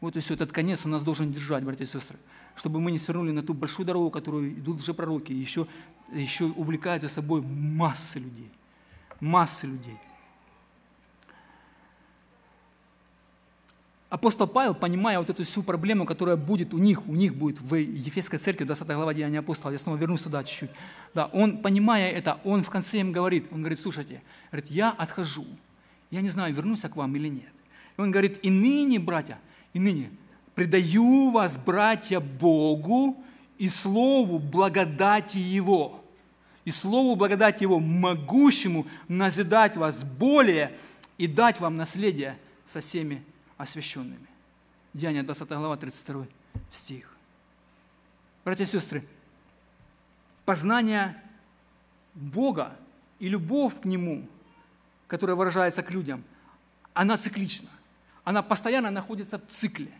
Вот 0.00 0.16
и 0.16 0.20
все, 0.20 0.32
этот 0.32 0.52
конец 0.52 0.86
у 0.86 0.88
нас 0.88 1.02
должен 1.02 1.30
держать, 1.30 1.64
братья 1.64 1.84
и 1.84 1.86
сестры, 1.86 2.18
чтобы 2.56 2.80
мы 2.80 2.90
не 2.90 2.98
свернули 2.98 3.30
на 3.30 3.42
ту 3.42 3.54
большую 3.54 3.86
дорогу, 3.86 4.10
которую 4.10 4.50
идут 4.50 4.80
уже 4.80 4.94
пророки, 4.94 5.32
и 5.32 5.36
еще, 5.36 5.66
еще 6.12 6.44
увлекают 6.44 7.02
за 7.02 7.08
собой 7.08 7.42
массы 7.42 8.18
людей. 8.18 8.50
Массы 9.20 9.66
людей. 9.66 9.98
Апостол 14.10 14.46
Павел, 14.46 14.74
понимая 14.74 15.18
вот 15.18 15.28
эту 15.28 15.42
всю 15.42 15.64
проблему, 15.64 16.06
которая 16.06 16.36
будет 16.36 16.72
у 16.72 16.78
них, 16.78 17.04
у 17.08 17.14
них 17.14 17.34
будет 17.34 17.60
в 17.60 17.74
Ефесской 17.74 18.38
церкви, 18.38 18.64
20 18.64 18.86
глава 18.86 19.12
Деяния 19.12 19.40
апостола, 19.40 19.72
я 19.72 19.78
снова 19.78 19.96
вернусь 19.96 20.20
сюда 20.20 20.44
чуть-чуть. 20.44 20.70
Да, 21.14 21.26
он, 21.32 21.58
понимая 21.58 22.12
это, 22.12 22.38
он 22.44 22.62
в 22.62 22.70
конце 22.70 23.00
им 23.00 23.10
говорит, 23.10 23.48
он 23.50 23.58
говорит, 23.60 23.80
слушайте, 23.80 24.22
говорит, 24.52 24.70
я 24.70 24.90
отхожу, 24.90 25.46
я 26.12 26.20
не 26.20 26.28
знаю, 26.28 26.54
вернусь 26.54 26.84
я 26.84 26.90
к 26.90 26.96
вам 26.96 27.16
или 27.16 27.26
нет. 27.26 27.52
И 27.96 28.00
он 28.00 28.12
говорит, 28.12 28.38
и 28.44 28.50
ныне, 28.50 29.00
братья, 29.00 29.40
и 29.72 29.80
ныне 29.80 30.10
предаю 30.54 31.30
вас, 31.30 31.56
братья, 31.56 32.20
Богу 32.20 33.22
и 33.58 33.68
Слову 33.68 34.38
благодати 34.38 35.38
Его. 35.38 36.04
И 36.64 36.70
Слову 36.70 37.16
благодати 37.16 37.62
Его, 37.62 37.80
могущему 37.80 38.86
назидать 39.08 39.76
вас 39.76 40.02
более 40.04 40.76
и 41.18 41.26
дать 41.26 41.60
вам 41.60 41.76
наследие 41.76 42.38
со 42.66 42.80
всеми 42.80 43.22
освященными. 43.56 44.26
Деяние 44.94 45.22
20 45.22 45.48
глава, 45.48 45.76
32 45.76 46.26
стих. 46.70 47.10
Братья 48.44 48.64
и 48.64 48.66
сестры, 48.66 49.04
познание 50.44 51.20
Бога 52.14 52.76
и 53.18 53.28
любовь 53.28 53.80
к 53.80 53.84
Нему, 53.84 54.26
которая 55.06 55.36
выражается 55.36 55.82
к 55.82 55.90
людям, 55.90 56.22
она 56.92 57.16
циклична. 57.18 57.68
Она 58.22 58.42
постоянно 58.42 58.90
находится 58.90 59.38
в 59.38 59.46
цикле. 59.48 59.90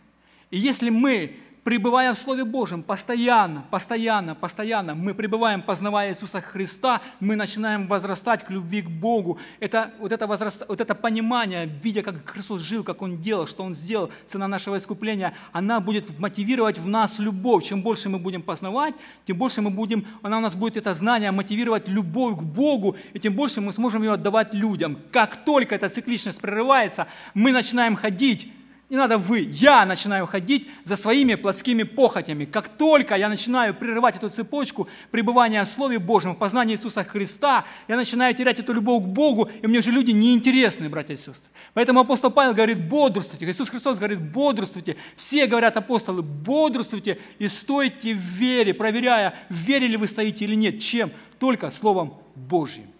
И 0.50 0.58
если 0.58 0.90
мы 0.90 1.36
пребывая 1.64 2.12
в 2.12 2.18
Слове 2.18 2.44
Божьем, 2.44 2.82
постоянно, 2.82 3.64
постоянно, 3.70 4.34
постоянно, 4.34 4.94
мы 4.94 5.14
пребываем, 5.14 5.62
познавая 5.62 6.12
Иисуса 6.12 6.40
Христа, 6.40 7.00
мы 7.20 7.36
начинаем 7.36 7.88
возрастать 7.88 8.44
к 8.44 8.50
любви 8.50 8.82
к 8.82 8.90
Богу. 8.90 9.38
Это, 9.60 9.90
вот, 9.98 10.12
это 10.12 10.26
возраст, 10.26 10.62
вот 10.68 10.80
это 10.80 10.94
понимание, 10.94 11.66
видя, 11.82 12.02
как 12.02 12.28
Христос 12.28 12.60
жил, 12.60 12.84
как 12.84 13.00
Он 13.02 13.20
делал, 13.20 13.46
что 13.46 13.64
Он 13.64 13.74
сделал, 13.74 14.10
цена 14.26 14.46
нашего 14.46 14.76
искупления, 14.76 15.34
она 15.52 15.80
будет 15.80 16.18
мотивировать 16.18 16.78
в 16.78 16.86
нас 16.86 17.18
любовь. 17.18 17.64
Чем 17.64 17.82
больше 17.82 18.10
мы 18.10 18.18
будем 18.18 18.42
познавать, 18.42 18.94
тем 19.26 19.38
больше 19.38 19.62
мы 19.62 19.70
будем, 19.70 20.06
она 20.22 20.38
у 20.38 20.40
нас 20.40 20.54
будет 20.54 20.76
это 20.76 20.92
знание 20.92 21.30
мотивировать 21.30 21.88
любовь 21.88 22.38
к 22.38 22.42
Богу, 22.42 22.96
и 23.14 23.18
тем 23.18 23.34
больше 23.34 23.62
мы 23.62 23.72
сможем 23.72 24.02
ее 24.02 24.12
отдавать 24.12 24.52
людям. 24.52 24.98
Как 25.10 25.44
только 25.44 25.74
эта 25.74 25.88
цикличность 25.88 26.40
прерывается, 26.40 27.06
мы 27.32 27.52
начинаем 27.52 27.96
ходить 27.96 28.52
не 28.94 28.98
надо 28.98 29.18
вы, 29.18 29.40
я 29.40 29.84
начинаю 29.84 30.24
ходить 30.26 30.68
за 30.84 30.96
своими 30.96 31.34
плотскими 31.34 31.82
похотями. 31.82 32.44
Как 32.44 32.68
только 32.68 33.16
я 33.16 33.28
начинаю 33.28 33.74
прерывать 33.74 34.14
эту 34.14 34.30
цепочку 34.30 34.86
пребывания 35.10 35.64
в 35.64 35.68
Слове 35.68 35.98
Божьем, 35.98 36.34
в 36.34 36.38
познании 36.38 36.76
Иисуса 36.76 37.02
Христа, 37.02 37.64
я 37.88 37.96
начинаю 37.96 38.32
терять 38.36 38.60
эту 38.60 38.72
любовь 38.72 39.02
к 39.02 39.06
Богу, 39.06 39.50
и 39.62 39.66
мне 39.66 39.80
уже 39.80 39.90
люди 39.90 40.12
неинтересны, 40.12 40.88
братья 40.88 41.14
и 41.14 41.16
сестры. 41.16 41.50
Поэтому 41.74 42.00
апостол 42.00 42.30
Павел 42.30 42.54
говорит, 42.54 42.88
бодрствуйте. 42.88 43.50
Иисус 43.50 43.68
Христос 43.68 43.98
говорит, 43.98 44.20
бодрствуйте. 44.20 44.96
Все 45.16 45.48
говорят 45.48 45.76
апостолы, 45.76 46.22
бодрствуйте 46.22 47.18
и 47.40 47.48
стойте 47.48 48.14
в 48.14 48.18
вере, 48.18 48.74
проверяя, 48.74 49.34
в 49.48 49.54
вере 49.54 49.88
ли 49.88 49.96
вы 49.96 50.06
стоите 50.06 50.44
или 50.44 50.54
нет. 50.54 50.80
Чем? 50.80 51.10
Только 51.40 51.72
Словом 51.72 52.14
Божьим 52.36 52.93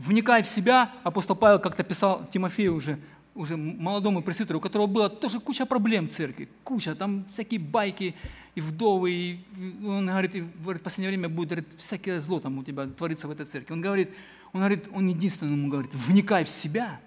вникая 0.00 0.42
в 0.42 0.46
себя, 0.46 0.92
апостол 1.02 1.36
Павел 1.36 1.58
как-то 1.58 1.82
писал 1.84 2.26
Тимофею 2.32 2.74
уже, 2.74 2.98
уже 3.34 3.56
молодому 3.56 4.22
пресвитеру, 4.22 4.58
у 4.58 4.62
которого 4.62 4.86
была 4.86 5.08
тоже 5.08 5.40
куча 5.40 5.66
проблем 5.66 6.08
в 6.08 6.12
церкви, 6.12 6.48
куча, 6.64 6.94
там 6.94 7.24
всякие 7.30 7.60
байки 7.60 8.14
и 8.54 8.60
вдовы, 8.60 9.12
и 9.12 9.44
он 9.84 10.06
говорит, 10.06 10.34
и, 10.34 10.40
говорит 10.40 10.82
в 10.82 10.84
последнее 10.84 11.10
время 11.10 11.28
будет 11.28 11.50
говорит, 11.50 11.68
всякое 11.76 12.20
зло 12.20 12.40
там 12.40 12.58
у 12.58 12.64
тебя 12.64 12.86
творится 12.86 13.28
в 13.28 13.30
этой 13.30 13.46
церкви. 13.46 13.72
Он 13.72 13.80
говорит, 13.80 14.10
он 14.52 14.60
говорит, 14.60 14.88
он 14.92 15.06
единственному 15.06 15.68
говорит, 15.68 15.92
вникай 15.94 16.44
в 16.44 16.48
себя 16.48 17.00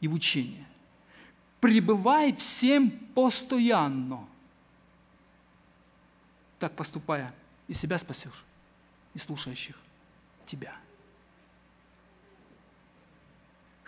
и 0.00 0.08
в 0.08 0.14
учение. 0.14 0.64
Пребывай 1.60 2.32
всем 2.32 2.90
постоянно. 3.14 4.20
Так 6.58 6.72
поступая, 6.72 7.34
и 7.68 7.74
себя 7.74 7.98
спасешь, 7.98 8.44
и 9.14 9.18
слушающих 9.18 9.76
тебя. 10.46 10.72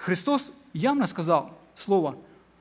Христос 0.03 0.51
явно 0.73 1.07
сказал 1.07 1.57
слово, 1.77 2.17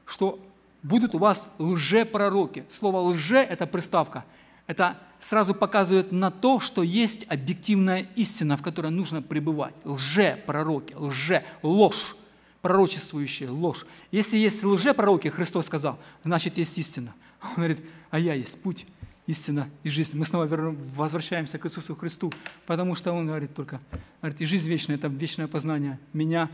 что 0.05 0.39
будут 0.83 1.15
у 1.15 1.17
вас 1.17 1.47
лжепророки. 1.57 2.65
Слово 2.69 2.99
«лже»– 2.99 3.37
это 3.49 3.65
приставка. 3.65 4.25
Это 4.67 4.95
сразу 5.19 5.55
показывает 5.55 6.11
на 6.11 6.29
то, 6.29 6.59
что 6.59 6.83
есть 6.83 7.25
объективная 7.29 8.05
истина, 8.15 8.57
в 8.57 8.61
которой 8.61 8.91
нужно 8.91 9.23
пребывать. 9.23 9.73
Лже-пророки, 9.83 10.93
лже, 10.93 11.43
ложь, 11.63 12.15
пророчествующая 12.61 13.49
ложь. 13.49 13.87
Если 14.11 14.37
есть 14.37 14.63
лже-пророки, 14.63 15.29
Христос 15.29 15.65
сказал, 15.65 15.97
значит 16.23 16.59
есть 16.59 16.77
истина. 16.77 17.11
Он 17.41 17.55
говорит, 17.55 17.83
а 18.11 18.19
я 18.19 18.35
есть 18.35 18.61
путь, 18.61 18.85
истина 19.25 19.67
и 19.81 19.89
жизнь. 19.89 20.15
Мы 20.15 20.25
снова 20.25 20.47
возвращаемся 20.95 21.57
к 21.57 21.65
Иисусу 21.65 21.95
Христу, 21.95 22.31
потому 22.67 22.93
что 22.93 23.11
Он 23.13 23.25
говорит 23.25 23.55
только, 23.55 23.81
говорит, 24.21 24.41
и 24.41 24.45
жизнь 24.45 24.69
вечная– 24.69 24.95
это 24.97 25.07
вечное 25.07 25.47
познание 25.47 25.99
меня 26.13 26.51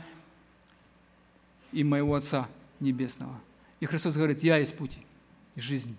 и 1.72 1.84
моего 1.84 2.16
Отца 2.16 2.48
Небесного. 2.80 3.40
И 3.80 3.86
Христос 3.86 4.16
говорит, 4.16 4.44
я 4.44 4.58
есть 4.58 4.76
путь 4.76 4.98
и 5.56 5.62
жизнь, 5.62 5.96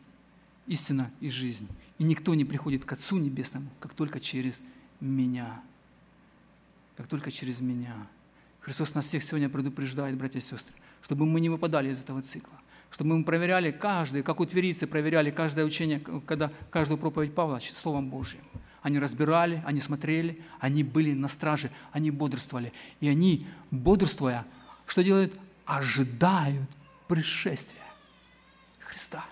истина 0.67 1.11
и 1.21 1.31
жизнь. 1.31 1.69
И 1.99 2.05
никто 2.05 2.35
не 2.35 2.45
приходит 2.45 2.85
к 2.85 2.93
Отцу 2.93 3.19
Небесному, 3.19 3.69
как 3.81 3.95
только 3.95 4.21
через 4.21 4.61
меня. 5.01 5.61
Как 6.97 7.07
только 7.07 7.31
через 7.31 7.61
меня. 7.61 7.95
Христос 8.61 8.95
нас 8.95 9.07
всех 9.07 9.23
сегодня 9.23 9.49
предупреждает, 9.49 10.17
братья 10.17 10.39
и 10.39 10.43
сестры, 10.43 10.75
чтобы 11.03 11.27
мы 11.27 11.41
не 11.41 11.49
выпадали 11.49 11.91
из 11.91 12.01
этого 12.01 12.23
цикла, 12.23 12.55
чтобы 12.91 13.17
мы 13.17 13.25
проверяли 13.25 13.71
каждый, 13.71 14.23
как 14.23 14.41
у 14.41 14.47
тверицы 14.47 14.87
проверяли 14.87 15.31
каждое 15.31 15.65
учение, 15.65 16.01
когда 16.01 16.53
каждую 16.71 16.99
проповедь 16.99 17.35
Павла 17.35 17.61
Словом 17.61 18.11
Божьим. 18.11 18.43
Они 18.83 18.99
разбирали, 18.99 19.63
они 19.67 19.81
смотрели, 19.81 20.41
они 20.61 20.85
были 20.85 21.13
на 21.13 21.29
страже, 21.29 21.71
они 21.93 22.11
бодрствовали. 22.11 22.73
И 23.01 23.09
они, 23.09 23.47
бодрствуя, 23.71 24.47
что 24.87 25.03
делают? 25.03 25.33
Ожидают 25.69 26.69
пришествия 27.09 27.85
Христа, 28.81 29.25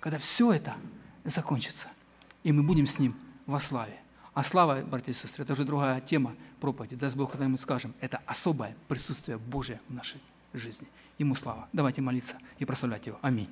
когда 0.00 0.18
все 0.18 0.50
это 0.52 0.74
закончится, 1.24 1.88
и 2.42 2.52
мы 2.52 2.62
будем 2.62 2.86
с 2.86 2.98
Ним 2.98 3.14
во 3.44 3.60
славе. 3.60 4.00
А 4.32 4.42
слава, 4.42 4.80
братья 4.80 5.12
и 5.12 5.14
сестры, 5.14 5.44
это 5.44 5.52
уже 5.52 5.64
другая 5.64 6.00
тема 6.00 6.34
проповеди. 6.58 6.96
Даст 6.96 7.16
Бог, 7.16 7.32
когда 7.32 7.48
мы 7.48 7.58
скажем, 7.58 7.94
это 8.00 8.22
особое 8.26 8.74
присутствие 8.88 9.36
Божие 9.36 9.80
в 9.88 9.94
нашей 9.94 10.20
жизни. 10.54 10.88
Ему 11.18 11.34
слава. 11.34 11.68
Давайте 11.72 12.00
молиться 12.00 12.36
и 12.58 12.64
прославлять 12.64 13.06
Его. 13.06 13.18
Аминь. 13.20 13.50